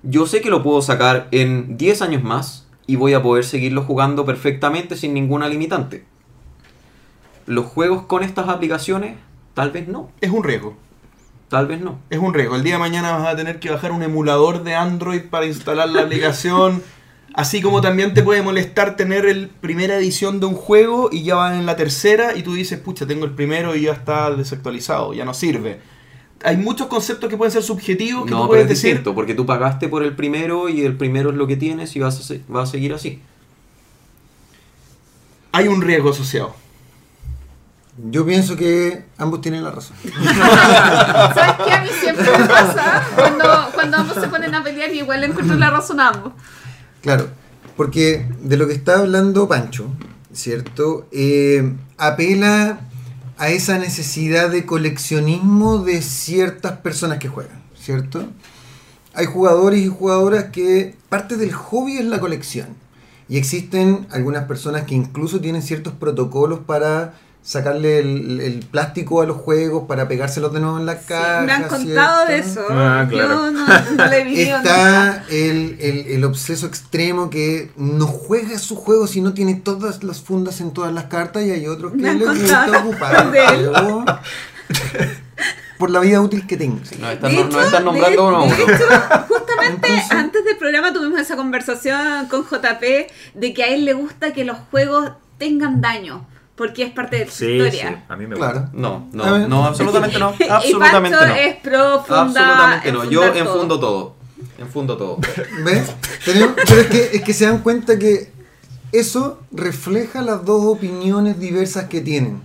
[0.04, 3.84] yo sé que lo puedo sacar en 10 años más y voy a poder seguirlo
[3.84, 6.06] jugando perfectamente sin ninguna limitante.
[7.46, 9.16] Los juegos con estas aplicaciones,
[9.54, 10.10] tal vez no.
[10.22, 10.76] es un riesgo.
[11.50, 12.00] Tal vez no.
[12.10, 12.56] Es un riesgo.
[12.56, 15.90] El día de mañana vas a tener que bajar un emulador de Android para instalar
[15.90, 16.82] la aplicación.
[17.34, 21.36] Así como también te puede molestar tener el primera edición de un juego y ya
[21.36, 25.14] vas en la tercera y tú dices, pucha, tengo el primero y ya está desactualizado,
[25.14, 25.80] ya no sirve.
[26.44, 28.90] Hay muchos conceptos que pueden ser subjetivos que No, tú pero puedes es decir.
[28.92, 32.00] distinto, porque tú pagaste por el primero y el primero es lo que tienes y
[32.00, 33.22] vas a, se- vas a seguir así.
[35.54, 36.56] Hay un riesgo asociado.
[38.10, 39.96] Yo pienso que ambos tienen la razón.
[40.04, 41.72] ¿Sabes qué?
[41.74, 45.28] A mí siempre me pasa cuando, cuando ambos se ponen a pelear y igual le
[45.28, 46.34] encuentro la razón a ambos.
[47.02, 47.28] Claro,
[47.76, 49.88] porque de lo que está hablando Pancho,
[50.34, 51.08] ¿cierto?
[51.12, 52.88] Eh, apela
[53.38, 58.24] a esa necesidad de coleccionismo de ciertas personas que juegan, ¿cierto?
[59.14, 62.68] Hay jugadores y jugadoras que parte del hobby es la colección.
[63.28, 69.26] Y existen algunas personas que incluso tienen ciertos protocolos para sacarle el, el plástico a
[69.26, 71.42] los juegos, para pegárselos de nuevo en la Sí, caja.
[71.42, 72.62] me han contado de eso.
[72.70, 73.30] Ah, claro.
[73.46, 73.66] Yo no,
[73.96, 74.52] no le he.
[74.52, 80.04] Está el, el, el obseso extremo que no juega su juego si no tiene todas
[80.04, 83.32] las fundas en todas las cartas y hay otros que Me les gusta ocupar
[85.78, 86.82] por la vida útil que tenga.
[86.84, 88.74] Están, nos hecho, están nombrando de- uno a de uno.
[88.74, 92.84] hecho, justamente Entonces- antes del programa tuvimos esa conversación con JP
[93.34, 96.28] de que a él le gusta que los juegos tengan daño,
[96.62, 98.06] porque es parte de su Sí, sí, historia.
[98.08, 98.52] a mí me gusta.
[98.52, 98.70] Claro.
[98.74, 100.36] No, no, no, absolutamente no.
[100.40, 101.36] y Absolutamente Pancho no.
[101.36, 102.22] es profunda.
[102.22, 103.10] Absolutamente no.
[103.10, 104.16] Yo enfundo todo.
[104.60, 105.18] Enfundo todo.
[105.66, 105.92] ¿Ves?
[106.24, 108.32] Pero es que, es que se dan cuenta que
[108.92, 112.44] eso refleja las dos opiniones diversas que tienen.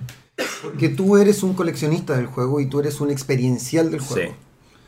[0.62, 4.34] Porque tú eres un coleccionista del juego y tú eres un experiencial del Sí, juego.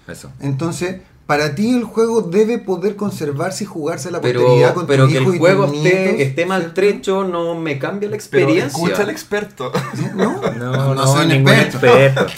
[0.07, 0.33] eso.
[0.41, 4.87] Entonces, para ti el juego debe poder conservarse y jugarse a la Pero, posteridad con
[4.87, 8.09] pero tus que hijos el y juego tus esté, nietos, esté maltrecho no me cambia
[8.09, 8.67] la Pero experiencia.
[8.69, 9.71] escucha al experto.
[10.17, 10.41] ¿No?
[10.59, 12.23] No, no, soy un ningún experto.
[12.23, 12.27] experto.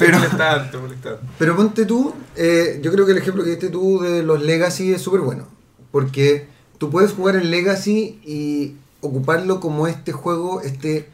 [1.01, 4.43] Pero, pero ponte tú, eh, yo creo que el ejemplo que diste tú de los
[4.43, 5.45] Legacy es súper bueno.
[5.93, 6.49] Porque
[6.79, 11.09] tú puedes jugar en Legacy y ocuparlo como este juego, este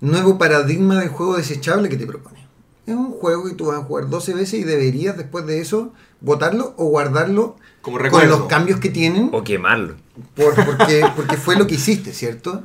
[0.00, 2.40] nuevo paradigma de juego desechable que te propone.
[2.88, 5.92] Es un juego que tú vas a jugar 12 veces y deberías después de eso
[6.20, 9.94] botarlo o guardarlo Como con los cambios que tienen O quemarlo.
[10.36, 12.62] por- porque, porque fue lo que hiciste, ¿cierto?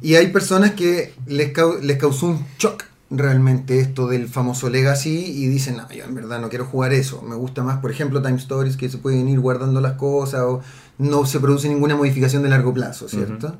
[0.00, 1.52] Y hay personas que les,
[1.82, 6.40] les causó un shock realmente esto del famoso Legacy y dicen, no, yo en verdad
[6.40, 7.22] no quiero jugar eso.
[7.22, 10.60] Me gusta más, por ejemplo, Time Stories, que se pueden ir guardando las cosas o
[10.98, 13.56] no se produce ninguna modificación de largo plazo, ¿cierto?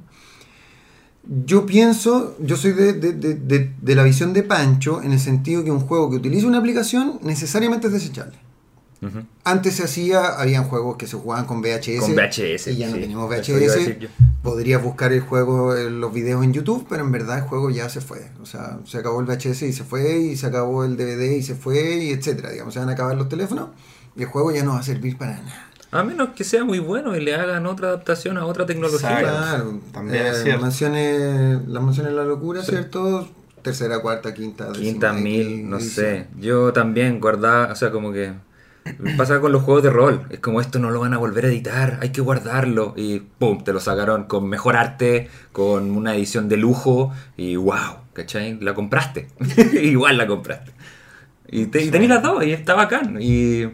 [1.46, 5.20] Yo pienso, yo soy de, de- de- de- de la visión de Pancho en el
[5.20, 8.36] sentido que un juego que utiliza una aplicación necesariamente es desechable.
[9.44, 12.00] Antes se hacía, habían juegos que se jugaban con VHS.
[12.00, 12.68] Con VHS.
[12.68, 13.00] Y ya no sí.
[13.00, 14.08] tenemos VHS.
[14.42, 17.88] Podrías buscar el juego, en los videos en YouTube, pero en verdad el juego ya
[17.88, 18.30] se fue.
[18.40, 21.42] O sea, se acabó el VHS y se fue, y se acabó el DVD y
[21.42, 22.50] se fue, y etcétera.
[22.50, 23.70] Digamos, se van a acabar los teléfonos
[24.16, 25.68] y el juego ya no va a servir para nada.
[25.90, 29.18] A menos que sea muy bueno y le hagan otra adaptación a otra tecnología.
[29.18, 30.62] Claro, también eh, es cierto.
[30.62, 33.28] Mansiones, las mansiones de la locura, ¿cierto?
[33.60, 36.26] Tercera, cuarta, quinta, décima, Quinta X mil, no sé.
[36.40, 38.32] Yo también guardaba, o sea, como que
[39.16, 40.26] pasa con los juegos de rol.
[40.30, 42.94] Es como esto no lo van a volver a editar, hay que guardarlo.
[42.96, 47.98] Y pum, te lo sacaron con mejor arte, con una edición de lujo y wow,
[48.12, 48.58] ¿cachai?
[48.60, 49.28] La compraste.
[49.82, 50.72] Igual la compraste.
[51.48, 53.18] Y, te, y tenés las dos y está bacán.
[53.20, 53.64] Y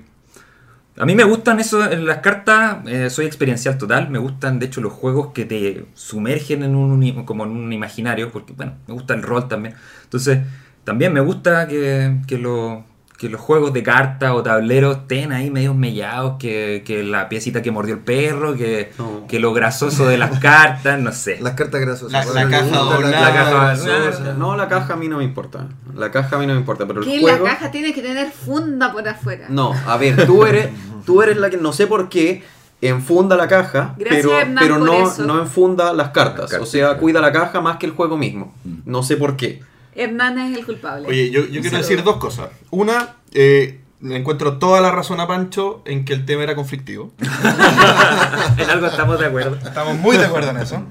[0.96, 4.66] a mí me gustan eso, en las cartas, eh, soy experiencial total, me gustan de
[4.66, 8.94] hecho los juegos que te sumergen en un, como en un imaginario, porque bueno, me
[8.94, 9.76] gusta el rol también.
[10.02, 10.40] Entonces,
[10.82, 12.84] también me gusta que, que, lo-
[13.18, 17.60] que los juegos de cartas o tableros estén ahí medios mellados, que, que la piecita
[17.62, 19.26] que mordió el perro, que, No.
[19.26, 21.38] que lo grasoso de las cartas, no sé.
[21.42, 22.32] Las cartas grasosas.
[22.32, 23.20] La- caja gusta doblada.
[23.20, 24.34] La caja grasosa.
[24.34, 25.66] No, la caja a mí no me importa.
[25.96, 27.44] La caja a mí no me importa, pero el Que juego...
[27.44, 29.46] la caja tiene que tener funda por afuera.
[29.48, 30.68] No, a ver, tú eres,
[31.04, 32.44] tú eres la que no sé por qué
[32.80, 36.42] enfunda la caja, Gracias, pero, Hernán, pero no, no enfunda las cartas.
[36.42, 38.54] Las cartas, o sea, cuida la caja más que el juego mismo.
[38.64, 38.74] Mm.
[38.86, 39.60] No sé por qué.
[39.98, 41.08] Hernán es el culpable.
[41.08, 41.78] Oye, yo, quiero saludo.
[41.78, 42.50] decir dos cosas.
[42.70, 47.12] Una, eh, le encuentro toda la razón a Pancho en que el tema era conflictivo.
[47.18, 49.56] en algo estamos de acuerdo.
[49.56, 50.84] Estamos muy de acuerdo en eso.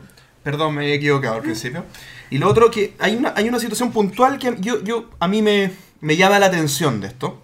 [0.44, 1.84] Perdón, me he equivocado al principio.
[2.30, 5.42] Y lo otro, que hay una, hay una situación puntual que yo, yo, a mí
[5.42, 5.72] me,
[6.02, 7.42] me llama la atención de esto.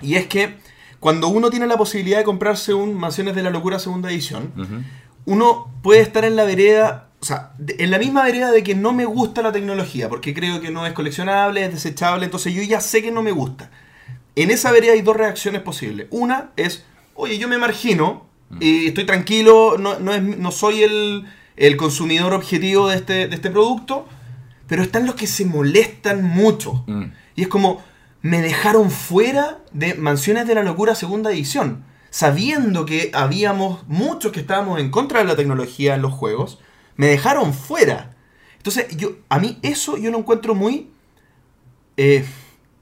[0.00, 0.56] Y es que
[1.00, 4.52] cuando uno tiene la posibilidad de comprarse un Mansiones de la Locura segunda edición,
[5.26, 8.92] uno puede estar en la vereda, o sea, en la misma vereda de que no
[8.92, 12.82] me gusta la tecnología, porque creo que no es coleccionable, es desechable, entonces yo ya
[12.82, 13.70] sé que no me gusta.
[14.36, 16.06] En esa vereda hay dos reacciones posibles.
[16.10, 16.84] Una es,
[17.14, 18.26] oye, yo me margino,
[18.60, 21.24] y estoy tranquilo, no, no, es- no soy el,
[21.56, 24.06] el consumidor objetivo de este, de este producto,
[24.66, 26.84] pero están los que se molestan mucho.
[26.86, 27.04] Mm.
[27.36, 27.82] Y es como,
[28.20, 31.84] me dejaron fuera de Mansiones de la Locura segunda edición.
[32.10, 36.58] Sabiendo que habíamos muchos que estábamos en contra de la tecnología en los juegos,
[36.96, 38.14] me dejaron fuera.
[38.56, 40.90] Entonces, yo, a mí eso yo lo encuentro muy
[41.96, 42.24] eh,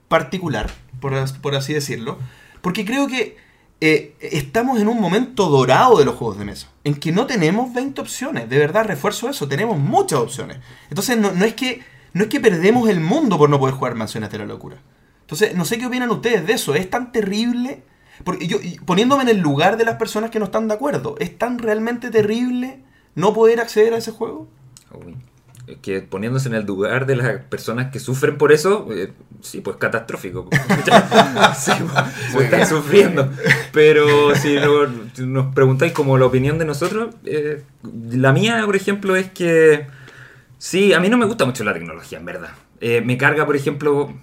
[0.07, 2.17] particular, por, por así decirlo.
[2.61, 3.37] Porque creo que
[3.81, 6.69] eh, estamos en un momento dorado de los juegos de mesa.
[6.83, 8.49] En que no tenemos 20 opciones.
[8.49, 9.47] De verdad, refuerzo eso.
[9.47, 10.59] Tenemos muchas opciones.
[10.89, 11.81] Entonces, no, no es que
[12.13, 14.77] no es que perdemos el mundo por no poder jugar Mansiones de la Locura.
[15.21, 16.75] Entonces, no sé qué opinan ustedes de eso.
[16.75, 17.83] ¿Es tan terrible?
[18.23, 21.37] Porque yo, poniéndome en el lugar de las personas que no están de acuerdo, ¿es
[21.37, 22.83] tan realmente terrible
[23.15, 24.47] no poder acceder a ese juego?
[24.91, 25.15] Uy.
[25.65, 29.61] Es Que poniéndose en el lugar de las personas que sufren por eso, eh, sí,
[29.61, 30.49] pues catastrófico.
[31.57, 31.71] sí,
[32.33, 33.29] pues, están sufriendo.
[33.71, 34.87] Pero si lo-
[35.25, 37.63] nos preguntáis como la opinión de nosotros, eh,
[38.11, 39.87] la mía, por ejemplo, es que
[40.57, 42.49] sí, a mí no me gusta mucho la tecnología, en verdad.
[42.81, 44.13] Eh, me carga, por ejemplo,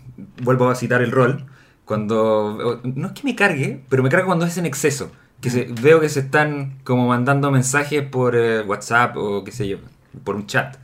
[0.43, 1.47] vuelvo a citar el rol,
[1.87, 2.81] cuando...
[2.85, 5.11] No es que me cargue, pero me carga cuando es en exceso.
[5.41, 9.69] Que se- veo que se están como mandando mensajes por eh, WhatsApp o qué sé
[9.69, 9.79] yo,
[10.25, 10.77] por un chat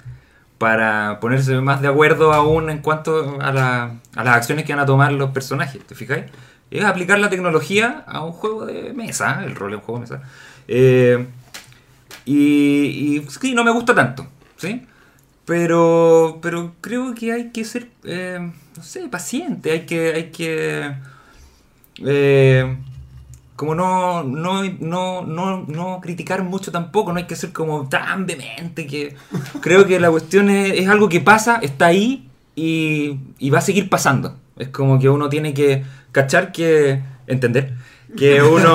[0.59, 4.81] para ponerse más de acuerdo aún en cuanto a, la- a las acciones que van
[4.83, 6.25] a tomar los personajes, ¿te fijáis?
[6.71, 10.11] Es aplicar la tecnología a un juego de mesa, el rol es un juego de
[10.11, 10.23] mesa.
[10.69, 11.27] Eh,
[12.25, 14.27] y, y sí, no me gusta tanto,
[14.57, 14.87] ¿sí?
[15.45, 20.95] Pero, pero creo que hay que ser, eh, no sé, paciente, hay que, hay que,
[23.57, 28.27] como no, no, no, no, no criticar mucho tampoco, no hay que ser como tan
[28.27, 29.17] vehemente que
[29.61, 33.63] creo que la cuestión es, es algo que pasa, está ahí y, y va a
[33.63, 34.37] seguir pasando.
[34.57, 37.75] Es como que uno tiene que cachar que, entender,
[38.17, 38.75] que uno,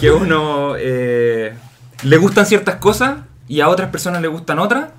[0.00, 1.54] que uno eh,
[2.02, 4.90] le gustan ciertas cosas y a otras personas le gustan otras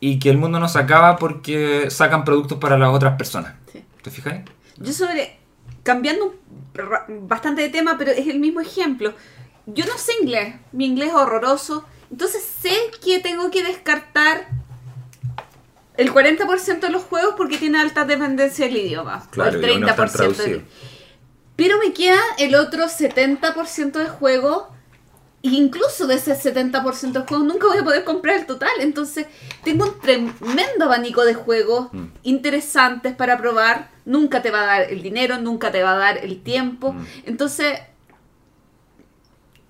[0.00, 3.54] y que el mundo no se acaba porque sacan productos para las otras personas.
[3.72, 3.82] Sí.
[4.02, 4.42] ¿Te fijáis?
[4.76, 5.38] Yo sobre,
[5.84, 6.34] cambiando
[7.08, 9.14] bastante de tema, pero es el mismo ejemplo.
[9.66, 14.48] Yo no sé inglés, mi inglés es horroroso, entonces sé que tengo que descartar
[15.96, 19.26] el 40% de los juegos porque tiene alta dependencia del idioma.
[19.30, 20.12] Claro, el no están 30%.
[20.12, 20.48] traducidos.
[20.50, 20.64] del-
[21.56, 24.64] pero me queda el otro 70% de juegos.
[25.46, 28.70] Incluso de ese 70% de juegos nunca voy a poder comprar el total.
[28.80, 29.26] Entonces
[29.62, 32.06] tengo un tremendo abanico de juegos Mm.
[32.22, 33.90] interesantes para probar.
[34.06, 36.94] Nunca te va a dar el dinero, nunca te va a dar el tiempo.
[36.94, 37.04] Mm.
[37.26, 37.78] Entonces,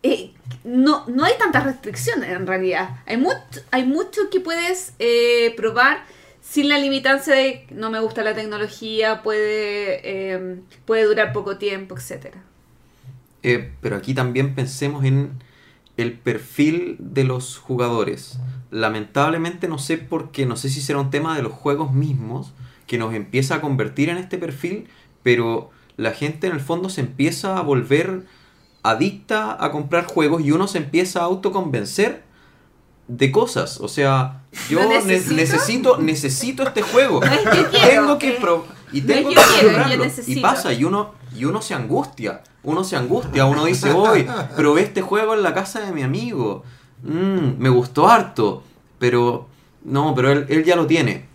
[0.05, 0.33] eh,
[0.63, 3.01] no, no hay tantas restricciones en realidad.
[3.07, 3.37] Hay, mucho
[3.73, 6.05] hay mucho que puedes eh, probar
[6.41, 11.97] sin la limitancia de no me gusta la tecnología, puede, eh, puede durar poco tiempo,
[11.97, 12.45] etcétera.
[13.43, 15.43] Eh, pero aquí también pensemos en
[15.97, 18.39] el perfil de los jugadores.
[18.71, 22.53] Lamentablemente no sé por qué, no sé si será un tema de los juegos mismos
[22.87, 24.89] que nos empieza a convertir en este perfil,
[25.23, 28.25] pero la gente en el fondo se empieza a volver
[28.83, 32.23] adicta a comprar juegos y uno se empieza a autoconvencer
[33.09, 33.81] de cosas.
[33.81, 35.35] O sea, yo ¿Lo ne- necesito?
[35.37, 37.21] necesito, necesito este juego.
[37.21, 39.95] No es que quiero, tengo que pro- y no es tengo que quiero, yo comprarlo.
[39.95, 40.43] Y necesito.
[40.43, 42.43] pasa, y uno, y uno se angustia.
[42.63, 46.65] Uno se angustia, uno dice, voy, probé este juego en la casa de mi amigo.
[47.03, 48.63] Mm, me gustó harto.
[48.99, 49.49] Pero,
[49.85, 51.27] no, pero él, él ya lo tiene.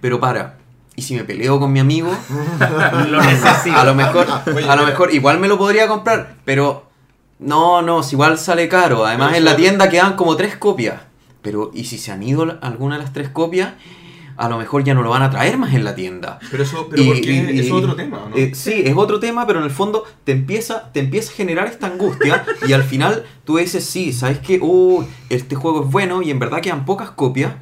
[0.00, 0.58] Pero para.
[0.96, 2.10] Y si me peleo con mi amigo,
[3.08, 3.78] Lo necesito.
[3.78, 6.84] a lo mejor, a lo mejor igual me lo podría comprar, pero
[7.38, 9.06] no, no, si igual sale caro.
[9.06, 11.00] Además en la tienda quedan como tres copias.
[11.40, 13.72] Pero, ¿y si se han ido alguna de las tres copias?
[14.40, 16.38] A lo mejor ya no lo van a traer más en la tienda.
[16.50, 17.32] Pero eso, pero Y- ¿por qué?
[17.52, 18.36] y- Eso es otro tema, ¿o ¿no?
[18.36, 21.66] eh, sí, es otro tema, pero en el fondo te empieza, te empieza a generar
[21.66, 24.58] esta angustia y al final tú dices, sí, ¿sabes qué?
[24.62, 27.52] Uh, este juego es bueno y en verdad quedan pocas copias.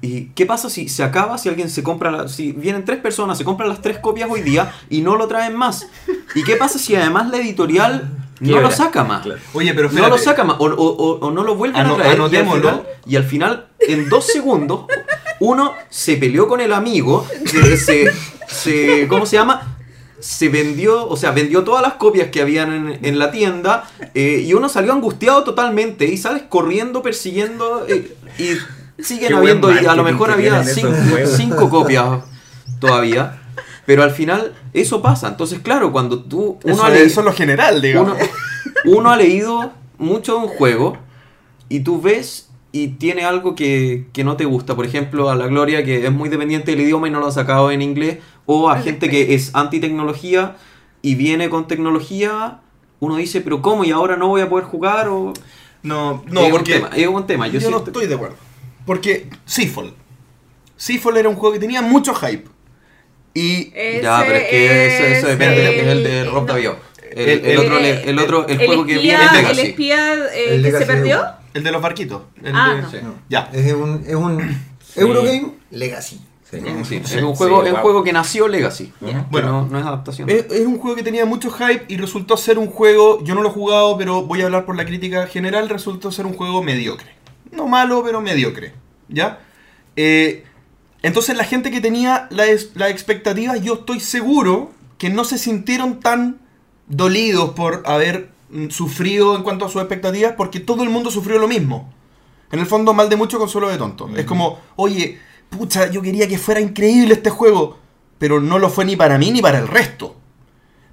[0.00, 3.38] ¿Y qué pasa si se acaba, si alguien se compra, la- si vienen tres personas,
[3.38, 5.86] se compran las tres copias hoy día y no lo traen más?
[6.34, 9.22] ¿Y qué pasa si además la editorial no lo saca más?
[9.22, 9.40] Claro.
[9.54, 11.96] Oye, pero No lo saca más, o, o- o- o no lo vuelven Ano- a
[11.96, 12.10] traer.
[12.10, 12.60] Y al, anotémoslo.
[12.70, 14.86] final, y al final, en dos segundos,
[15.40, 18.10] uno se peleó con el amigo, se, se-
[18.48, 19.76] se- ¿cómo se llama?
[20.20, 24.42] Se vendió, o sea, vendió todas las copias que habían en, en la tienda eh,
[24.46, 29.78] y uno salió angustiado totalmente y sales corriendo persiguiendo eh, y siguen Qué habiendo, y
[29.78, 31.36] a lo marketing mejor que había tienen esos cinco, juegos.
[31.36, 32.04] cinco copias
[32.78, 33.41] todavía.
[33.86, 35.28] Pero al final eso pasa.
[35.28, 36.58] Entonces, claro, cuando tú...
[36.64, 38.16] Uno Eso, ha es, leído- eso es lo general, digamos.
[38.84, 40.96] uno, uno ha leído mucho de un juego
[41.68, 44.74] y tú ves y tiene algo que, que no te gusta.
[44.76, 47.32] Por ejemplo, a la Gloria que es muy dependiente del idioma y no lo ha
[47.32, 48.18] sacado en inglés.
[48.46, 50.56] O a gente que es anti-tecnología
[51.02, 52.60] y viene con tecnología.
[53.00, 53.84] Uno dice, pero ¿cómo?
[53.84, 55.08] ¿Y ahora no voy a poder jugar?
[55.08, 55.32] O...
[55.82, 56.96] No, no, es porque un tema.
[56.96, 57.48] Es un tema.
[57.48, 58.36] Yo, yo no estoy de acuerdo.
[58.86, 59.92] Porque Seafall.
[60.76, 62.48] Seafall era un juego que tenía mucho hype.
[63.34, 63.70] Y
[64.02, 65.68] Ya, pero es que eso, eso depende.
[65.68, 66.52] el- es el de Rob no.
[66.52, 66.76] Daviau.
[67.10, 69.60] El, El- el otro, el otro, el, el juego que viene El Legacy.
[69.62, 71.18] espía eh, El que se perdió.
[71.22, 72.22] de- el de los barquitos.
[72.42, 72.90] el Ah, de- no.
[72.90, 72.96] Sí.
[73.28, 73.50] Ya.
[73.52, 74.58] Es un, es un
[74.96, 76.20] Eurogame Legacy.
[76.50, 76.58] Sí.
[76.84, 77.80] Sí, es un juego, sí, es un wow.
[77.82, 78.92] juego que nació Legacy.
[79.00, 79.48] Que Bueno.
[79.62, 80.28] no, no es adaptación.
[80.28, 83.40] Es, es un juego que tenía mucho hype y resultó ser un juego, yo no
[83.42, 86.62] lo he jugado, pero voy a hablar por la crítica general, resultó ser un juego
[86.62, 87.08] mediocre.
[87.52, 88.74] No malo, pero mediocre.
[89.08, 89.38] ¿Ya?
[89.96, 90.44] Eh,
[91.02, 95.38] Entonces la gente que tenía la, es- la expectativa, yo estoy seguro que no se
[95.38, 96.40] sintieron tan
[96.86, 101.38] dolidos por haber mm, sufrido en cuanto a sus expectativas, porque todo el mundo sufrió
[101.38, 101.92] lo mismo.
[102.50, 104.10] En el fondo, mal de mucho, consuelo de tonto.
[104.16, 105.18] Es como, oye,
[105.48, 107.78] pucha, yo quería que fuera increíble este juego,
[108.18, 110.16] pero no lo fue ni para mí ni para el resto.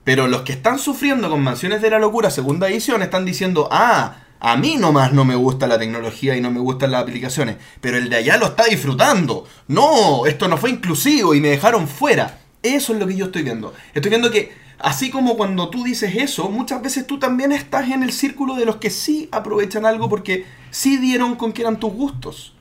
[0.06, 4.15] Pero los que están sufriendo con Mansiones de la Locura segunda edición están diciendo, ah,
[4.39, 7.97] a mí nomás no me gusta la tecnología y no me gustan las aplicaciones, pero
[7.97, 9.45] el de allá lo está disfrutando.
[9.67, 12.39] No, esto no fue inclusivo y me dejaron fuera.
[12.63, 13.73] Eso es lo que yo estoy viendo.
[13.93, 18.01] Estoy viendo que, así como cuando tú dices eso, muchas veces tú también estás en
[18.03, 21.91] el círculo de los que sí aprovechan algo porque sí dieron con que eran tus
[21.93, 22.53] gustos.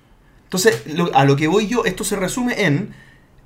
[0.44, 2.94] Entonces, lo- a lo que voy yo, esto se resume en,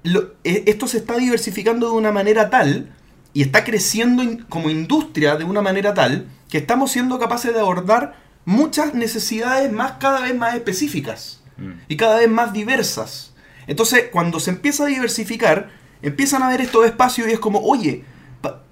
[0.05, 2.93] lo- e- esto se está diversificando de una manera tal
[3.35, 8.22] y está creciendo como industria de una manera tal que estamos siendo capaces de abordar
[8.45, 11.73] muchas necesidades más cada vez más específicas Mm.
[11.89, 13.35] y cada vez más diversas.
[13.67, 15.69] Entonces, cuando se empieza a diversificar,
[16.01, 18.05] empiezan a ver estos espacios y es como, oye,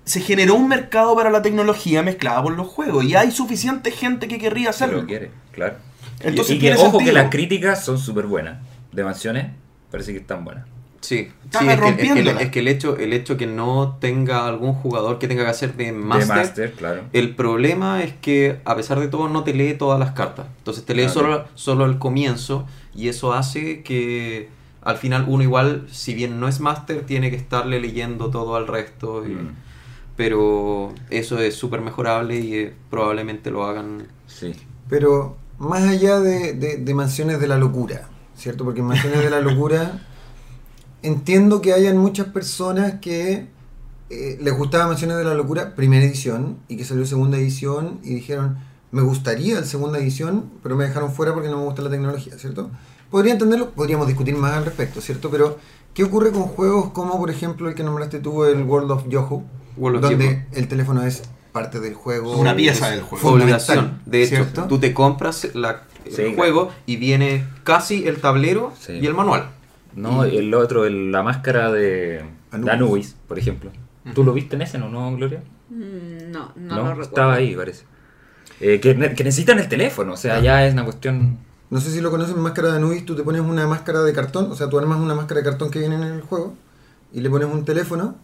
[0.05, 4.27] se generó un mercado para la tecnología mezclada con los juegos y hay suficiente gente
[4.29, 5.03] que querría hacerlo.
[5.03, 5.77] lo quiere, claro.
[6.21, 7.05] Entonces y, y que, ojo sentido.
[7.05, 8.59] que las críticas son súper buenas.
[8.91, 9.53] De mansiones,
[9.91, 10.67] parece que están buenas.
[11.01, 12.41] Sí, Está sí, es, que, es, que, rompiéndola.
[12.43, 15.75] es que el hecho, el hecho que no tenga algún jugador que tenga que hacer
[15.75, 17.03] de Master, claro.
[17.15, 20.47] el problema es que a pesar de todo no te lee todas las cartas.
[20.59, 21.15] Entonces te lee Claro.
[21.21, 24.51] solo, solo el comienzo y eso hace que
[24.83, 28.67] al final uno igual, si bien no es máster, tiene que estarle leyendo todo al
[28.67, 29.27] resto.
[29.27, 29.55] y- Mm.
[30.17, 34.07] Pero eso es súper mejorable y eh, probablemente lo hagan.
[34.27, 34.53] Sí.
[34.89, 38.65] Pero más allá de, de- de Mansiones de la Locura, ¿cierto?
[38.65, 40.01] Porque en Mansiones de la Locura
[41.03, 43.47] entiendo que hayan muchas personas que
[44.11, 48.15] eh, les gustaba Mansiones de la Locura primera edición y que salió segunda edición y
[48.15, 48.59] dijeron,
[48.93, 52.37] me gustaría la segunda edición, pero me dejaron fuera porque no me gusta la tecnología,
[52.39, 52.71] ¿cierto?
[53.11, 55.31] Podría entenderlo, podríamos discutir más al respecto, ¿cierto?
[55.31, 55.59] Pero,
[55.95, 59.45] ¿qué ocurre con juegos como, por ejemplo, el que nombraste tú, el World of Yoho?
[59.77, 60.37] World of donde Yoho.
[60.53, 61.23] el teléfono es
[61.53, 62.37] parte del juego.
[62.37, 63.31] Una pieza del juego.
[63.31, 64.01] Obligación.
[64.07, 64.65] De hecho, ¿cierto?
[64.69, 68.93] tú te compras la- el Sí, juego y viene casi el tablero Sí.
[68.95, 69.51] y el manual.
[69.95, 73.17] No, Y- el otro, el- la máscara de Anubis.
[73.29, 73.71] por ejemplo.
[74.15, 75.43] ¿Tú lo viste en ese, no, no Gloria?
[75.69, 77.03] Mm, No, no, lo recuerdo.
[77.03, 77.85] estaba ahí, parece.
[78.61, 81.39] Eh, que, ne- que necesitan el teléfono, o sea, ya es una cuestión...
[81.71, 84.51] No sé si lo conocen, máscara de Anubis, tú te pones una máscara de cartón,
[84.51, 86.55] o sea, tú armas una máscara de cartón que viene en el juego
[87.13, 88.17] y le pones un teléfono,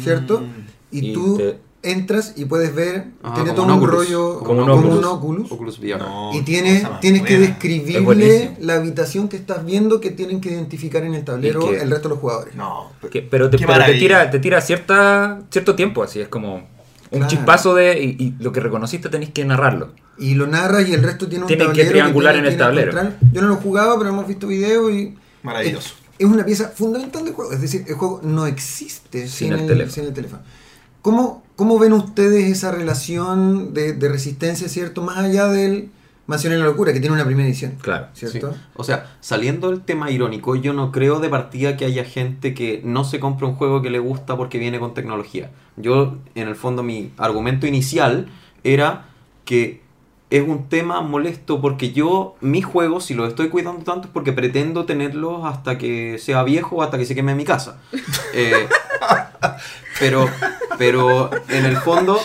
[0.00, 0.40] ¿cierto?
[0.40, 0.44] Mm.
[0.92, 3.94] Y, Y tú te- entras y puedes ver, Ah, tiene como todo un Oculus.
[3.94, 5.06] rollo Como como, un un Oculus.
[5.06, 5.52] Oculus.
[5.52, 5.98] Oculus VR.
[5.98, 11.02] No, Y tienes, tienes que describirle la habitación que estás viendo que tienen que identificar
[11.04, 12.54] en el tablero que- el resto de los jugadores.
[12.54, 16.54] No, que- pero te, pero te tira, te tira cierta, cierto tiempo, así es como
[16.56, 16.62] un
[17.10, 17.26] Claro.
[17.26, 18.00] chispazo de...
[18.02, 19.90] Y, y lo que reconociste tenéis que narrarlo.
[20.18, 22.92] Y lo narras y el resto tiene un Tienen que triangular tiene en el tablero.
[22.92, 23.18] encontrar.
[23.32, 25.94] Yo no lo jugaba, pero hemos visto videos y Maravilloso.
[26.18, 27.52] Es, es una pieza fundamental del juego.
[27.52, 29.92] Es decir, el juego no existe sin, Sin el el, teléfono.
[29.92, 30.42] sin el teléfono.
[31.02, 35.00] ¿Cómo, cómo ven ustedes esa relación de, de resistencia, cierto?
[35.00, 35.90] Más allá del
[36.26, 37.74] Mansión en la Locura, que tiene una primera edición.
[37.80, 38.08] Claro.
[38.14, 38.52] ¿Cierto?
[38.52, 38.58] Sí.
[38.74, 42.80] O sea, saliendo del tema irónico, yo no creo de partida que haya gente que
[42.82, 45.52] no se compre un juego que le gusta porque viene con tecnología.
[45.76, 48.26] Yo, en el fondo, mi argumento inicial
[48.64, 49.04] era
[49.44, 49.81] que
[50.32, 54.32] es un tema molesto porque yo, mis juegos, si los estoy cuidando tanto, es porque
[54.32, 57.78] pretendo tenerlos hasta que sea viejo o hasta que se queme mi casa.
[58.34, 58.66] Eh,
[59.98, 60.26] pero,
[60.78, 62.18] pero en el fondo,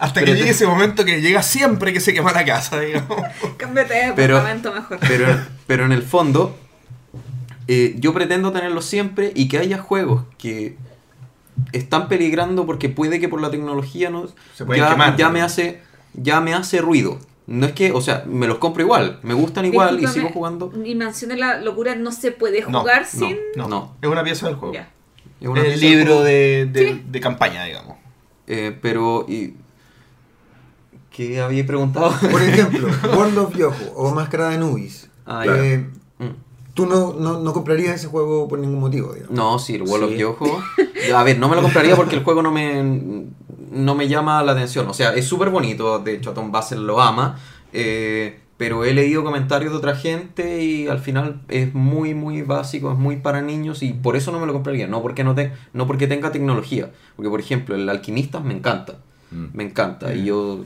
[0.00, 3.20] Hasta que llegue ese momento que llega siempre que se quema la casa, digamos.
[3.56, 4.98] Cámbiate de departamento mejor.
[5.06, 5.26] Pero,
[5.68, 6.56] pero en el fondo,
[7.68, 10.76] eh, yo pretendo tenerlo siempre y que haya juegos que
[11.72, 15.32] están peligrando porque puede que por la tecnología no Se ya, quemar, ya ¿no?
[15.32, 15.80] me hace
[16.14, 17.20] ya me hace ruido.
[17.48, 20.68] No es que, o sea, me los compro igual, me gustan igual y sigo jugando.
[20.70, 23.18] Mi mansión de la locura no se puede jugar no.
[23.20, 23.36] sin.
[23.56, 23.94] No, No.
[24.02, 24.74] es una pieza del juego.
[25.40, 27.02] Es una el libro de, de, Sí.
[27.08, 27.96] de campaña, digamos.
[28.48, 29.54] Eh, pero y
[31.10, 32.12] ¿qué había preguntado?
[32.30, 35.08] Por ejemplo, World of Yoho o Máscara de Nubis.
[35.26, 35.86] Ah, Eh,
[36.18, 36.30] Mm.
[36.72, 39.34] Tú no, no, no comprarías ese juego por ningún motivo, digamos.
[39.36, 40.22] No, sí, el Wall Sí.
[40.24, 40.62] of Yoho.
[41.14, 43.26] A ver, no me lo compraría porque el juego no me,
[43.76, 44.88] no me llama la atención.
[44.88, 47.38] O sea, es súper bonito, de hecho Tom Basel lo ama.
[47.72, 52.90] eh, pero he leído comentarios de otra gente y al final es muy, muy básico,
[52.90, 54.86] es muy para niños y por eso no me lo compraría.
[54.86, 56.90] No porque, no te, no porque tenga tecnología.
[57.16, 58.96] Porque, por ejemplo, el Alquimistas me encanta.
[59.30, 59.46] Mm.
[59.52, 60.14] Me encanta.
[60.14, 60.64] Y yo...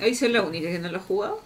[0.00, 1.40] Ahí soy la única que no lo ha jugado.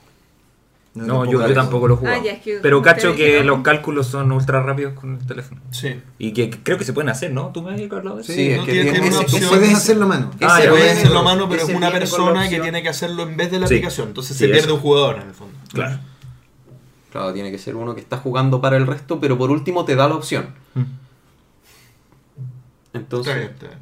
[0.92, 2.14] No, yo, yo tampoco lo juego.
[2.14, 5.60] Ah, es que Pero cacho que los cálculos son ultra rápidos con el teléfono.
[5.70, 6.00] Sí.
[6.18, 7.50] Y que creo que se pueden hacer, ¿no?
[7.54, 8.32] ¿Tú me habías hablado de eso?
[8.32, 9.48] Sí, es no que tiene- una opción.
[9.50, 10.30] Puedes hacerlo a mano.
[10.40, 13.36] Ah, ya, puede hacerlo a mano, pero es una persona que tiene que hacerlo en
[13.36, 13.74] vez de la Sí.
[13.74, 14.08] aplicación.
[14.08, 14.74] Entonces Sí, se pierde eso.
[14.74, 15.56] un jugador en el fondo.
[15.72, 16.00] Claro.
[17.12, 19.94] Claro, tiene que ser uno que está jugando para el resto, pero por último te
[19.94, 20.48] da la opción.
[22.92, 23.78] Entonces, Está bien, está bien.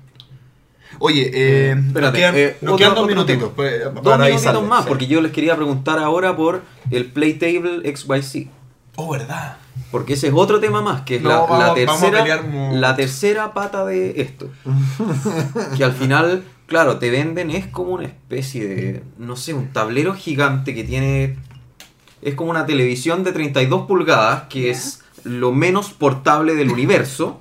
[1.00, 3.52] Oye, eh, nos espérate, quedan, eh, nos otro- quedan dos otro minutitos.
[3.54, 4.88] pues, dos para minutitos más, sí.
[4.88, 8.48] porque yo les quería preguntar ahora por el Playtable XYZ.
[8.96, 9.58] Oh, ¿verdad?
[9.92, 12.42] Porque ese es otro tema más, que es No, la, vamos- tercera,
[12.72, 14.50] la tercera pata de esto.
[15.76, 20.14] que al final, claro, te venden, es como una especie de, no sé, un tablero
[20.14, 21.36] gigante que tiene...
[22.22, 27.40] Es como una televisión de 32 pulgadas, que es lo menos portable del universo.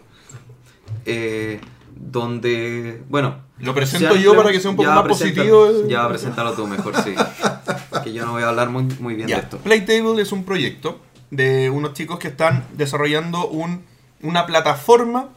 [1.05, 1.59] eh,
[1.99, 3.45] donde, bueno...
[3.59, 5.67] Lo presento se yo para que sea un poco más positivo.
[5.67, 5.85] eh.
[5.87, 7.15] Ya, preséntalo tú mejor, sí.
[8.03, 9.57] que yo no voy a hablar muy, muy bien Ya, de esto.
[9.57, 10.99] Playtable es un proyecto
[11.31, 13.83] de unos chicos que están desarrollando un,
[14.21, 15.29] una plataforma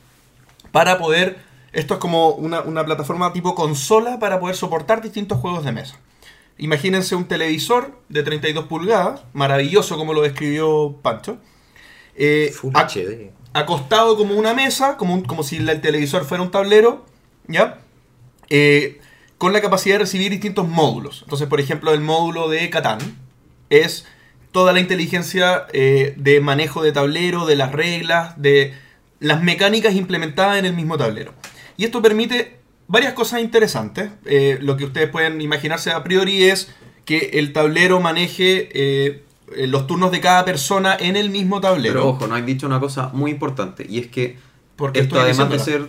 [0.71, 1.39] para poder.
[1.73, 5.97] Esto es como una, una plataforma tipo consola para poder soportar distintos juegos de mesa.
[6.59, 11.39] Imagínense un televisor de 32 pulgadas, maravilloso como lo describió Pancho.
[12.17, 13.31] eh, Full HD.
[13.53, 17.05] Acostado como una mesa, como, como si el televisor fuera un tablero,
[17.49, 17.81] ¿ya?
[18.49, 19.01] Eh,
[19.39, 21.23] con la capacidad de recibir distintos módulos.
[21.23, 22.99] Entonces, por ejemplo, el módulo de Catán
[23.71, 24.07] es
[24.53, 28.75] toda la inteligencia eh, de manejo de tablero, de las reglas, de
[29.19, 31.35] las mecánicas implementadas en el mismo tablero.
[31.77, 34.11] Y esto permite varias cosas interesantes.
[34.27, 36.73] Eh, lo que ustedes pueden imaginarse a priori es
[37.05, 39.25] que el tablero maneje
[39.57, 41.95] los turnos de cada persona en el mismo tablero.
[42.01, 44.39] Pero ojo, no has dicho una cosa muy importante, y es que
[44.77, 45.89] Porque esto además de ser...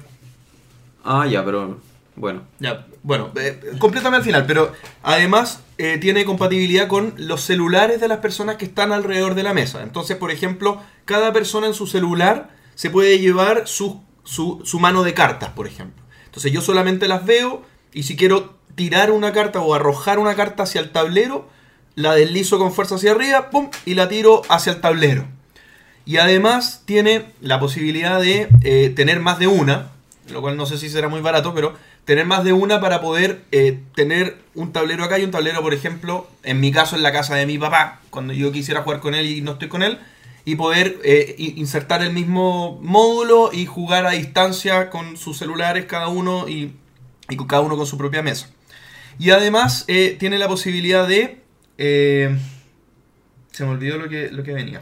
[1.03, 1.79] Ah, ya, pero
[2.15, 2.41] bueno.
[2.59, 8.07] Ya, bueno, eh, complétame al final, pero además eh, tiene compatibilidad con los celulares de
[8.07, 9.81] las personas que están alrededor de la mesa.
[9.81, 15.03] Entonces, por ejemplo, cada persona en su celular se puede llevar su, su, su mano
[15.03, 16.03] de cartas, por ejemplo.
[16.25, 17.63] Entonces yo solamente las veo
[17.93, 21.49] y si quiero tirar una carta o arrojar una carta hacia el tablero,
[21.95, 23.69] la deslizo con fuerza hacia arriba, ¡pum!
[23.85, 25.25] y la tiro hacia el tablero.
[26.05, 29.91] Y además tiene la posibilidad de eh, tener más de una,
[30.29, 33.43] lo cual no sé si será muy barato, pero tener más de una para poder
[33.51, 37.11] eh, tener un tablero acá y un tablero, por ejemplo, en mi caso en la
[37.11, 39.99] casa de mi papá, cuando yo quisiera jugar con él y no estoy con él,
[40.43, 46.07] y poder eh, insertar el mismo módulo y jugar a distancia con sus celulares cada
[46.07, 46.73] uno y,
[47.29, 48.49] y cada uno con su propia mesa.
[49.19, 49.85] Y además
[50.17, 51.40] tiene la posibilidad de...
[51.83, 52.37] eh,
[53.51, 54.81] se me olvidó lo que, lo que venía.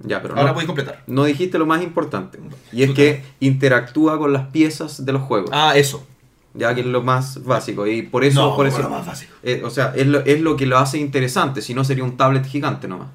[0.00, 1.02] Ya, pero Ahora no, podéis completar.
[1.06, 2.38] no dijiste lo más importante.
[2.72, 5.50] Y es que interactúa con las piezas de los juegos.
[5.52, 6.06] Ah, eso.
[6.54, 7.86] Ya que es lo más básico.
[7.86, 8.40] Y por eso...
[8.50, 9.34] No, por eso lo más básico.
[9.42, 11.62] eh, o sea, es lo, es lo que lo hace interesante.
[11.62, 13.08] Si no, sería un tablet gigante nomás.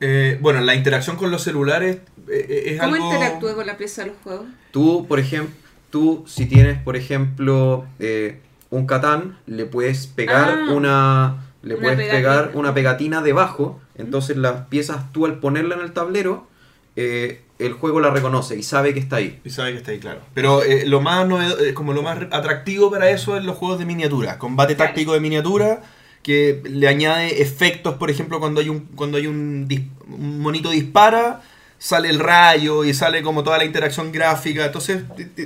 [0.00, 1.98] Eh, bueno, la interacción con los celulares
[2.28, 3.12] eh, es ¿Cómo algo...
[3.12, 4.46] interactúa con la pieza de los juegos?
[4.70, 5.54] Tú, por ejemplo,
[5.90, 8.40] tú si tienes, por ejemplo, eh,
[8.70, 10.72] un Catán, le puedes pegar Ah.
[10.72, 12.18] una, le Una puedes pegatina.
[12.18, 13.80] pegar una pegatina debajo.
[13.96, 16.46] Entonces las piezas tú al ponerla en el tablero,
[16.96, 19.40] eh, el juego la reconoce y sabe que está ahí.
[19.44, 20.20] Y sabe que está ahí, claro.
[20.34, 21.26] Pero eh, lo más
[21.60, 24.38] eh, como lo más atractivo para eso es los juegos de miniatura.
[24.38, 24.88] Combate Claro.
[24.90, 25.82] táctico de miniatura
[26.22, 30.70] que le añade efectos, por ejemplo, cuando hay un, cuando hay un, dis- un monito
[30.70, 31.40] dispara,
[31.80, 34.66] sale el rayo y sale como toda la interacción gráfica.
[34.66, 35.02] Entonces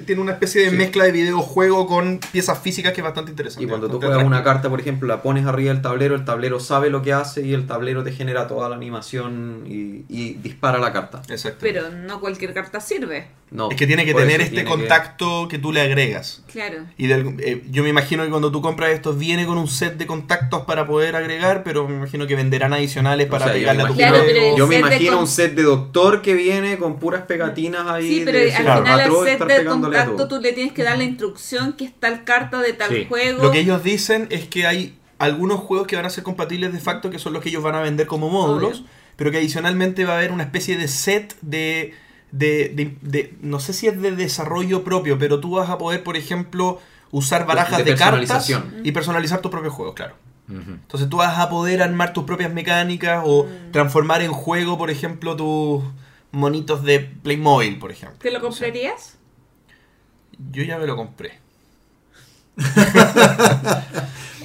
[0.07, 0.77] tiene una especie de Sí.
[0.77, 3.65] mezcla de videojuego con piezas físicas que es bastante interesante.
[3.65, 6.59] Y cuando tú juegas una carta, por ejemplo, la pones arriba del tablero, el tablero
[6.59, 10.79] sabe lo que hace y el tablero te genera toda la animación y, y dispara
[10.79, 11.21] la carta.
[11.29, 11.59] Exacto.
[11.61, 13.27] Pero no cualquier carta sirve.
[13.51, 15.59] No, es que tiene que tener eso este que- contacto que...
[15.59, 16.43] tú le agregas.
[16.51, 16.87] Claro.
[16.97, 19.69] Y de algún- eh, yo me imagino que cuando tú compras estos viene con un
[19.69, 23.53] set de contactos para poder agregar, pero me imagino que venderán adicionales O para sea,
[23.55, 24.17] yo pegarle a tu Claro,
[24.57, 28.09] yo me imagino con- un set de doctor que viene con puras pegatinas ahí.
[28.09, 28.83] Sí, pero de al Claro.
[28.85, 32.25] final al set de contacto tú le tienes que dar la instrucción que es tal
[32.25, 33.07] carta de tal Sí.
[33.09, 33.43] juego.
[33.43, 36.81] Lo que ellos dicen es que hay algunos juegos que van a ser compatibles de
[36.81, 38.91] facto, que son los que ellos van a vender como módulos, Obvio.
[39.17, 41.95] pero que adicionalmente va a haber una especie de set de,
[42.33, 46.03] de, de- de- no sé si es de desarrollo propio, pero tú vas a poder,
[46.03, 46.81] por ejemplo,
[47.11, 48.51] usar barajas de de, cartas
[48.83, 50.15] y personalizar tus propios juegos, claro.
[50.49, 55.37] Entonces tú vas a poder armar tus propias mecánicas o transformar en juego, por ejemplo,
[55.37, 55.83] tus
[56.33, 58.19] monitos de Playmobil, por ejemplo.
[58.19, 59.17] ¿Te lo comprarías?
[60.51, 61.39] Yo ya me lo compré.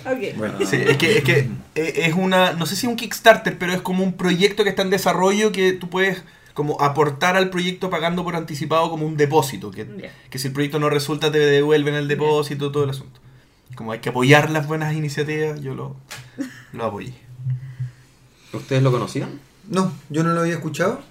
[0.09, 0.38] Ok.
[0.38, 3.73] Bueno, Sí, es que, es que eh, es una, no sé si un Kickstarter, pero
[3.73, 6.23] es como un proyecto que está en desarrollo que tú puedes
[6.53, 10.80] como aportar al proyecto pagando por anticipado como un depósito, que, que si el proyecto
[10.80, 13.19] no resulta te devuelven el depósito, todo el asunto.
[13.76, 15.97] Como hay que apoyar las buenas iniciativas, yo lo,
[16.72, 17.14] lo apoyé.
[18.53, 19.41] ¿Ustedes lo conocían?
[19.68, 21.01] No, yo no lo había escuchado.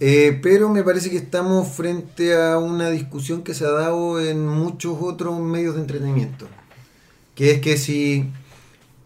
[0.00, 4.46] Eh, pero me parece que estamos frente a una discusión que se ha dado en
[4.46, 6.48] muchos otros medios de entretenimiento.
[7.34, 8.30] Que es que si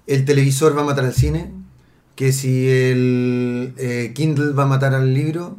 [0.07, 1.53] el televisor va a matar al cine,
[2.17, 5.57] que si el eh, Kindle va a matar al libro,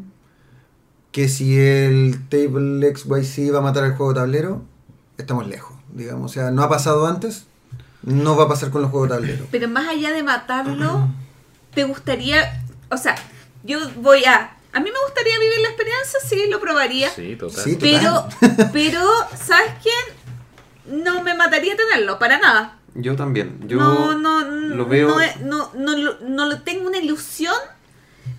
[1.12, 4.64] que si el Table XYZ va a matar al juego tablero,
[5.18, 6.32] estamos lejos, digamos.
[6.32, 7.46] O sea, no ha pasado antes,
[8.04, 9.48] no va a pasar con los juegos de tablero.
[9.52, 11.08] Pero más allá de matarlo,
[11.74, 13.16] ¿te gustaría, o sea,
[13.64, 17.10] yo voy a, a mí me gustaría vivir la experiencia, sí, lo probaría.
[17.10, 17.64] Sí, total.
[17.64, 17.78] Sí.
[17.80, 18.28] Pero,
[18.74, 19.02] pero,
[19.36, 21.04] ¿sabes quién?
[21.04, 22.78] No me mataría tenerlo, para nada.
[22.96, 23.60] Yo también.
[23.68, 25.10] Yo no, no, lo veo.
[25.10, 27.54] No, es- no, no, lo- no tengo una ilusión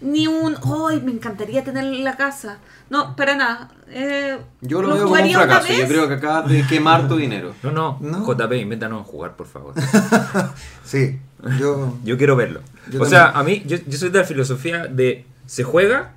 [0.01, 0.57] ni un,
[0.89, 2.59] ¡ay, me encantaría tenerlo en la casa!
[2.89, 3.71] No, para nada.
[3.89, 5.73] Eh, Yo lo, veo como un fracaso.
[5.73, 7.55] Yo creo que acabas de quemar tu dinero.
[7.63, 8.25] No, no, No.
[8.25, 9.75] JP, invéntanos a jugar, por favor.
[10.85, 11.21] Sí,
[11.59, 11.97] yo...
[12.05, 12.61] Yo quiero verlo.
[12.91, 16.15] Yo o sea, a mí, yo, yo soy de la filosofía de se juega,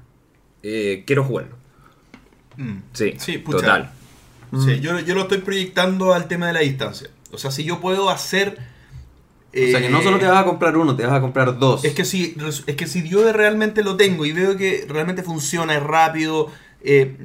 [0.64, 1.56] eh, quiero jugarlo.
[2.58, 2.78] Mm.
[2.94, 3.58] Sí, Sí, pucha.
[3.60, 3.92] total.
[4.66, 7.10] Sí, yo, yo lo estoy proyectando al tema de la distancia.
[7.32, 8.58] O sea, si yo puedo hacer...
[9.56, 11.58] O sea que no eh, solo te vas a comprar uno, te vas a comprar
[11.60, 11.84] dos.
[11.86, 12.36] Es que si,
[12.68, 17.18] es que si yo realmente lo tengo y veo que realmente funciona, es rápido, eh,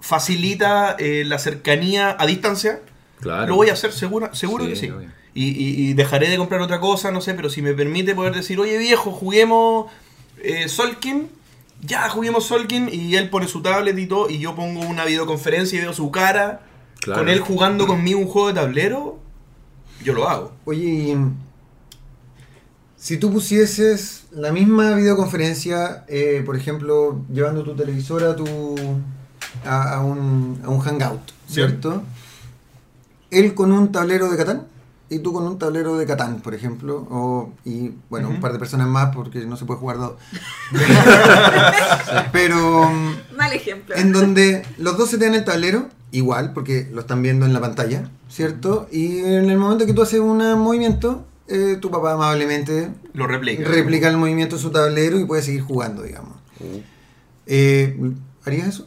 [0.00, 2.80] facilita eh, la cercanía a distancia,
[3.20, 3.46] Claro.
[3.46, 4.90] lo voy a hacer seguro, seguro Sí, que sí.
[4.90, 5.08] obvio.
[5.34, 8.34] Y, y- y dejaré de comprar otra cosa, no sé, pero si me permite poder
[8.34, 9.90] decir, oye viejo, juguemos
[10.42, 11.28] eh, Solkin,
[11.82, 15.78] ya juguemos Solkin, y él pone su tablet y todo, y yo pongo una videoconferencia
[15.78, 16.62] y veo su cara,
[17.00, 17.20] Claro.
[17.22, 19.18] con él jugando conmigo un juego de tablero,
[20.04, 20.52] yo lo hago.
[20.64, 21.16] Oye, y,
[22.96, 28.46] si tú pusieses la misma videoconferencia, eh, por ejemplo, llevando tu televisor a, tu,
[29.64, 32.04] a, a un, a un hangout, ¿cierto?
[33.32, 34.66] Él con un tablero de Catán
[35.14, 38.58] y tú con un tablero de Catán, por ejemplo, o, y bueno, un par de
[38.58, 40.12] personas más porque no se puede jugar dos.
[42.32, 43.94] Pero mm, Mal ejemplo.
[43.96, 47.52] en donde los dos se te dan el tablero, igual, porque lo están viendo en
[47.52, 48.88] la pantalla, ¿cierto?
[48.90, 53.64] Y en el momento que tú haces un movimiento, eh, tu papá amablemente Lo replica.
[53.68, 56.34] replica el movimiento de su tablero y puede seguir jugando, digamos.
[56.60, 56.80] Uh,
[57.46, 57.98] Eh,
[58.44, 58.86] ¿Harías eso?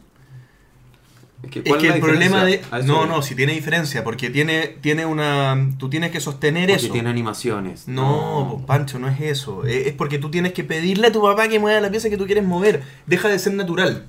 [1.46, 2.62] Es que, Es ¿cuál que es la el problema de...
[2.84, 5.70] No, no, si tiene diferencia, porque tiene, tiene una...
[5.78, 6.94] Tú tienes que sostener Porque eso.
[6.94, 7.88] tiene animaciones.
[7.88, 9.64] No, pues, Pancho, no es eso.
[9.66, 12.26] Es porque tú tienes que pedirle a tu papá que mueva la pieza que tú
[12.26, 12.84] quieres mover.
[13.06, 14.06] Deja de ser natural.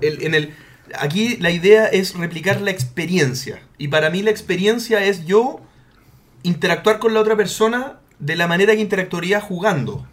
[0.00, 0.54] El- en el,
[0.98, 3.60] aquí la idea es replicar la experiencia.
[3.78, 5.60] Y para mí la experiencia es yo
[6.42, 10.06] interactuar con la otra persona de la manera que interactuaría jugando.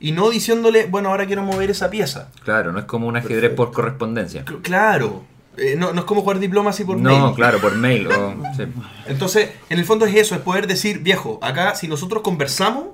[0.00, 2.30] Y no diciéndole, bueno, ahora quiero mover esa pieza.
[2.44, 4.44] Claro, no es como un ajedrez por correspondencia.
[4.46, 5.24] C- claro.
[5.58, 7.34] Eh, no, no es como jugar diplomacy por No, mail.
[7.34, 8.06] claro, por mail.
[8.06, 8.62] o- sí.
[9.06, 12.86] Entonces, en el fondo es eso, es poder decir, viejo, acá si nosotros conversamos,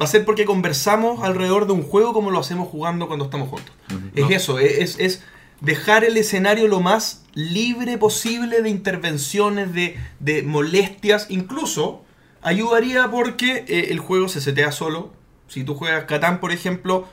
[0.00, 3.48] va a ser porque conversamos alrededor de un juego como lo hacemos jugando cuando estamos
[3.48, 3.72] juntos.
[4.16, 4.30] Es No.
[4.30, 5.22] eso, es, es
[5.60, 12.02] dejar el escenario lo más libre posible de intervenciones, de, de molestias, incluso
[12.42, 15.12] ayudaría porque eh, el juego se setea solo.
[15.46, 17.06] Si tú juegas Catán, por ejemplo,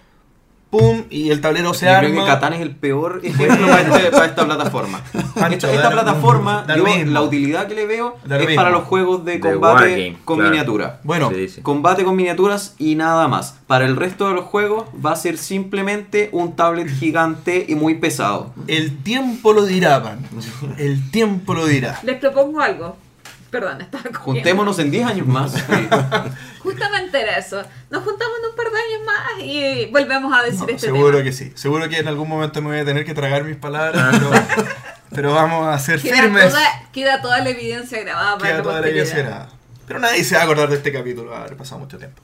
[0.71, 2.09] pum, y el tablero se Yo arma.
[2.09, 5.01] creo que Catán es el peor ejemplo para, este- para esta plataforma.
[5.35, 8.55] Pancho, esta esta plataforma, yo la utilidad que le veo es mismo.
[8.55, 10.49] para los juegos de combate con claro.
[10.51, 10.99] miniatura.
[11.03, 11.61] Bueno, Sí, sí.
[11.61, 13.59] Combate con miniaturas y nada más.
[13.67, 17.95] Para el resto de los juegos va a ser simplemente un tablet gigante y muy
[17.95, 18.53] pesado.
[18.67, 20.19] el tiempo lo dirá, Pan.
[20.77, 21.99] El tiempo lo dirá.
[22.03, 22.95] Les propongo algo.
[23.51, 24.19] Perdón, estaba comiendo.
[24.21, 25.51] Juntémonos en 10 años más.
[25.51, 25.61] Sí.
[26.59, 27.61] Justamente era eso.
[27.89, 31.11] Nos juntamos en un par de años más y volvemos a decir No, este seguro
[31.17, 31.23] tema.
[31.23, 31.51] que sí.
[31.55, 34.31] Seguro que en algún momento me voy a tener que tragar mis palabras, pero,
[35.13, 36.49] pero vamos a ser Queda firmes.
[36.49, 39.49] toda, queda toda la evidencia grabada para Queda toda la evidencia grabada.
[39.85, 42.21] Pero nadie se va a acordar de este capítulo, va a haber pasado mucho tiempo.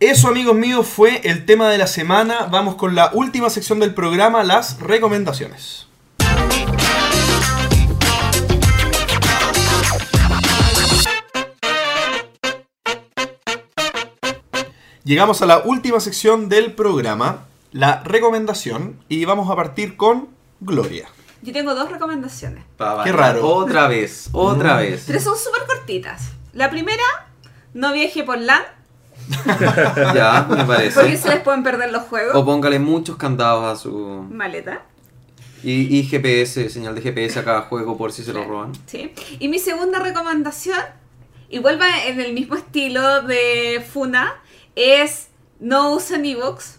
[0.00, 2.48] Eso, amigos míos, fue el tema de la semana.
[2.50, 5.85] Vamos con la última sección del programa, las recomendaciones.
[15.06, 21.06] Llegamos a la última sección del programa, la recomendación, y vamos a partir con Gloria.
[21.42, 22.64] Yo tengo dos recomendaciones.
[22.76, 23.46] Pa- Qué raro.
[23.46, 25.04] Otra vez, otra vez.
[25.06, 26.32] Pero son súper cortitas.
[26.54, 27.04] La primera,
[27.72, 28.62] no viaje por LAN,
[30.12, 31.16] Ya, me porque parece.
[31.16, 32.34] se les pueden perder los juegos.
[32.34, 34.26] O póngale muchos candados a su...
[34.28, 34.82] Maleta.
[35.62, 38.72] Y, y GPS, señal de GPS a cada juego por si se lo roban.
[38.86, 39.12] Sí.
[39.38, 40.78] Y mi segunda recomendación,
[41.48, 44.34] igual va en el mismo estilo de Funa,
[44.76, 45.28] es
[45.58, 46.78] no usen Evox.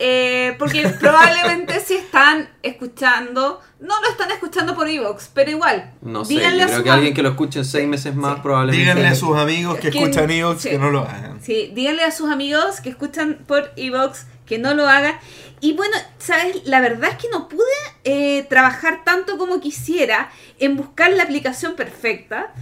[0.00, 5.92] Eh, porque probablemente si están escuchando, no lo están escuchando por Evox, pero igual.
[6.02, 8.14] No sé, díganle yo a creo sus que alguien que lo escuche en seis meses
[8.14, 8.40] más Sí.
[8.44, 8.80] probablemente...
[8.84, 10.68] Díganle a sus amigos que Que- escuchan Evox sí.
[10.70, 11.42] que no lo hagan.
[11.42, 15.16] Sí, díganle a sus amigos que escuchan por Evox que no lo hagan.
[15.60, 16.62] Y bueno, ¿sabes?
[16.64, 17.64] La verdad es que no pude
[18.04, 20.30] eh, trabajar tanto como quisiera
[20.60, 22.54] en buscar la aplicación perfecta.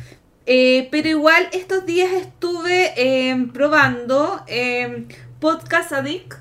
[0.47, 5.07] Eh, pero igual estos días estuve eh, probando eh,
[5.41, 6.35] Podcast Addict.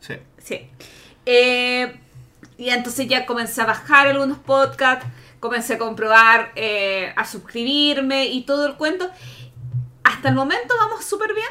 [0.00, 0.14] Sí.
[0.38, 0.68] Sí.
[1.26, 1.98] Eh,
[2.58, 5.06] y entonces ya comencé a bajar algunos podcasts,
[5.40, 9.10] comencé a comprobar, eh, a suscribirme y todo el cuento.
[10.04, 11.46] Hasta el momento vamos súper bien.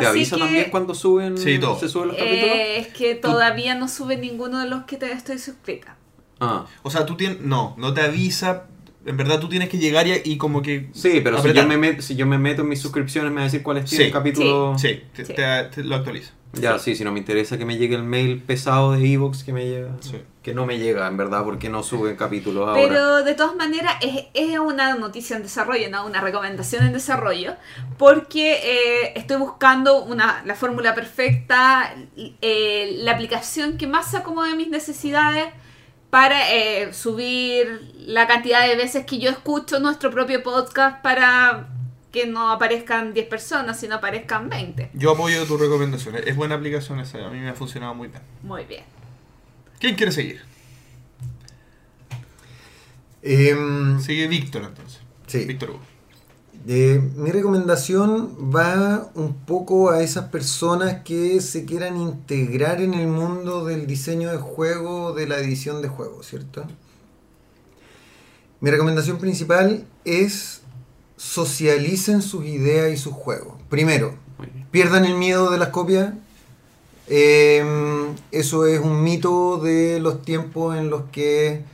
[0.00, 1.78] ¿Te avisa que, también cuando suben, Sí, todo.
[1.78, 2.44] se suben los capítulos?
[2.44, 5.96] eh, es que todavía no sube ninguno de los que te estoy suscrita.
[6.38, 6.64] Ah.
[6.82, 7.40] O sea, tú tienes.
[7.40, 8.66] No, no te avisa.
[9.06, 10.88] En verdad tú tienes que llegar y, y como que.
[10.92, 13.42] Sí, pero si yo, me met- si yo me meto en mis suscripciones me va
[13.42, 13.96] a decir cuáles Sí.
[13.96, 14.74] tienen capítulo.
[14.78, 15.32] Sí, te, Sí.
[15.34, 16.32] te- te lo actualiza.
[16.52, 19.52] Ya, sí, si no me interesa que me llegue el mail pesado de Evox que
[19.52, 19.90] me llega.
[20.00, 20.16] Sí.
[20.42, 22.82] Que no me llega, en verdad, porque no suben capítulos ahora.
[22.82, 27.54] Pero de todas maneras es, es una noticia en desarrollo, no una recomendación en desarrollo,
[27.98, 34.68] porque eh, estoy buscando una, la fórmula perfecta, eh, la aplicación que más acomode mis
[34.68, 35.44] necesidades
[36.10, 41.68] para eh, subir la cantidad de veces que yo escucho nuestro propio podcast para
[42.10, 44.90] que no aparezcan 10 personas, sino aparezcan 20.
[44.94, 46.16] Yo apoyo tu recomendación.
[46.16, 47.24] Es buena aplicación esa.
[47.24, 48.22] A mí me ha funcionado muy bien.
[48.42, 48.82] Muy bien.
[49.78, 50.42] ¿Quién quiere seguir?
[53.22, 55.00] Em, Sigue Víctor entonces.
[55.26, 55.44] sí.
[55.44, 55.80] Víctor Hugo.
[56.66, 63.06] Eh, mi recomendación va un poco a esas personas que se quieran integrar en el
[63.06, 66.64] mundo del diseño de juego, de la edición de juegos, ¿cierto?
[68.60, 70.60] Mi recomendación principal es
[71.16, 73.54] socialicen sus ideas y sus juegos.
[73.70, 74.14] Primero,
[74.70, 76.12] pierdan el miedo de las copias.
[77.08, 77.64] Eh,
[78.32, 81.64] eso es un mito de los tiempos en los que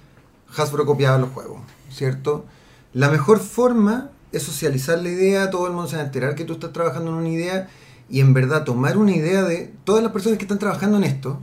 [0.57, 1.61] Hasbro copiaba los juegos,
[1.91, 2.45] ¿cierto?
[2.93, 6.45] La mejor forma es socializar la idea, todo el mundo se va a enterar que
[6.45, 7.69] tú estás trabajando en una idea
[8.09, 11.41] y en verdad tomar una idea de todas las personas que están trabajando en esto.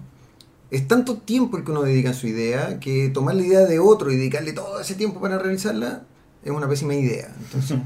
[0.71, 3.79] Es tanto tiempo el que uno dedica en su idea que tomar la idea de
[3.79, 6.03] otro y dedicarle todo ese tiempo para realizarla
[6.43, 7.33] es una pésima idea.
[7.39, 7.77] Entonces,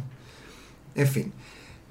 [0.96, 1.34] en fin.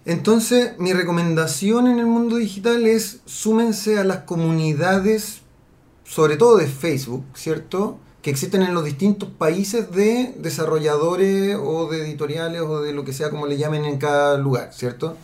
[0.05, 5.41] Entonces, mi recomendación en el mundo digital es súmense a las comunidades,
[6.05, 7.99] sobre todo de Facebook, ¿cierto?
[8.27, 13.13] Que existen en los distintos países de desarrolladores o de editoriales o de lo que
[13.13, 15.17] sea como le llamen en cada lugar, ¿cierto?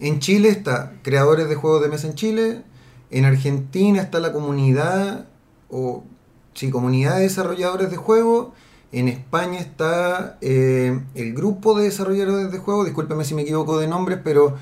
[0.00, 2.62] En Chile está Creadores de Juegos de Mesa en Chile,
[3.10, 5.26] en Argentina está la comunidad,
[5.68, 6.04] o
[6.54, 8.54] sí, comunidad de desarrolladores de juegos,
[8.92, 13.88] en España está eh, el grupo de desarrolladores de juegos, discúlpeme si me equivoco de
[13.88, 14.56] nombres, pero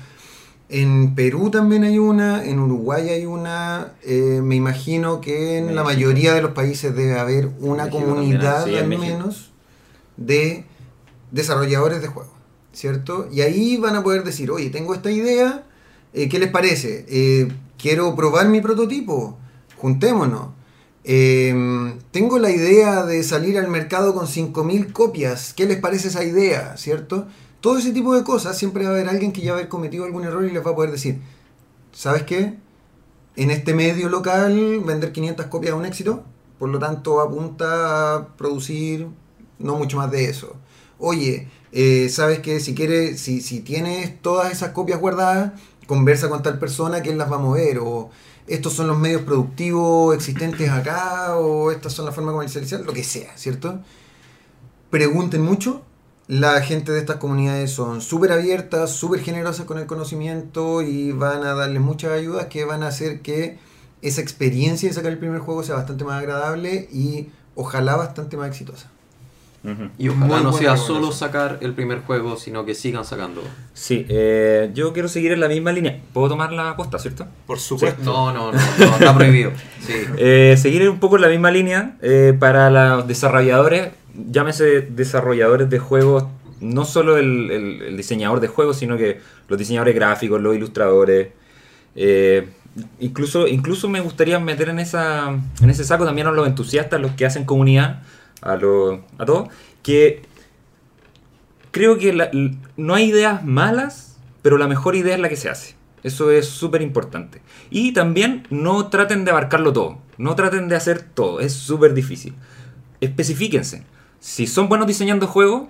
[0.69, 5.83] en Perú también hay una, en Uruguay hay una, eh, me imagino que en la
[5.83, 9.51] mayoría de los países debe haber una México comunidad sí, al menos
[10.17, 10.65] de
[11.31, 12.33] desarrolladores de juegos,
[12.73, 13.29] ¿cierto?
[13.31, 15.63] Y ahí van a poder decir, oye, tengo esta idea,
[16.13, 17.05] eh, ¿qué les parece?
[17.07, 19.37] Eh, quiero probar mi prototipo,
[19.77, 20.49] juntémonos.
[21.05, 26.25] Eh, tengo la idea de salir al mercado con 5.000 copias, ¿qué les parece esa
[26.25, 26.75] idea?
[26.75, 27.27] ¿Cierto?
[27.61, 29.69] Todo ese tipo de cosas, siempre va a haber alguien que ya va a haber
[29.69, 31.19] cometido algún error y les va a poder decir,
[31.91, 32.55] ¿sabes qué?
[33.35, 36.23] En este medio local vender 500 copias es un éxito,
[36.59, 39.07] por lo tanto apunta a producir
[39.59, 40.55] no mucho más de eso.
[40.99, 42.59] Oye, eh, ¿sabes qué?
[42.59, 45.53] Si quieres, si, si tienes todas esas copias guardadas,
[45.85, 48.09] conversa con tal persona que él las va a mover, o
[48.47, 52.93] estos son los medios productivos existentes acá, o estas son las formas de comercializar, lo
[52.93, 53.79] que sea, ¿cierto?
[54.89, 55.81] Pregunten mucho.
[56.27, 61.45] La gente de estas comunidades son súper abiertas, súper generosas con el conocimiento y van
[61.45, 63.57] a darles muchas ayudas que van a hacer que
[64.01, 68.49] esa experiencia de sacar el primer juego sea bastante más agradable y ojalá bastante más
[68.49, 68.89] exitosa.
[69.63, 69.89] Ujú.
[69.97, 73.41] Y ojalá Muy no sea solo sacar el primer juego, sino que sigan sacando.
[73.73, 75.99] Sí, eh, yo quiero seguir en la misma línea.
[76.13, 77.25] ¿Puedo tomar la posta, cierto?
[77.45, 78.03] Por supuesto.
[78.03, 79.51] No, no, no, no, está prohibido.
[79.85, 79.93] Sí.
[80.17, 83.89] Eh, seguir un poco en la misma línea eh, para los desarrolladores,
[84.31, 86.25] llámese desarrolladores de juegos,
[86.59, 91.29] no solo el, el- diseñador de juegos, sino que los diseñadores gráficos, los ilustradores.
[91.95, 92.47] eh,
[92.99, 95.29] incluso, incluso me gustaría meter en, esa,
[95.61, 98.03] en ese saco también a los entusiastas, los que hacen comunidad,
[98.41, 99.49] a, los a todos,
[99.83, 100.21] que
[101.71, 105.75] creo que no hay ideas malas, pero la mejor idea es la que se hace.
[106.03, 107.41] Eso es súper importante.
[107.69, 109.97] Y también no traten de abarcarlo todo.
[110.17, 111.39] No traten de hacer todo.
[111.41, 112.33] Es súper difícil.
[113.01, 113.83] Especifíquense.
[114.19, 115.67] Si son buenos diseñando juegos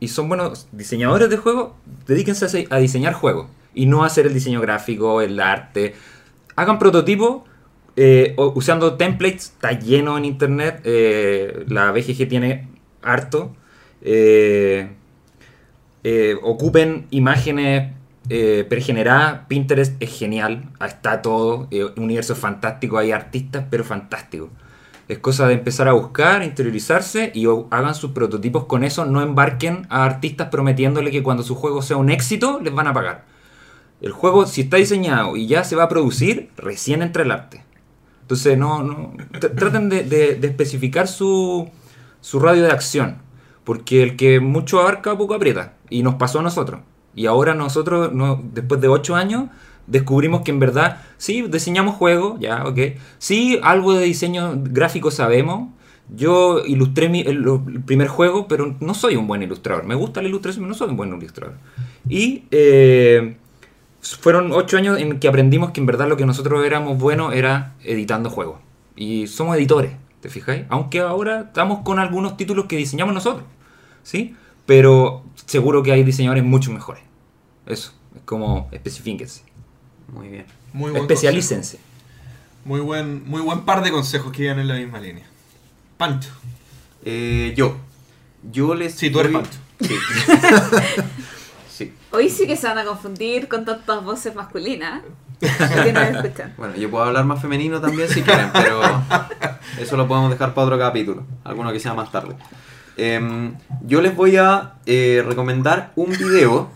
[0.00, 1.72] y son buenos diseñadores de juegos,
[2.06, 3.48] dedíquense a, se- a diseñar juegos.
[3.74, 5.94] Y no a hacer el diseño gráfico, el arte.
[6.56, 7.42] Hagan prototipos
[7.96, 9.44] eh, usando templates.
[9.50, 10.80] Está lleno en internet.
[10.84, 12.68] eh, la BGG tiene
[13.02, 13.54] harto.
[14.02, 14.90] Eh,
[16.02, 17.92] eh, ocupen imágenes
[18.28, 19.46] eh, pregeneradas.
[19.48, 21.68] Pinterest es genial, está todo.
[21.96, 24.48] un universo fantástico, hay artistas, pero fantástico.
[25.10, 29.04] Es cosa de empezar a buscar, interiorizarse y hagan sus prototipos con eso.
[29.06, 32.92] No embarquen a artistas prometiéndole que cuando su juego sea un éxito les van a
[32.94, 33.24] pagar.
[34.00, 37.64] El juego, si está diseñado y ya se va a producir, recién entra el arte.
[38.22, 41.68] Entonces, no, no tr- traten de, especificar su,
[42.20, 43.18] su radio de acción.
[43.64, 45.74] Porque el que mucho abarca, poco aprieta.
[45.90, 46.82] Y nos pasó a nosotros.
[47.16, 49.50] Y ahora nosotros, no, después de 8 años,
[49.86, 52.78] descubrimos que en verdad, sí, diseñamos juegos, ya, ok.
[53.18, 55.70] Sí, algo de diseño gráfico sabemos.
[56.14, 59.84] Yo ilustré mi, el, el primer juego, pero no soy un buen ilustrador.
[59.84, 61.54] Me gusta la ilustración, pero no soy un buen ilustrador.
[62.08, 63.36] Y eh,
[64.00, 67.74] fueron ocho años en que aprendimos que en verdad lo que nosotros éramos buenos era
[67.84, 68.60] editando juegos.
[68.96, 70.64] Y somos editores, ¿te fijáis?
[70.68, 73.44] Aunque ahora estamos con algunos títulos que diseñamos nosotros,
[74.02, 74.34] ¿sí?
[74.66, 77.02] Pero seguro que hay diseñadores mucho mejores.
[77.66, 79.42] Eso, es como especifíquense.
[80.12, 80.46] Muy bien.
[80.72, 81.78] Muy buen Especialícense.
[81.78, 81.90] consejo.
[82.64, 85.24] Muy buen, muy buen par de consejos que iban en la misma línea.
[85.96, 86.30] Pancho.
[87.04, 87.76] Eh, yo.
[88.50, 88.94] Yo les.
[88.94, 89.58] Sí, tú eres Pancho.
[89.80, 89.94] Sí.
[91.70, 91.94] sí.
[92.10, 95.02] Hoy sí que se van a confundir con tantas voces masculinas.
[95.40, 96.54] que no escuchan.
[96.58, 98.82] Bueno, yo puedo hablar más femenino también si quieren, pero
[99.78, 102.36] eso lo podemos dejar para otro capítulo, alguno que sea más tarde.
[102.98, 103.54] Em,
[103.86, 106.70] yo les voy a eh, recomendar un video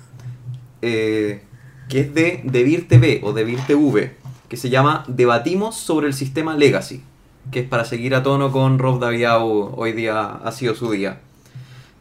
[0.81, 1.44] eh,
[1.89, 4.15] que es de Devir TV o Devir TV,
[4.49, 7.03] que se llama Debatimos sobre el sistema Legacy,
[7.51, 11.21] que es para seguir a tono con Rob Daviau, hoy día ha sido su día.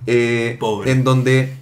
[0.06, 0.92] Eh, Pobre.
[0.92, 1.54] En donde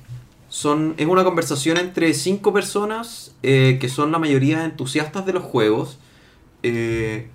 [0.49, 5.43] son, es una conversación entre cinco personas eh, que son la mayoría entusiastas de los
[5.43, 5.98] juegos,
[6.64, 7.30] eh,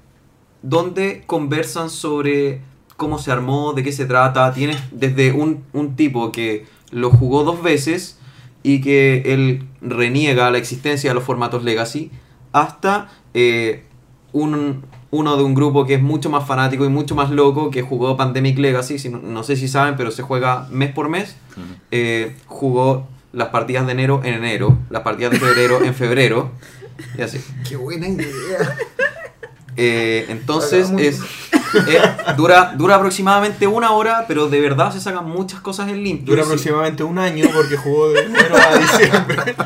[0.62, 2.60] donde conversan sobre
[2.96, 4.52] cómo se armó, de qué se trata.
[4.52, 8.18] Tienes desde un, un tipo que lo jugó dos veces
[8.66, 12.10] y que él reniega la existencia de los formatos Legacy,
[12.50, 13.84] hasta eh,
[14.32, 14.82] un,
[15.12, 18.16] uno de un grupo que es mucho más fanático y mucho más loco, que jugó
[18.16, 21.36] Pandemic Legacy, si no, no sé si saben, pero se juega mes por mes.
[21.92, 26.50] Eh, jugó las partidas de enero en enero, las partidas de febrero en febrero,
[27.16, 27.38] y así.
[27.68, 28.26] Qué buena idea.
[29.76, 31.20] Eh, entonces es,
[31.74, 36.26] es- dura, dura aproximadamente una hora, pero de verdad se sacan muchas cosas en limpio.
[36.34, 36.48] Dura Sí.
[36.48, 39.54] aproximadamente un año porque jugó de enero a diciembre.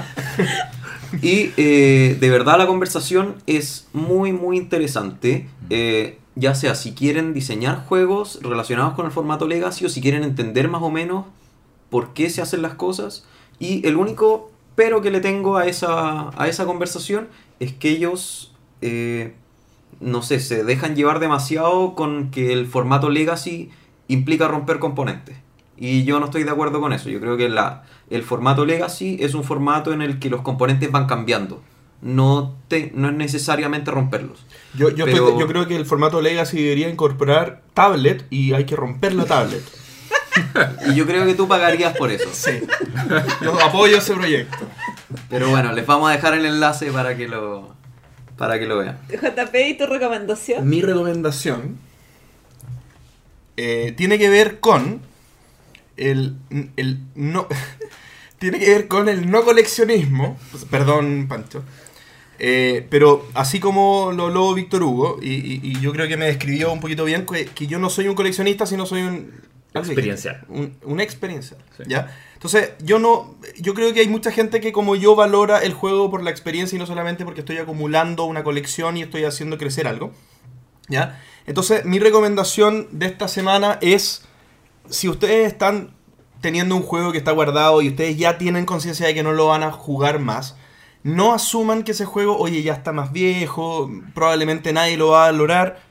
[1.23, 5.49] Y eh, de verdad la conversación es muy, muy interesante.
[5.69, 10.23] Eh, ya sea si quieren diseñar juegos relacionados con el formato Legacy o si quieren
[10.23, 11.27] entender más o menos
[11.91, 13.25] por qué se hacen las cosas.
[13.59, 17.29] Y el único pero que le tengo a esa, a esa conversación
[17.59, 19.35] es que ellos, eh,
[20.01, 23.71] no sé, se dejan llevar demasiado con que el formato Legacy
[24.09, 25.37] implica romper componentes.
[25.77, 27.09] Y yo no estoy de acuerdo con eso.
[27.09, 30.91] Yo creo que la, el formato Legacy es un formato en el que los componentes
[30.93, 31.63] van cambiando.
[32.03, 34.45] No, te, no es necesariamente romperlos.
[34.75, 38.65] Yo, yo, Pero- estoy- yo creo que el formato Legacy debería incorporar tablet y hay
[38.65, 39.63] que romper la tablet.
[40.87, 42.29] Y yo creo que tú pagarías por eso.
[42.33, 42.61] Sí.
[43.43, 44.59] Yo apoyo ese proyecto.
[45.29, 47.75] Pero bueno, les vamos a dejar el enlace para que lo,
[48.41, 48.99] para que lo vean.
[49.11, 50.67] JP, ¿y tu recomendación?
[50.67, 51.77] Mi recomendación
[53.59, 55.03] eh, tiene que ver con
[55.99, 56.37] el,
[56.77, 57.47] el no
[58.39, 60.39] tiene que ver con el no coleccionismo.
[60.71, 61.63] Perdón, Pancho.
[62.39, 66.25] Eh, pero así como lo habló Víctor Hugo, y, y- y yo creo que me
[66.25, 69.31] describió un poquito bien, que, que yo no soy un coleccionista, sino soy un...
[69.75, 70.47] Experiencial.
[70.49, 71.61] Un, un experiencial.
[71.77, 71.83] Sí.
[71.87, 72.17] ¿ya?
[72.41, 73.35] Entonces, yo no.
[73.59, 76.75] Yo creo que hay mucha gente que, como yo, valora el juego por la experiencia
[76.75, 80.13] y no solamente porque estoy acumulando una colección y estoy haciendo crecer algo.
[80.89, 81.23] ¿Ya?
[81.45, 84.25] Entonces, mi recomendación de esta semana es:
[84.89, 85.95] si ustedes están
[86.41, 89.49] teniendo un juego que está guardado y ustedes ya tienen conciencia de que no lo
[89.49, 90.57] van a jugar más,
[91.03, 95.31] no asuman que ese juego, oye, ya está más viejo, probablemente nadie lo va a
[95.31, 95.90] valorar.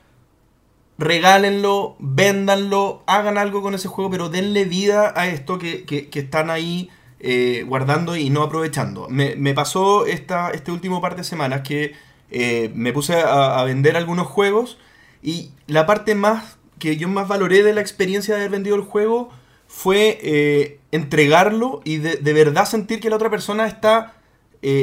[1.00, 6.50] Regálenlo, véndanlo, hagan algo con ese juego, pero denle vida a esto que, que- están
[6.50, 6.90] ahí
[7.20, 9.08] eh, guardando y no aprovechando.
[9.08, 11.94] Me, me pasó esta, este último par de semanas que
[12.30, 14.76] eh, me puse a, vender algunos juegos
[15.22, 18.82] y la parte más que yo más valoré de la experiencia de haber vendido el
[18.82, 19.30] juego
[19.68, 24.16] fue eh, entregarlo y de, de verdad sentir que la otra persona está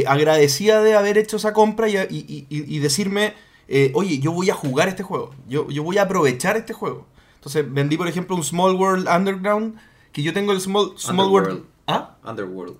[0.07, 3.33] agradecida de haber hecho esa compra y- y- y decirme,
[3.67, 7.05] eh, oye, yo voy a jugar este juego, yo, yo voy a aprovechar este juego.
[7.35, 9.77] Entonces vendí, por ejemplo, un Small World Underground,
[10.11, 11.63] que yo tengo el Small, small World...
[11.87, 12.17] ¿Ah?
[12.25, 12.77] Underworld.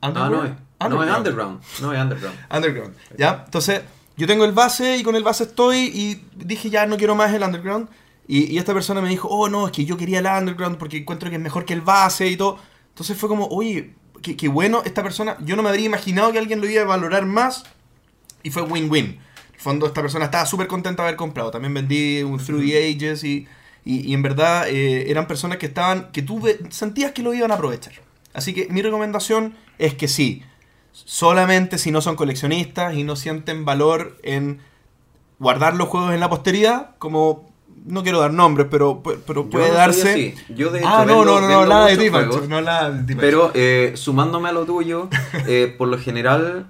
[0.00, 0.52] Ah, no es.
[0.88, 1.60] No es Underground.
[1.82, 2.38] No es Underground.
[2.50, 2.94] Underground.
[3.18, 3.42] ¿Ya?
[3.44, 3.82] Entonces,
[4.16, 7.32] yo tengo el base y con el base estoy y dije ya no quiero más
[7.34, 7.88] el Underground.
[8.26, 10.98] Y, y esta persona me dijo, oh no, es que yo quería el Underground porque
[10.98, 12.58] encuentro que es mejor que el base y todo.
[12.90, 15.36] Entonces fue como, oye, qué, qué bueno esta persona.
[15.40, 17.64] Yo no me habría imaginado que alguien lo iba a valorar más
[18.42, 19.20] y fue win-win.
[19.60, 21.50] El fondo esta persona estaba súper contenta de haber comprado.
[21.50, 23.46] También vendí un Through the Ages y,
[23.84, 27.50] y, y en verdad eh, eran personas que estaban, que tú sentías que lo iban
[27.50, 27.92] a aprovechar.
[28.32, 30.42] Así que mi recomendación es que sí,
[30.92, 34.60] solamente si no son coleccionistas y no sienten valor en
[35.38, 37.50] guardar los juegos en la posteridad, como
[37.84, 40.10] no quiero dar nombres, pero, pero Yo puede no soy darse...
[40.10, 40.34] así.
[40.54, 42.90] Yo de hecho ah, no, vendo- no, no, no, vendo nada de juegos, no nada
[42.92, 43.14] de.
[43.16, 45.10] Pero eh, sumándome a lo tuyo,
[45.46, 46.66] eh, por lo general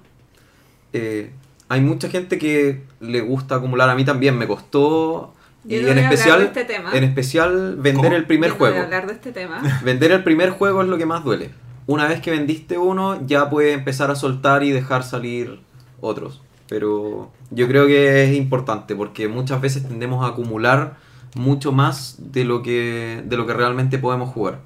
[0.91, 1.31] eh,
[1.71, 3.89] hay mucha gente que le gusta acumular.
[3.89, 5.33] A mí también me costó.
[5.63, 6.91] Yo y no en especial, este tema.
[6.91, 8.15] en especial vender ¿Cómo?
[8.17, 8.81] el primer Yo no juego.
[8.81, 9.61] hablar de este tema.
[9.85, 11.51] Vender el primer juego es lo que más duele.
[11.87, 15.61] Una vez que vendiste uno, ya puedes empezar a soltar y dejar salir
[16.01, 16.41] otros.
[16.67, 20.97] Pero yo creo que es importante porque muchas veces tendemos a acumular
[21.35, 24.59] mucho más de lo que, de lo que realmente podemos jugar.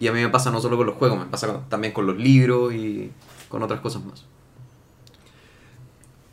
[0.00, 2.16] Y a mí me pasa no solo con los juegos, me pasa también con los
[2.16, 3.12] libros y
[3.48, 4.24] con otras cosas más.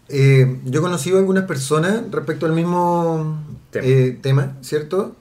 [0.10, 3.40] Eh, yo he conocido a algunas personas respecto al mismo
[3.72, 3.86] Tema.
[3.88, 5.16] eh, tema, ¿cierto?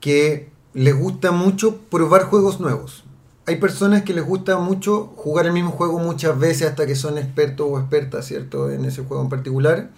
[0.00, 3.04] Que les gusta mucho probar juegos nuevos.
[3.46, 7.18] Hay personas que les gusta mucho jugar el mismo juego muchas veces hasta que son
[7.18, 8.70] expertos o expertas, ¿cierto?
[8.70, 9.90] En ese juego en particular.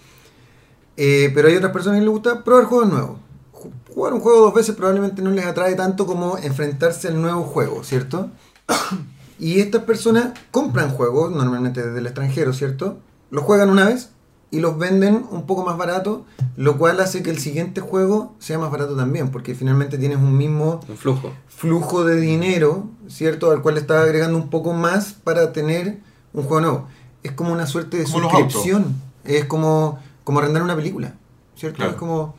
[0.97, 3.17] Eh, pero hay otras personas que les gusta probar juegos nuevos.
[3.53, 7.43] Ju- Jugar un juego dos veces probablemente no les atrae tanto como enfrentarse al nuevo
[7.43, 8.31] juego, ¿cierto?
[9.39, 12.99] Y estas personas compran juegos, normalmente desde el extranjero, ¿cierto?
[13.31, 14.11] Los juegan una vez
[14.53, 16.27] y los venden un poco más barato,
[16.57, 20.37] lo cual hace que el siguiente juego sea más barato también, porque finalmente tienes un
[20.37, 21.33] mismo Un flujo.
[21.49, 23.51] flujo de dinero, ¿cierto?
[23.51, 26.01] Al cual le estás agregando un poco más para tener
[26.35, 26.87] un juego nuevo.
[27.23, 28.95] Es como una suerte de Como suscripción.
[29.25, 31.15] Es como, como arrendar una película,
[31.57, 31.77] ¿cierto?
[31.77, 31.93] Claro.
[31.93, 32.35] Es como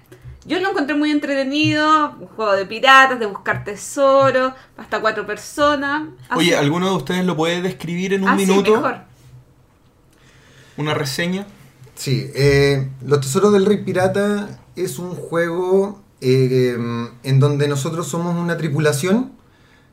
[0.47, 6.07] Yo lo encontré muy entretenido, un juego de piratas, de buscar tesoros, hasta cuatro personas.
[6.35, 8.71] Oye, ¿alguno de ustedes lo puede describir en un así minuto?
[8.73, 9.01] mejor.
[10.77, 11.47] ¿Una reseña?
[11.95, 16.77] Sí, eh, Los Tesoros del Rey Pirata es un juego eh,
[17.23, 19.31] en donde nosotros somos una tripulación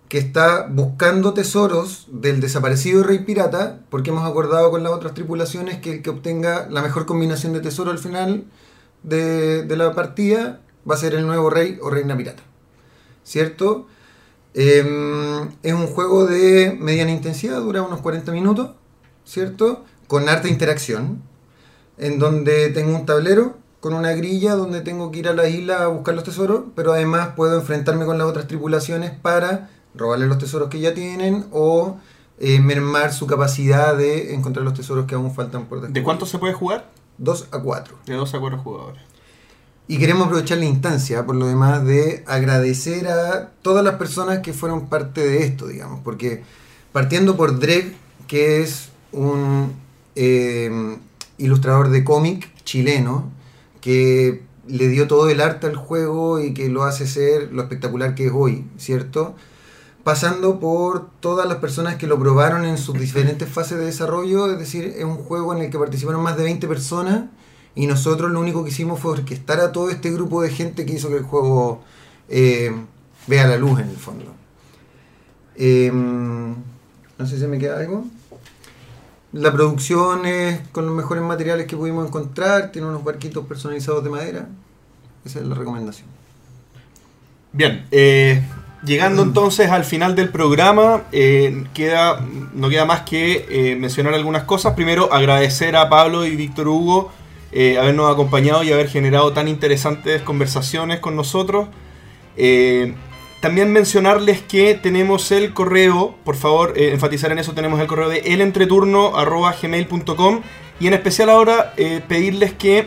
[0.09, 5.79] que está buscando tesoros del desaparecido Rey Pirata, porque hemos acordado con las otras tripulaciones
[5.79, 8.45] que el que obtenga la mejor combinación de tesoro al final
[9.03, 12.43] de, de la partida va a ser el nuevo Rey o Reina Pirata.
[13.25, 13.87] ¿Cierto?
[14.55, 14.85] Eh,
[15.63, 18.73] es un juego de mediana intensidad, dura unos 40 minutos,
[19.25, 19.85] ¿cierto?
[20.13, 21.23] Con harta interacción
[21.97, 25.85] en donde tengo un tablero con una grilla donde tengo que ir a la isla
[25.85, 30.37] a buscar los tesoros, pero además puedo enfrentarme con las otras tripulaciones para robarle los
[30.37, 31.97] tesoros que ya tienen o
[32.39, 35.95] eh, mermar su capacidad de encontrar los tesoros que aún faltan por descubrir.
[35.95, 36.91] ¿De cuánto se puede jugar?
[37.17, 37.97] 2 a 4.
[38.05, 39.01] De dos a cuatro jugadores.
[39.89, 44.53] Y queremos aprovechar la instancia, por lo demás, de agradecer a todas las personas que
[44.53, 46.43] fueron parte de esto, digamos, porque
[46.93, 49.81] partiendo por Dreg, que es un
[50.17, 50.97] eh,
[51.39, 53.31] ilustrador de cómic chileno,
[53.81, 58.15] que le dio todo el arte al juego y que lo hace ser lo espectacular
[58.15, 59.35] que es hoy, ¿cierto?
[60.05, 64.59] pasando por todas las personas que lo probaron en sus diferentes fases de desarrollo, es
[64.59, 67.25] decir, es un juego en el que participaron más de 20 personas
[67.75, 70.95] y nosotros lo único que hicimos fue orquestar a todo este grupo de gente que
[70.95, 71.83] hizo que el juego
[72.29, 72.73] eh,
[73.27, 74.35] vea la luz en el fondo.
[75.55, 76.55] Em,
[77.19, 78.05] no sé si me queda algo.
[79.33, 84.11] La producción es con los mejores materiales que pudimos encontrar, tiene unos barquitos personalizados de
[84.11, 84.49] madera.
[85.25, 86.07] Esa es la recomendación.
[87.53, 88.43] Bien, eh,
[88.85, 92.21] llegando entonces al final del programa, eh, queda,
[92.53, 94.75] no queda más que eh, mencionar algunas cosas.
[94.75, 97.13] Primero, agradecer a Pablo y Víctor Hugo
[97.79, 101.69] habernos acompañado y haber generado tan interesantes conversaciones con nosotros.
[103.43, 108.09] También mencionarles que tenemos el correo, por favor, eh, enfatizar en eso, tenemos el correo
[108.09, 110.43] de elentreturno.gmail.com
[110.79, 112.87] y en especial ahora eh, pedirles que,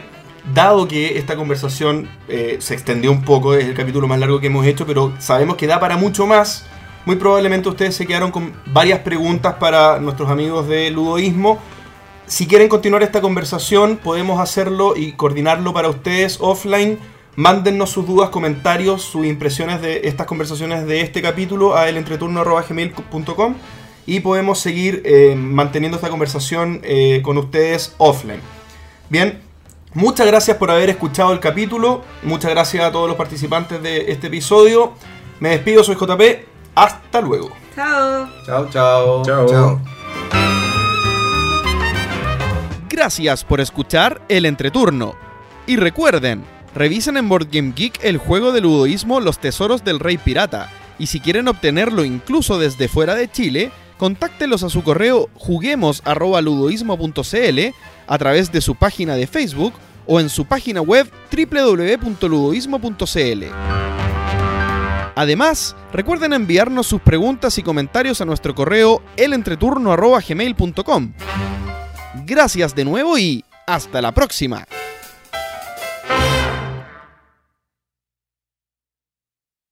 [0.53, 4.47] dado que esta conversación eh, se extendió un poco, es el capítulo más largo que
[4.47, 6.65] hemos hecho, pero sabemos que da para mucho más,
[7.03, 11.59] muy probablemente ustedes se quedaron con varias preguntas para nuestros amigos de Ludoísmo.
[12.27, 16.97] Si quieren continuar esta conversación, podemos hacerlo y coordinarlo para ustedes offline.
[17.35, 23.55] Mándennos sus dudas, comentarios, sus impresiones de estas conversaciones de este capítulo a elentreturno.gmail.com
[24.05, 28.39] y podemos seguir eh, manteniendo esta conversación eh, con ustedes offline.
[29.09, 29.41] Bien,
[29.93, 32.03] muchas gracias por haber escuchado el capítulo.
[32.23, 34.93] Muchas gracias a todos los participantes de este episodio.
[35.41, 36.21] Me despido, soy JP.
[36.75, 37.51] Hasta luego.
[37.75, 38.29] Chao.
[38.45, 39.23] Chao, chao.
[39.25, 39.45] Chao.
[39.47, 39.81] Chao.
[42.89, 45.15] Gracias por escuchar el entreturno.
[45.67, 46.45] Y recuerden,
[46.75, 50.69] revisen en Board Game Geek el juego de ludoísmo Los Tesoros del Rey Pirata.
[50.99, 57.59] Y si quieren obtenerlo incluso desde fuera de Chile, contáctelos a su correo juguemos@ludoismo.cl
[58.07, 59.73] a través de su página de Facebook
[60.05, 63.45] o en su página web www.ludoismo.cl.
[65.17, 71.13] Además, recuerden enviarnos sus preguntas y comentarios a nuestro correo elentreturno.gmail.com.
[72.25, 74.65] Gracias de nuevo y hasta la próxima.